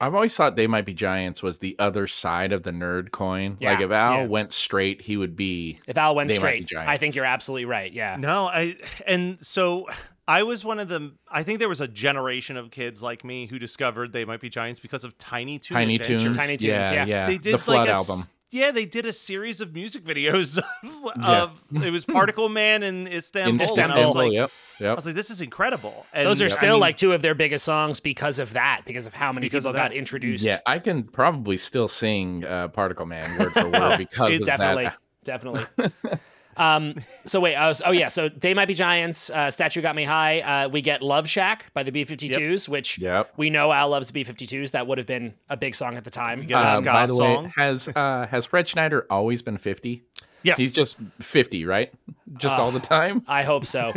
I've 0.00 0.14
always 0.14 0.36
thought 0.36 0.56
they 0.56 0.66
might 0.66 0.84
be 0.84 0.92
giants 0.92 1.42
was 1.42 1.58
the 1.58 1.76
other 1.78 2.06
side 2.08 2.52
of 2.52 2.62
the 2.64 2.72
nerd 2.72 3.10
coin. 3.12 3.56
Yeah, 3.60 3.72
like 3.72 3.80
if 3.80 3.90
Al 3.92 4.12
yeah. 4.22 4.26
went 4.26 4.52
straight, 4.52 5.00
he 5.00 5.16
would 5.16 5.34
be. 5.36 5.78
If 5.86 5.96
Al 5.96 6.14
went 6.16 6.28
They 6.28 6.34
Might 6.38 6.66
straight, 6.68 6.72
I 6.76 6.98
think 6.98 7.14
you're 7.14 7.24
absolutely 7.24 7.64
right. 7.64 7.90
Yeah. 7.92 8.16
No, 8.18 8.46
I 8.46 8.76
and 9.06 9.38
so 9.40 9.86
I 10.26 10.42
was 10.42 10.64
one 10.64 10.80
of 10.80 10.88
them. 10.88 11.18
I 11.30 11.42
think 11.44 11.58
there 11.60 11.68
was 11.68 11.80
a 11.80 11.88
generation 11.88 12.56
of 12.56 12.70
kids 12.72 13.02
like 13.02 13.24
me 13.24 13.46
who 13.46 13.58
discovered 13.58 14.12
they 14.12 14.24
might 14.24 14.40
be 14.40 14.50
giants 14.50 14.80
because 14.80 15.04
of 15.04 15.16
Tiny 15.16 15.58
Toon 15.60 15.76
Tiny 15.76 15.94
Adventures. 15.94 16.22
Toons. 16.24 16.36
Tiny 16.36 16.56
Toons, 16.56 16.62
yeah, 16.62 16.92
yeah. 16.92 17.04
yeah. 17.06 17.26
They 17.26 17.38
did 17.38 17.54
the 17.54 17.58
Flood 17.58 17.78
like 17.78 17.88
a 17.88 17.92
s- 17.92 18.10
album. 18.10 18.24
Yeah, 18.54 18.70
they 18.70 18.86
did 18.86 19.04
a 19.04 19.12
series 19.12 19.60
of 19.60 19.74
music 19.74 20.04
videos 20.04 20.58
of, 20.82 21.12
Yeah. 21.22 21.42
of 21.42 21.84
it 21.84 21.90
was 21.90 22.04
Particle 22.04 22.48
Man 22.48 22.84
in 22.84 23.08
Istanbul. 23.08 23.54
In 23.54 23.60
and 23.60 23.62
I 23.62 23.64
was 23.64 23.78
Istanbul, 23.78 24.14
like, 24.14 24.32
yep, 24.32 24.50
I 24.80 24.94
was 24.94 25.06
like, 25.06 25.16
this 25.16 25.30
is 25.30 25.40
incredible. 25.40 26.06
And 26.12 26.24
Those 26.24 26.40
are 26.40 26.44
I 26.44 26.48
still 26.48 26.74
mean, 26.74 26.80
like 26.80 26.96
two 26.96 27.12
of 27.12 27.20
their 27.20 27.34
biggest 27.34 27.64
songs 27.64 27.98
because 27.98 28.38
of 28.38 28.52
that, 28.52 28.82
because 28.86 29.06
of 29.08 29.12
how 29.14 29.32
many 29.32 29.46
Because 29.46 29.64
people 29.64 29.70
of 29.70 29.74
got 29.76 29.90
that. 29.90 29.96
introduced. 29.96 30.46
Yeah, 30.46 30.60
I 30.66 30.78
can 30.78 31.02
probably 31.02 31.56
still 31.56 31.88
sing 31.88 32.44
uh, 32.44 32.68
Particle 32.68 33.06
Man 33.06 33.38
word 33.40 33.52
for 33.52 33.68
word 33.70 33.98
because 33.98 34.40
of 34.40 34.46
definitely, 34.46 34.84
that. 34.84 34.96
definitely. 35.24 35.64
um, 36.56 36.94
so 37.24 37.40
wait, 37.40 37.54
I 37.54 37.68
was, 37.68 37.82
oh 37.84 37.90
yeah, 37.92 38.08
so 38.08 38.28
they 38.28 38.54
might 38.54 38.66
be 38.68 38.74
giants. 38.74 39.30
Uh, 39.30 39.50
Statue 39.50 39.80
got 39.82 39.94
me 39.96 40.04
high. 40.04 40.40
Uh, 40.40 40.68
we 40.68 40.80
get 40.82 41.02
Love 41.02 41.28
Shack 41.28 41.66
by 41.74 41.82
the 41.82 41.92
B52s, 41.92 42.68
which 42.68 42.98
Yep. 42.98 43.32
we 43.36 43.50
know 43.50 43.72
Al 43.72 43.88
loves 43.90 44.10
the 44.10 44.24
B52s. 44.24 44.70
That 44.72 44.86
would 44.86 44.98
have 44.98 45.06
been 45.06 45.34
a 45.48 45.56
big 45.56 45.74
song 45.74 45.96
at 45.96 46.04
the 46.04 46.10
time. 46.10 46.40
We 46.40 46.46
get 46.46 46.60
a 46.60 46.64
Uh, 46.64 46.76
ska 46.76 46.84
by 46.84 47.06
the 47.06 47.14
song. 47.14 47.44
way, 47.44 47.52
has 47.56 47.88
uh, 47.88 48.26
has 48.30 48.46
Fred 48.46 48.68
Schneider 48.68 49.06
always 49.10 49.42
been 49.42 49.58
fifty? 49.58 50.04
yes, 50.42 50.58
He's 50.58 50.72
just 50.74 50.96
fifty, 51.20 51.64
right? 51.64 51.92
Just 52.38 52.56
all 52.56 52.70
the 52.70 52.78
Uh, 52.78 52.82
time. 52.82 53.24
I 53.28 53.42
hope 53.42 53.64
so. 53.66 53.92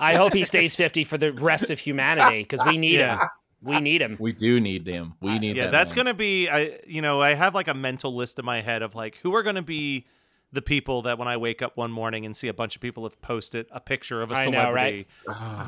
I 0.00 0.14
hope 0.14 0.32
he 0.32 0.44
stays 0.44 0.74
50 0.76 1.04
for 1.04 1.18
the 1.18 1.32
rest 1.32 1.70
of 1.70 1.78
humanity 1.78 2.38
because 2.42 2.64
we 2.64 2.78
need 2.78 2.98
Yeah. 2.98 3.18
him. 3.20 3.28
We 3.64 3.78
need 3.80 4.00
him. 4.02 4.16
We 4.18 4.32
do 4.32 4.58
need 4.60 4.86
him. 4.88 5.14
We 5.20 5.38
need. 5.38 5.56
yeah, 5.56 5.64
that 5.64 5.72
that's 5.72 5.92
man. 5.94 6.06
gonna 6.06 6.14
be. 6.14 6.48
I 6.48 6.78
you 6.86 7.00
know 7.02 7.20
I 7.20 7.34
have 7.34 7.54
like 7.54 7.68
a 7.68 7.74
mental 7.74 8.12
list 8.14 8.38
in 8.40 8.44
my 8.44 8.60
head 8.60 8.82
of 8.82 8.94
like 8.96 9.18
who 9.22 9.34
are 9.36 9.42
gonna 9.44 9.62
be 9.62 10.06
the 10.52 10.62
people 10.62 11.02
that 11.02 11.18
when 11.18 11.28
I 11.28 11.36
wake 11.36 11.62
up 11.62 11.76
one 11.76 11.90
morning 11.90 12.26
and 12.26 12.36
see 12.36 12.48
a 12.48 12.54
bunch 12.54 12.76
of 12.76 12.82
people 12.82 13.04
have 13.04 13.20
posted 13.22 13.66
a 13.70 13.80
picture 13.80 14.22
of 14.22 14.30
a 14.30 14.36
I 14.36 14.44
know, 14.46 14.50
celebrity, 14.52 15.06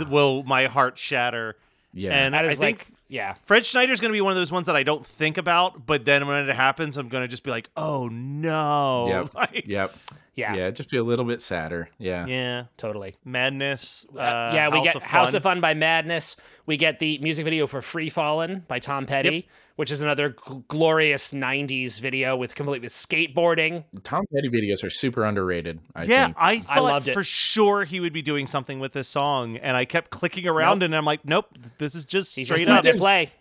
will 0.09 0.43
my 0.45 0.66
heart 0.66 0.99
shatter? 0.99 1.57
Yeah. 1.93 2.12
And 2.12 2.35
That 2.35 2.45
I 2.45 2.49
is 2.49 2.59
think 2.59 2.78
like, 2.91 2.99
yeah. 3.09 3.35
Fred 3.45 3.65
Schneider's 3.67 4.01
going 4.01 4.11
to 4.11 4.17
be 4.17 4.21
one 4.21 4.33
of 4.33 4.37
those 4.37 4.53
ones 4.53 4.67
that 4.67 4.77
I 4.77 4.83
don't 4.83 5.07
think 5.07 5.39
about, 5.39 5.87
but 5.87 6.05
then 6.05 6.27
when 6.27 6.49
it 6.49 6.55
happens, 6.55 6.97
I'm 6.97 7.09
going 7.09 7.23
to 7.23 7.29
just 7.29 7.43
be 7.43 7.51
like, 7.51 7.71
oh 7.77 8.09
no. 8.09 9.07
Yep. 9.09 9.31
Like, 9.35 9.65
Yep. 9.67 9.95
Yeah, 10.37 10.55
Yeah. 10.57 10.71
Just 10.73 10.91
be 10.91 10.97
a 10.97 11.05
little 11.05 11.25
bit 11.25 11.41
sadder. 11.41 11.89
Yeah. 11.99 12.27
yeah. 12.27 12.65
totally. 12.77 13.15
Madness. 13.25 14.05
Uh, 14.15 14.19
Uh, 14.19 14.51
yeah, 14.55 14.69
we 14.69 14.79
House 14.79 14.85
get 14.85 14.97
of 14.97 15.03
House 15.05 15.35
of 15.35 15.43
Fun 15.45 15.61
by 15.61 15.75
Madness. 15.75 16.37
We 16.67 16.77
get 16.77 16.99
the 16.99 17.19
music 17.19 17.45
video 17.45 17.67
for 17.69 17.81
Free 17.83 18.09
Fallin' 18.11 18.65
by 18.67 18.81
Tom 18.81 19.07
Petty, 19.07 19.47
which 19.77 19.93
is 19.93 20.03
another 20.03 20.31
gl- 20.31 20.67
glorious 20.67 21.33
90s 21.33 22.01
video 22.01 22.37
with 22.37 22.57
complete 22.57 22.83
with 22.83 22.91
skateboarding. 22.91 23.85
Tom 24.03 24.25
Petty 24.35 24.49
videos 24.49 24.83
are 24.83 24.91
super 24.91 25.25
underrated. 25.25 25.79
I 25.95 26.03
Yeah, 26.05 26.25
think. 26.27 26.37
I 26.41 26.59
thought 26.61 26.83
loved 26.83 27.09
it. 27.09 27.15
for 27.15 27.23
sure 27.25 27.85
he 27.85 28.01
would 28.01 28.13
be 28.13 28.23
doing 28.23 28.47
something 28.49 28.81
with 28.81 28.93
this 28.93 29.07
song, 29.09 29.57
and 29.59 29.77
I 29.77 29.85
kept 29.85 30.11
clicking 30.11 30.49
around, 30.49 30.83
and 30.83 30.97
I'm 30.97 31.05
like, 31.05 31.25
nope, 31.25 31.47
this 31.79 31.95
is 31.95 32.05
just 32.05 32.35
He's 32.35 32.49
straight 32.49 32.67
just 32.67 32.71
up. 32.71 32.85
Play. 32.99 33.32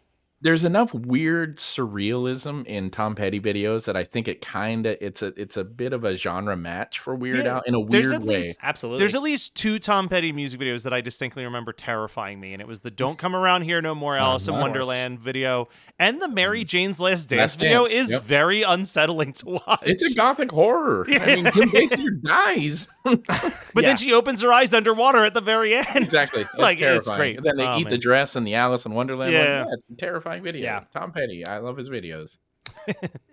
There's 0.43 0.65
enough 0.65 0.93
weird 0.93 1.55
surrealism 1.55 2.65
in 2.67 2.89
Tom 2.89 3.15
Petty 3.15 3.39
videos 3.39 3.85
that 3.85 3.95
I 3.95 4.03
think 4.03 4.27
it 4.27 4.41
kind 4.41 4.85
of 4.85 4.97
it's 4.99 5.21
a 5.21 5.27
it's 5.39 5.55
a 5.55 5.63
bit 5.63 5.93
of 5.93 6.03
a 6.03 6.15
genre 6.15 6.57
match 6.57 6.99
for 6.99 7.15
Weird 7.15 7.45
Yeah, 7.45 7.55
Al 7.55 7.61
in 7.65 7.75
a 7.75 7.85
there's 7.85 8.07
weird 8.09 8.15
at 8.15 8.27
way. 8.27 8.35
least- 8.41 8.59
Absolutely. 8.61 8.99
There's 8.99 9.15
at 9.15 9.21
least 9.23 9.55
two 9.55 9.79
Tom 9.79 10.09
Petty 10.09 10.33
music 10.33 10.59
videos 10.59 10.83
that 10.83 10.91
I 10.93 10.99
distinctly 10.99 11.45
remember 11.45 11.71
terrifying 11.71 12.41
me, 12.41 12.51
and 12.51 12.61
it 12.61 12.67
was 12.67 12.81
the 12.81 12.91
"Don't 12.91 13.17
Come 13.17 13.35
Around 13.35 13.61
Here 13.61 13.81
No 13.81 13.95
More" 13.95 14.17
Alice 14.17 14.47
in. 14.49 14.53
Wonderland 14.53 15.19
video, 15.19 15.69
and 15.97 16.21
the 16.21 16.27
Mary 16.27 16.61
mm-hmm. 16.61 16.67
Jane's 16.67 16.99
Last 16.99 17.29
Dance 17.29 17.39
Last 17.39 17.59
video 17.59 17.87
Dance, 17.87 17.93
is 17.93 18.11
yep. 18.11 18.23
very 18.23 18.63
unsettling 18.63 19.31
to 19.33 19.45
watch. 19.65 19.79
It's 19.83 20.03
a 20.03 20.13
gothic 20.13 20.51
horror. 20.51 21.05
I 21.09 21.35
mean, 21.35 21.45
Kim 21.45 21.69
Basinger 21.69 22.21
dies. 22.21 22.87
but 23.03 23.21
Yeah. 23.29 23.81
then 23.81 23.97
she 23.97 24.13
opens 24.13 24.41
her 24.41 24.51
eyes 24.51 24.73
underwater 24.73 25.23
at 25.23 25.33
the 25.33 25.41
very 25.41 25.73
end. 25.75 25.87
Exactly. 25.95 26.41
It's 26.41 26.53
like 26.57 26.79
terrifying. 26.79 26.97
it's 26.97 27.09
great. 27.09 27.37
And 27.37 27.45
then 27.45 27.57
they 27.57 27.65
Oh, 27.65 27.77
eat 27.77 27.85
man. 27.85 27.91
the 27.91 27.97
dress 27.97 28.35
and 28.35 28.45
the 28.45 28.55
Alice 28.55 28.85
in 28.85 28.93
Wonderland. 28.93 29.31
Yeah. 29.33 29.39
Like, 29.39 29.67
yeah, 29.67 29.73
it's 29.73 29.83
a 29.91 29.95
terrifying 30.36 30.43
video. 30.43 30.63
Yeah. 30.63 30.84
Tom 30.93 31.11
Petty. 31.11 31.45
I 31.45 31.57
love 31.59 31.77
his 31.77 31.89
videos. 31.89 32.38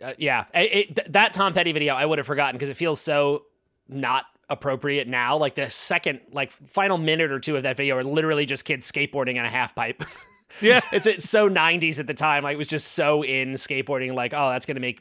Uh, 0.03 0.13
yeah, 0.17 0.47
it, 0.55 0.73
it- 0.73 0.97
th- 0.97 1.09
that 1.09 1.33
Tom 1.35 1.53
Petty 1.53 1.73
video 1.73 1.95
I 1.95 2.05
would 2.07 2.19
have 2.19 2.27
forgotten 2.27 2.57
because 2.57 2.69
it 2.71 2.75
feels 2.77 3.01
so 3.01 3.45
not 3.89 4.25
appropriate 4.49 5.07
now. 5.09 5.37
Like 5.37 5.55
the 5.57 5.71
second, 5.71 6.21
like 6.33 6.51
final 6.51 6.97
minute 6.99 7.31
or 7.31 7.39
two 7.39 7.55
of 7.57 7.65
that 7.65 7.77
video 7.77 7.97
are 7.97 8.05
literally 8.05 8.47
just 8.47 8.65
kids 8.65 8.91
skateboarding 8.91 9.39
on 9.39 9.45
a 9.45 9.51
half 9.51 9.75
pipe. 9.75 10.05
Yeah. 10.61 10.81
it's 10.91 11.07
it's 11.07 11.29
so 11.31 11.49
90s 11.49 12.01
at 12.01 12.09
the 12.09 12.15
time. 12.15 12.43
Like 12.43 12.55
it 12.55 12.59
was 12.59 12.67
just 12.67 12.93
so 12.93 13.23
in 13.23 13.53
skateboarding. 13.53 14.15
Like 14.15 14.33
oh, 14.35 14.49
that's 14.49 14.67
gonna 14.67 14.81
make 14.81 15.01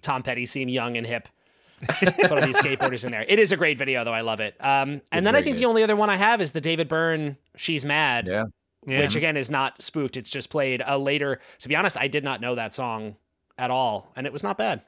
Tom 0.00 0.22
Petty 0.24 0.44
seem 0.46 0.68
young 0.68 0.96
and 0.96 1.06
hip. 1.06 1.28
Put 1.88 2.32
all 2.32 2.40
these 2.40 2.60
skateboarders 2.60 3.04
in 3.04 3.12
there. 3.12 3.24
It 3.28 3.38
is 3.38 3.52
a 3.52 3.56
great 3.56 3.78
video 3.78 4.02
though. 4.02 4.12
I 4.14 4.22
love 4.22 4.40
it. 4.40 4.56
Um, 4.58 4.90
and 4.90 5.02
It's 5.12 5.24
then 5.24 5.36
I 5.36 5.42
think 5.42 5.56
good. 5.56 5.62
the 5.62 5.66
only 5.68 5.82
other 5.84 5.94
one 5.94 6.10
I 6.10 6.16
have 6.16 6.40
is 6.40 6.50
the 6.50 6.60
David 6.60 6.88
Byrne 6.88 7.36
"She's 7.56 7.84
Mad." 7.84 8.26
Yeah. 8.26 8.44
Yeah. 8.86 9.00
which 9.00 9.14
again 9.16 9.36
is 9.36 9.50
not 9.50 9.80
spoofed. 9.80 10.16
It's 10.16 10.30
just 10.30 10.50
played 10.50 10.82
uh, 10.86 10.98
later. 10.98 11.38
To 11.60 11.68
be 11.68 11.76
honest, 11.76 11.96
I 11.98 12.08
did 12.08 12.24
not 12.24 12.40
know 12.40 12.54
that 12.56 12.72
song 12.72 13.16
at 13.58 13.70
all, 13.70 14.12
and 14.16 14.26
it 14.26 14.32
was 14.32 14.42
not 14.42 14.58
bad. 14.58 14.82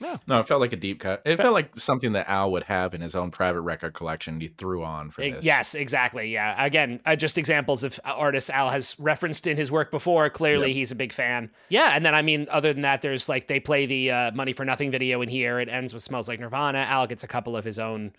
No, 0.00 0.18
no, 0.26 0.40
it 0.40 0.48
felt 0.48 0.60
like 0.60 0.72
a 0.72 0.76
deep 0.76 0.98
cut. 1.00 1.22
It 1.24 1.36
felt 1.36 1.52
like 1.52 1.74
something 1.76 2.12
that 2.12 2.28
Al 2.28 2.50
would 2.52 2.64
have 2.64 2.94
in 2.94 3.00
his 3.00 3.14
own 3.14 3.30
private 3.30 3.60
record 3.60 3.94
collection 3.94 4.40
he 4.40 4.48
threw 4.48 4.82
on 4.82 5.10
for 5.10 5.22
E- 5.22 5.30
this. 5.30 5.44
Yes, 5.44 5.74
exactly. 5.76 6.30
Yeah. 6.32 6.62
Again, 6.62 7.00
uh, 7.06 7.14
just 7.14 7.38
examples 7.38 7.84
of 7.84 7.98
artists 8.04 8.50
Al 8.50 8.70
has 8.70 8.98
referenced 8.98 9.46
in 9.46 9.56
his 9.56 9.70
work 9.70 9.92
before. 9.92 10.28
Clearly, 10.30 10.72
he's 10.72 10.90
a 10.90 10.96
big 10.96 11.12
fan. 11.12 11.48
Yeah, 11.68 11.90
and 11.94 12.04
then 12.04 12.12
I 12.14 12.22
mean, 12.22 12.48
other 12.50 12.72
than 12.72 12.82
that, 12.82 13.02
there's 13.02 13.28
like 13.28 13.46
they 13.46 13.60
play 13.60 13.86
the 13.86 14.10
uh, 14.10 14.30
"Money 14.32 14.52
for 14.52 14.64
Nothing" 14.64 14.90
video 14.90 15.22
in 15.22 15.28
here. 15.28 15.60
It 15.60 15.68
ends 15.68 15.94
with 15.94 16.02
"Smells 16.02 16.28
Like 16.28 16.40
Nirvana." 16.40 16.78
Al 16.80 17.06
gets 17.06 17.22
a 17.22 17.28
couple 17.28 17.56
of 17.56 17.64
his 17.64 17.78
own 17.78 18.12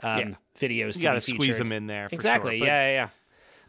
um, 0.00 0.18
Yeah. 0.18 0.34
videos. 0.58 0.96
you 0.96 1.02
got 1.02 1.12
got 1.14 1.22
to 1.22 1.30
squeeze 1.30 1.58
them 1.58 1.70
in 1.70 1.86
there. 1.86 2.08
For 2.08 2.14
Exactly. 2.14 2.58
Sure. 2.58 2.66
But 2.66 2.66
yeah, 2.66 2.86
yeah, 2.86 2.92
yeah. 2.94 3.08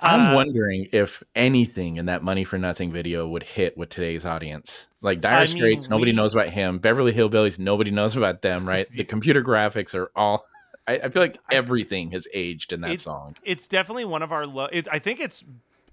I'm 0.02 0.34
Uh, 0.34 0.36
wondering 0.36 0.88
if 0.92 1.22
anything 1.36 1.98
in 1.98 2.06
that 2.08 2.24
Money 2.24 2.44
for 2.44 2.58
Nothing 2.58 2.92
video 2.92 3.28
would 3.28 3.44
hit 3.44 3.78
with 3.78 3.90
today's 3.90 4.26
audience. 4.26 4.88
Like 5.02 5.22
Dire 5.22 5.34
I 5.34 5.40
mean, 5.46 5.48
Straits, 5.48 5.90
nobody 5.90 6.12
we- 6.12 6.16
knows 6.16 6.34
about 6.34 6.50
him. 6.50 6.80
Beverly 6.80 7.14
Hillbillies, 7.14 7.60
nobody 7.60 7.92
knows 7.92 8.16
about 8.18 8.42
them, 8.42 8.68
right? 8.68 8.88
The 8.96 9.04
computer 9.04 9.44
graphics 9.44 9.94
are 9.96 10.10
all. 10.16 10.44
I, 10.88 10.94
I 10.98 11.10
feel 11.10 11.22
like 11.22 11.38
everything 11.52 12.12
has 12.12 12.28
aged 12.34 12.74
in 12.74 12.82
that 12.82 12.92
It- 12.92 13.02
song. 13.02 13.36
It's 13.44 13.68
definitely 13.68 14.06
one 14.06 14.24
of 14.24 14.32
our 14.32 14.46
low. 14.48 14.66
It, 14.72 14.88
I 14.92 15.00
think 15.00 15.20
it's 15.20 15.44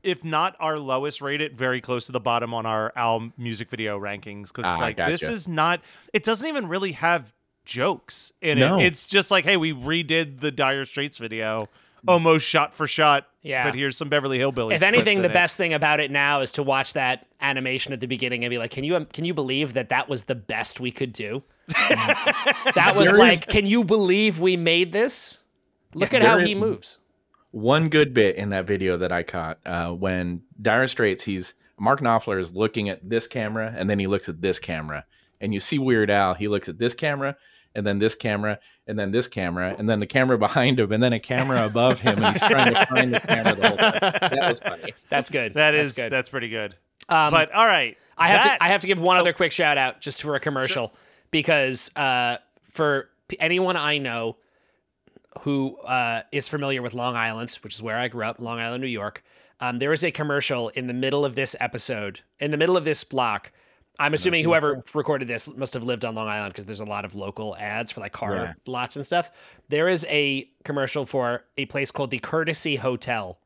if 0.02 0.22
not 0.24 0.54
our 0.60 0.78
lowest 0.78 1.20
rated, 1.20 1.58
very 1.58 1.80
close 1.80 2.06
to 2.06 2.12
the 2.12 2.20
bottom 2.20 2.54
on 2.54 2.64
our 2.64 2.92
Al 2.96 3.30
music 3.36 3.68
video 3.68 3.98
rankings 3.98 4.48
because 4.48 4.64
it's 4.64 4.78
Ah, 4.78 4.82
like 4.82 4.96
this 4.96 5.22
is 5.22 5.48
not. 5.48 5.80
It 6.14 6.22
doesn't 6.24 6.48
even 6.48 6.68
really 6.68 6.92
have 6.92 7.34
jokes 7.64 8.32
in 8.40 8.58
No. 8.60 8.78
it. 8.78 8.86
It's 8.86 9.06
just 9.06 9.30
like, 9.30 9.44
hey, 9.44 9.56
we 9.58 9.72
redid 9.74 10.40
the 10.40 10.50
Dire 10.50 10.84
Straits 10.86 11.18
video 11.18 11.68
almost 12.08 12.46
shot 12.46 12.74
for 12.74 12.86
shot. 12.86 13.26
Yeah. 13.42 13.64
But 13.64 13.74
here's 13.74 13.96
some 13.96 14.08
Beverly 14.08 14.38
Hillbillies. 14.38 14.74
If 14.74 14.82
anything, 14.82 15.18
the 15.18 15.26
in 15.26 15.30
it. 15.30 15.34
best 15.34 15.56
thing 15.56 15.72
about 15.72 16.00
it 16.00 16.10
now 16.10 16.40
is 16.40 16.52
to 16.52 16.62
watch 16.62 16.94
that 16.94 17.26
animation 17.40 17.92
at 17.92 18.00
the 18.00 18.06
beginning 18.06 18.44
and 18.44 18.50
be 18.50 18.58
like, 18.58 18.70
"Can 18.70 18.84
you 18.84 19.04
can 19.12 19.24
you 19.24 19.34
believe 19.34 19.74
that 19.74 19.90
that 19.90 20.08
was 20.08 20.24
the 20.24 20.34
best 20.34 20.80
we 20.80 20.90
could 20.90 21.12
do? 21.12 21.42
that 21.68 22.94
was 22.96 23.10
There 23.10 23.14
is- 23.14 23.40
like, 23.40 23.46
can 23.48 23.66
you 23.66 23.84
believe 23.84 24.40
we 24.40 24.56
made 24.56 24.92
this? 24.92 25.42
Look 25.94 26.12
at 26.14 26.22
how 26.22 26.38
he 26.38 26.54
moves." 26.54 26.98
One 27.50 27.88
good 27.88 28.12
bit 28.12 28.36
in 28.36 28.50
that 28.50 28.66
video 28.66 28.98
that 28.98 29.10
I 29.10 29.22
caught 29.22 29.58
uh, 29.64 29.90
when 29.92 30.42
Dire 30.60 30.86
Straits, 30.86 31.24
he's 31.24 31.54
Mark 31.78 32.00
Knopfler 32.00 32.38
is 32.38 32.54
looking 32.54 32.90
at 32.90 33.08
this 33.08 33.26
camera 33.26 33.72
and 33.74 33.88
then 33.88 33.98
he 33.98 34.06
looks 34.06 34.28
at 34.28 34.40
this 34.42 34.58
camera, 34.58 35.06
and 35.40 35.54
you 35.54 35.60
see 35.60 35.78
Weird 35.78 36.10
Al. 36.10 36.34
He 36.34 36.48
looks 36.48 36.68
at 36.68 36.78
this 36.78 36.94
camera 36.94 37.36
and 37.74 37.86
then 37.86 37.98
this 37.98 38.14
camera 38.14 38.58
and 38.86 38.98
then 38.98 39.10
this 39.10 39.28
camera 39.28 39.74
and 39.78 39.88
then 39.88 39.98
the 39.98 40.06
camera 40.06 40.36
behind 40.38 40.80
him 40.80 40.90
and 40.92 41.02
then 41.02 41.12
a 41.12 41.20
camera 41.20 41.64
above 41.66 42.00
him, 42.00 42.22
and 42.22 42.26
he's 42.38 42.48
trying 42.48 42.74
to 42.74 42.86
find 42.86 43.14
the 43.14 43.20
camera 43.20 43.54
the 43.54 43.68
whole 43.68 43.76
time. 43.76 44.00
That 44.32 44.48
was 44.48 44.60
funny. 44.60 44.94
That's 45.08 45.30
good. 45.30 45.54
That 45.54 45.72
That's 45.72 45.84
is 45.90 45.94
good. 45.94 46.10
that's 46.12 46.28
pretty 46.28 46.48
good. 46.48 46.74
Um, 47.08 47.32
but 47.32 47.52
all 47.52 47.66
right, 47.66 47.96
I 48.16 48.28
have 48.28 48.44
that- 48.44 48.58
to 48.58 48.64
I 48.64 48.68
have 48.68 48.80
to 48.82 48.86
give 48.86 49.00
one 49.00 49.16
other 49.16 49.32
quick 49.32 49.52
shout 49.52 49.78
out 49.78 50.00
just 50.00 50.22
for 50.22 50.34
a 50.34 50.40
commercial 50.40 50.92
because 51.30 51.94
uh, 51.96 52.38
for 52.70 53.08
anyone 53.40 53.76
I 53.76 53.98
know 53.98 54.36
who 55.42 55.76
uh, 55.78 56.22
is 56.32 56.48
familiar 56.48 56.82
with 56.82 56.94
Long 56.94 57.16
Island, 57.16 57.58
which 57.62 57.74
is 57.74 57.82
where 57.82 57.96
I 57.96 58.08
grew 58.08 58.24
up, 58.24 58.40
Long 58.40 58.58
Island, 58.58 58.82
New 58.82 58.88
York, 58.88 59.22
um, 59.60 59.78
there 59.78 59.92
is 59.92 60.02
a 60.02 60.10
commercial 60.10 60.68
in 60.70 60.86
the 60.86 60.94
middle 60.94 61.24
of 61.24 61.34
this 61.34 61.54
episode, 61.60 62.20
in 62.40 62.50
the 62.50 62.56
middle 62.56 62.76
of 62.76 62.84
this 62.84 63.04
block. 63.04 63.52
I'm 63.98 64.14
assuming 64.14 64.44
whoever 64.44 64.82
recorded 64.94 65.26
this 65.28 65.48
must 65.56 65.74
have 65.74 65.82
lived 65.82 66.04
on 66.04 66.14
Long 66.14 66.28
Island 66.28 66.52
because 66.52 66.66
there's 66.66 66.80
a 66.80 66.84
lot 66.84 67.04
of 67.04 67.14
local 67.14 67.56
ads 67.56 67.90
for 67.92 68.00
like 68.00 68.12
car 68.12 68.34
Yeah. 68.34 68.52
lots 68.66 68.94
and 68.96 69.04
stuff. 69.04 69.30
There 69.68 69.88
is 69.88 70.06
a 70.08 70.48
commercial 70.64 71.04
for 71.04 71.44
a 71.56 71.66
place 71.66 71.90
called 71.90 72.10
the 72.10 72.18
Courtesy 72.20 72.76
Hotel 72.76 73.38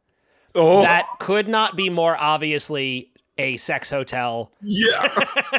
Oh 0.54 0.82
that 0.82 1.06
could 1.18 1.48
not 1.48 1.76
be 1.76 1.88
more 1.88 2.14
obviously 2.18 3.10
a 3.38 3.56
sex 3.56 3.88
hotel 3.88 4.52
yeah, 4.60 5.08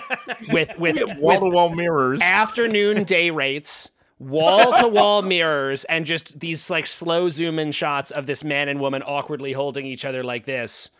with 0.52 0.70
with, 0.78 1.02
wall 1.18 1.40
to 1.40 1.46
wall 1.50 1.70
mirrors. 1.74 2.22
afternoon 2.22 3.04
day 3.04 3.32
rates, 3.32 3.90
wall 4.20 4.72
to 4.74 4.88
wall 4.88 5.24
mirrors, 5.24 5.84
and 5.86 6.06
just 6.06 6.40
these 6.40 6.70
like 6.70 6.86
slow 6.86 7.30
zoom 7.30 7.58
in 7.58 7.72
shots 7.72 8.12
of 8.12 8.28
this 8.28 8.44
man 8.44 8.70
and 8.70 8.80
woman 8.80 9.02
awkwardly 9.02 9.54
holding 9.54 9.88
each 9.88 10.06
other 10.06 10.24
like 10.24 10.46
this. 10.46 10.92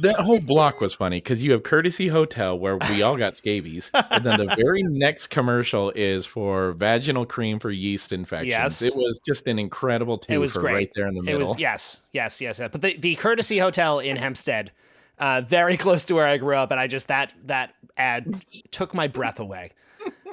That 0.00 0.16
whole 0.20 0.40
block 0.40 0.80
was 0.80 0.94
funny 0.94 1.16
because 1.18 1.42
you 1.42 1.52
have 1.52 1.62
courtesy 1.62 2.08
hotel 2.08 2.58
where 2.58 2.76
we 2.90 3.02
all 3.02 3.16
got 3.16 3.34
scabies 3.36 3.90
and 4.10 4.24
then 4.24 4.38
the 4.38 4.54
very 4.56 4.82
next 4.88 5.28
commercial 5.28 5.90
is 5.92 6.24
for 6.26 6.72
vaginal 6.72 7.26
cream 7.26 7.58
for 7.58 7.70
yeast 7.70 8.12
infections 8.12 8.48
Yes. 8.50 8.82
it 8.82 8.94
was 8.96 9.20
just 9.26 9.46
an 9.46 9.58
incredible 9.58 10.20
It 10.28 10.38
was 10.38 10.56
great. 10.56 10.74
right 10.74 10.90
there 10.94 11.06
in 11.08 11.14
the 11.14 11.20
It 11.20 11.24
middle 11.24 11.38
was 11.40 11.58
yes, 11.58 12.02
yes, 12.12 12.40
yes. 12.40 12.58
yes. 12.58 12.68
But 12.70 12.82
the 12.82 12.96
the 12.96 13.14
Courtesy 13.16 13.58
Hotel 13.58 13.98
in 13.98 14.16
Hempstead, 14.16 14.70
uh, 15.18 15.42
very 15.46 15.76
close 15.84 16.04
to 16.06 16.14
where 16.14 16.26
I 16.26 16.36
grew 16.36 16.56
up, 16.56 16.70
and 16.70 16.78
I 16.80 16.86
just 16.86 17.08
that 17.08 17.32
that 17.46 17.74
ad 17.96 18.42
took 18.70 18.94
my 18.94 19.08
breath 19.08 19.40
away. 19.40 19.72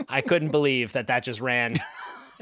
I 0.10 0.22
couldn't 0.22 0.50
believe 0.50 0.92
that 0.94 1.08
that 1.08 1.24
just 1.24 1.40
ran 1.42 1.80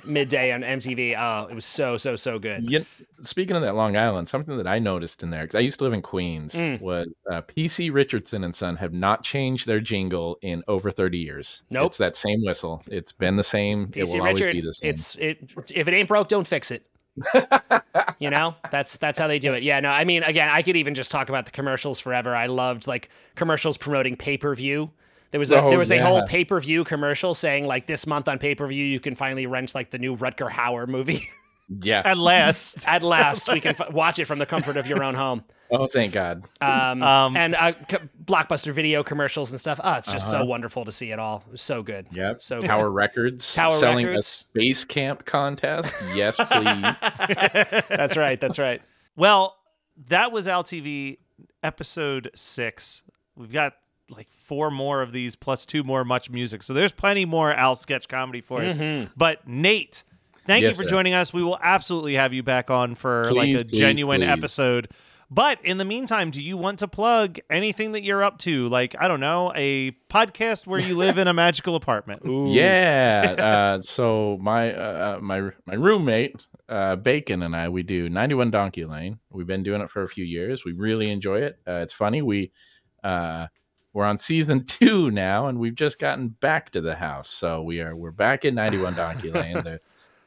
midday 0.06 0.52
on 0.52 0.62
MTV. 0.62 1.16
Oh, 1.20 1.48
it 1.50 1.56
was 1.56 1.66
so 1.66 1.98
so 1.98 2.16
so 2.16 2.40
good. 2.40 2.70
You- 2.70 2.86
speaking 3.24 3.56
of 3.56 3.62
that 3.62 3.76
long 3.76 3.96
island 3.96 4.28
something 4.28 4.58
that 4.58 4.66
i 4.66 4.80
noticed 4.80 5.22
in 5.22 5.30
there 5.30 5.44
because 5.44 5.54
i 5.54 5.60
used 5.60 5.78
to 5.78 5.84
live 5.84 5.94
in 5.94 6.02
queens 6.02 6.56
Mm. 6.56 6.82
was 6.82 7.08
uh, 7.32 7.40
pc 7.44 7.94
richardson 7.94 8.44
and 8.44 8.56
son 8.56 8.78
have 8.78 8.94
not 8.94 9.24
changed 9.24 9.68
their 9.68 9.80
jingle 9.80 10.40
in 10.42 10.64
over 10.68 10.90
30 10.90 11.20
years 11.20 11.62
Nope. 11.70 11.86
it's 11.86 11.98
that 11.98 12.16
same 12.16 12.42
whistle 12.44 12.82
it's 12.88 13.12
been 13.12 13.36
the 13.36 13.44
same 13.44 13.92
it 13.94 14.06
PC 14.08 14.18
will 14.18 14.26
Richard, 14.26 14.42
always 14.48 14.56
be 14.56 14.62
the 14.62 14.74
same 14.74 14.90
it's 14.90 15.16
it 15.18 15.52
if 15.76 15.88
it 15.88 15.94
ain't 15.94 16.08
broke, 16.08 16.30
don't 16.30 16.48
fix 16.48 16.72
it. 16.72 16.88
you 18.20 18.30
know, 18.32 18.56
that's 18.72 18.98
that's 18.98 19.20
how 19.20 19.28
they 19.28 19.38
do 19.38 19.54
it. 19.54 19.64
Yeah, 19.64 19.80
no, 19.82 19.90
I 19.90 20.06
mean, 20.06 20.24
again, 20.24 20.48
I 20.50 20.62
could 20.62 20.76
even 20.78 20.94
just 20.96 21.12
talk 21.12 21.30
about 21.30 21.46
the 21.46 21.52
commercials 21.52 22.00
forever. 22.00 22.36
I 22.36 22.46
loved 22.48 22.88
like 22.88 23.10
commercials 23.36 23.78
promoting 23.78 24.16
pay 24.16 24.38
per 24.38 24.56
view. 24.56 24.92
There 25.32 25.40
was 25.40 25.52
a 25.52 25.62
Oh, 25.62 25.70
there 25.70 25.80
was 25.80 25.92
a 25.92 25.98
whole 26.00 26.26
pay 26.28 26.46
per 26.46 26.60
view 26.60 26.84
commercial 26.84 27.34
saying 27.34 27.66
like 27.66 27.88
this 27.88 28.06
month 28.06 28.28
on 28.28 28.38
pay 28.38 28.54
per 28.56 28.68
view 28.68 28.86
you 28.86 29.00
can 29.00 29.16
finally 29.16 29.46
rent 29.48 29.74
like 29.74 29.90
the 29.92 29.98
new 29.98 30.16
Rutger 30.16 30.50
Hauer 30.50 30.88
movie. 30.88 31.30
yeah 31.82 32.02
at 32.04 32.18
last. 32.18 32.86
At 32.88 33.02
last, 33.02 33.48
we 33.52 33.62
can 33.62 33.76
f- 33.80 33.92
watch 33.94 34.20
it 34.20 34.26
from 34.26 34.40
the 34.40 34.46
comfort 34.46 34.76
of 34.76 34.88
your 34.88 35.04
own 35.06 35.16
home. 35.16 35.46
oh 35.72 35.88
thank 35.88 36.12
god 36.12 36.44
Um, 36.60 37.02
Um, 37.02 37.38
and 37.38 37.56
uh, 37.56 37.72
c- 37.90 37.96
blockbuster 38.26 38.74
video 38.74 39.04
commercials 39.04 39.52
and 39.52 39.60
stuff. 39.60 39.80
Oh, 39.82 39.94
it's 39.94 40.12
just 40.12 40.30
so 40.30 40.38
Uh-huh. 40.40 40.46
wonderful 40.48 40.84
to 40.84 40.92
see 40.92 41.12
it 41.12 41.20
all. 41.20 41.46
It 41.54 41.60
so 41.60 41.82
good. 41.82 42.08
Yep. 42.12 42.42
So 42.42 42.60
good. 42.60 42.68
Tower 42.68 42.92
Records 42.92 43.54
Tower 43.56 43.70
selling 43.72 44.08
Records. 44.08 44.26
a 44.26 44.30
space 44.60 44.84
camp 44.84 45.26
contest. 45.26 45.96
Yes, 46.14 46.36
please. 46.36 46.96
That's 47.88 48.18
right. 48.18 48.40
That's 48.42 48.60
right. 48.60 48.82
Well, 49.16 49.56
that 50.10 50.34
was 50.34 50.48
Al 50.50 50.66
TV 50.66 51.20
episode 51.64 52.32
six. 52.36 53.04
We've 53.38 53.52
got 53.52 53.74
like 54.12 54.32
four 54.32 54.70
more 54.72 55.02
of 55.02 55.12
these 55.14 55.36
plus 55.36 55.66
two 55.66 55.84
more 55.84 56.04
MuchMusic. 56.04 56.62
So 56.64 56.74
there's 56.74 56.92
plenty 56.92 57.26
more 57.26 57.52
Al 57.54 57.76
sketch 57.76 58.08
comedy 58.08 58.42
for 58.42 58.62
us. 58.62 58.78
Mhm. 58.78 59.12
But 59.18 59.48
Nate, 59.48 60.04
thank 60.46 60.64
Yes, 60.64 60.74
you 60.78 60.84
for 60.84 60.88
sir. 60.88 60.96
joining 60.96 61.14
us. 61.14 61.34
We 61.34 61.44
will 61.44 61.60
absolutely 61.62 62.16
have 62.16 62.34
you 62.34 62.44
back 62.44 62.70
on 62.70 62.96
for 62.96 63.24
Please, 63.30 63.56
like 63.56 63.66
a 63.66 63.70
please, 63.70 63.80
genuine 63.80 64.22
please. 64.22 64.28
episode. 64.30 64.88
But 65.34 65.60
in 65.64 65.78
the 65.78 65.86
meantime, 65.86 66.30
do 66.30 66.42
you 66.44 66.58
want 66.58 66.80
to 66.80 66.90
plug 66.90 67.40
anything 67.50 67.94
that 67.94 68.04
you're 68.04 68.22
up 68.22 68.38
to? 68.40 68.68
Like, 68.68 68.98
I 69.00 69.08
don't 69.08 69.22
know, 69.22 69.54
a 69.56 69.92
podcast 70.10 70.68
where 70.68 70.78
you 70.82 70.98
live 70.98 71.18
in 71.18 71.30
a 71.30 71.34
magical 71.34 71.76
apartment. 71.78 72.22
yeah. 72.26 73.36
Uh, 73.40 73.82
so 73.82 74.38
my 74.42 74.74
uh, 74.74 75.20
my 75.22 75.52
my 75.66 75.76
roommate 75.76 76.46
uh, 76.68 76.98
Bacon 76.98 77.44
and 77.44 77.56
I 77.56 77.70
we 77.70 77.82
do 77.82 78.10
91 78.10 78.52
Donkey 78.52 78.84
Lane. 78.84 79.20
We've 79.30 79.48
been 79.48 79.64
doing 79.64 79.80
it 79.82 79.90
for 79.90 80.04
a 80.04 80.10
few 80.10 80.26
years. 80.26 80.66
We 80.66 80.74
really 80.74 81.10
enjoy 81.10 81.44
it. 81.44 81.60
Uh, 81.66 81.76
it's 81.82 81.94
funny. 81.94 82.22
We 82.22 82.52
uh, 83.02 83.48
we're 83.94 84.06
on 84.06 84.18
season 84.18 84.66
two 84.66 85.12
now, 85.12 85.48
and 85.48 85.60
we've 85.60 85.76
just 85.76 86.00
gotten 86.00 86.30
back 86.30 86.72
to 86.72 86.82
the 86.82 86.96
house. 86.96 87.30
So 87.30 87.62
we 87.62 87.82
are 87.82 87.96
we're 87.96 88.12
back 88.12 88.46
in 88.46 88.56
91 88.56 88.96
Donkey 88.96 89.32
Lane. 89.32 89.56
The 89.64 89.80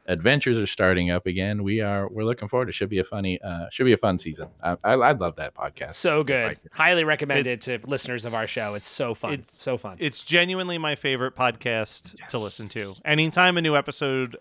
adventures 0.06 0.58
are 0.58 0.66
starting 0.66 1.10
up 1.10 1.26
again. 1.26 1.62
We 1.62 1.80
are 1.80 2.06
we're 2.08 2.24
looking 2.24 2.46
forward. 2.48 2.68
It 2.68 2.72
should 2.72 2.90
be 2.90 2.98
a 2.98 3.04
funny 3.04 3.40
uh, 3.40 3.70
should 3.70 3.84
be 3.84 3.94
a 3.94 3.96
fun 3.96 4.18
season. 4.18 4.48
I, 4.62 4.76
I, 4.84 4.92
I 4.92 5.12
love 5.12 5.36
that 5.36 5.54
podcast. 5.54 5.92
So 5.92 6.22
good. 6.22 6.48
Like 6.48 6.58
it. 6.64 6.72
Highly 6.74 7.04
recommended 7.04 7.62
to 7.62 7.78
listeners 7.86 8.26
of 8.26 8.34
our 8.34 8.46
show. 8.46 8.74
It's 8.74 8.88
so 8.88 9.14
fun. 9.14 9.32
It's- 9.34 9.54
so 9.62 9.78
fun. 9.78 9.96
It's 10.00 10.22
genuinely 10.22 10.76
my 10.76 10.94
favorite 10.94 11.34
podcast 11.36 12.16
to 12.28 12.38
listen 12.38 12.68
to. 12.70 12.92
Anytime 13.04 13.56
a 13.56 13.62
new 13.62 13.76
episode 13.76 14.36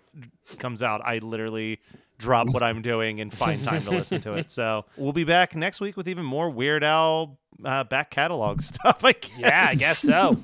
comes 0.60 0.84
out, 0.84 1.02
I 1.06 1.20
literally 1.20 1.80
drop 2.24 2.48
what 2.48 2.64
I'm 2.64 2.82
doing 2.82 3.20
and 3.20 3.34
find 3.34 3.64
time 3.64 3.82
to 3.84 3.92
listen 3.92 4.22
to 4.22 4.34
it. 4.36 4.50
So 4.54 4.86
we'll 4.98 5.14
be 5.14 5.24
back 5.24 5.56
next 5.56 5.82
week 5.82 5.98
with 5.98 6.08
even 6.08 6.24
more 6.26 6.50
Weird 6.50 6.84
Al 6.84 7.38
uh, 7.64 7.84
back 7.84 8.12
catalog 8.12 8.62
stuff. 8.72 9.04
I 9.04 9.14
guess. 9.14 9.40
yeah, 9.40 9.68
I 9.70 9.76
guess 9.76 10.00
so. 10.00 10.38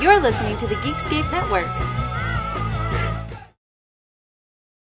You're 0.00 0.20
listening 0.20 0.56
to 0.58 0.66
the 0.66 0.76
Geekscape 0.76 1.30
Network. 1.32 2.05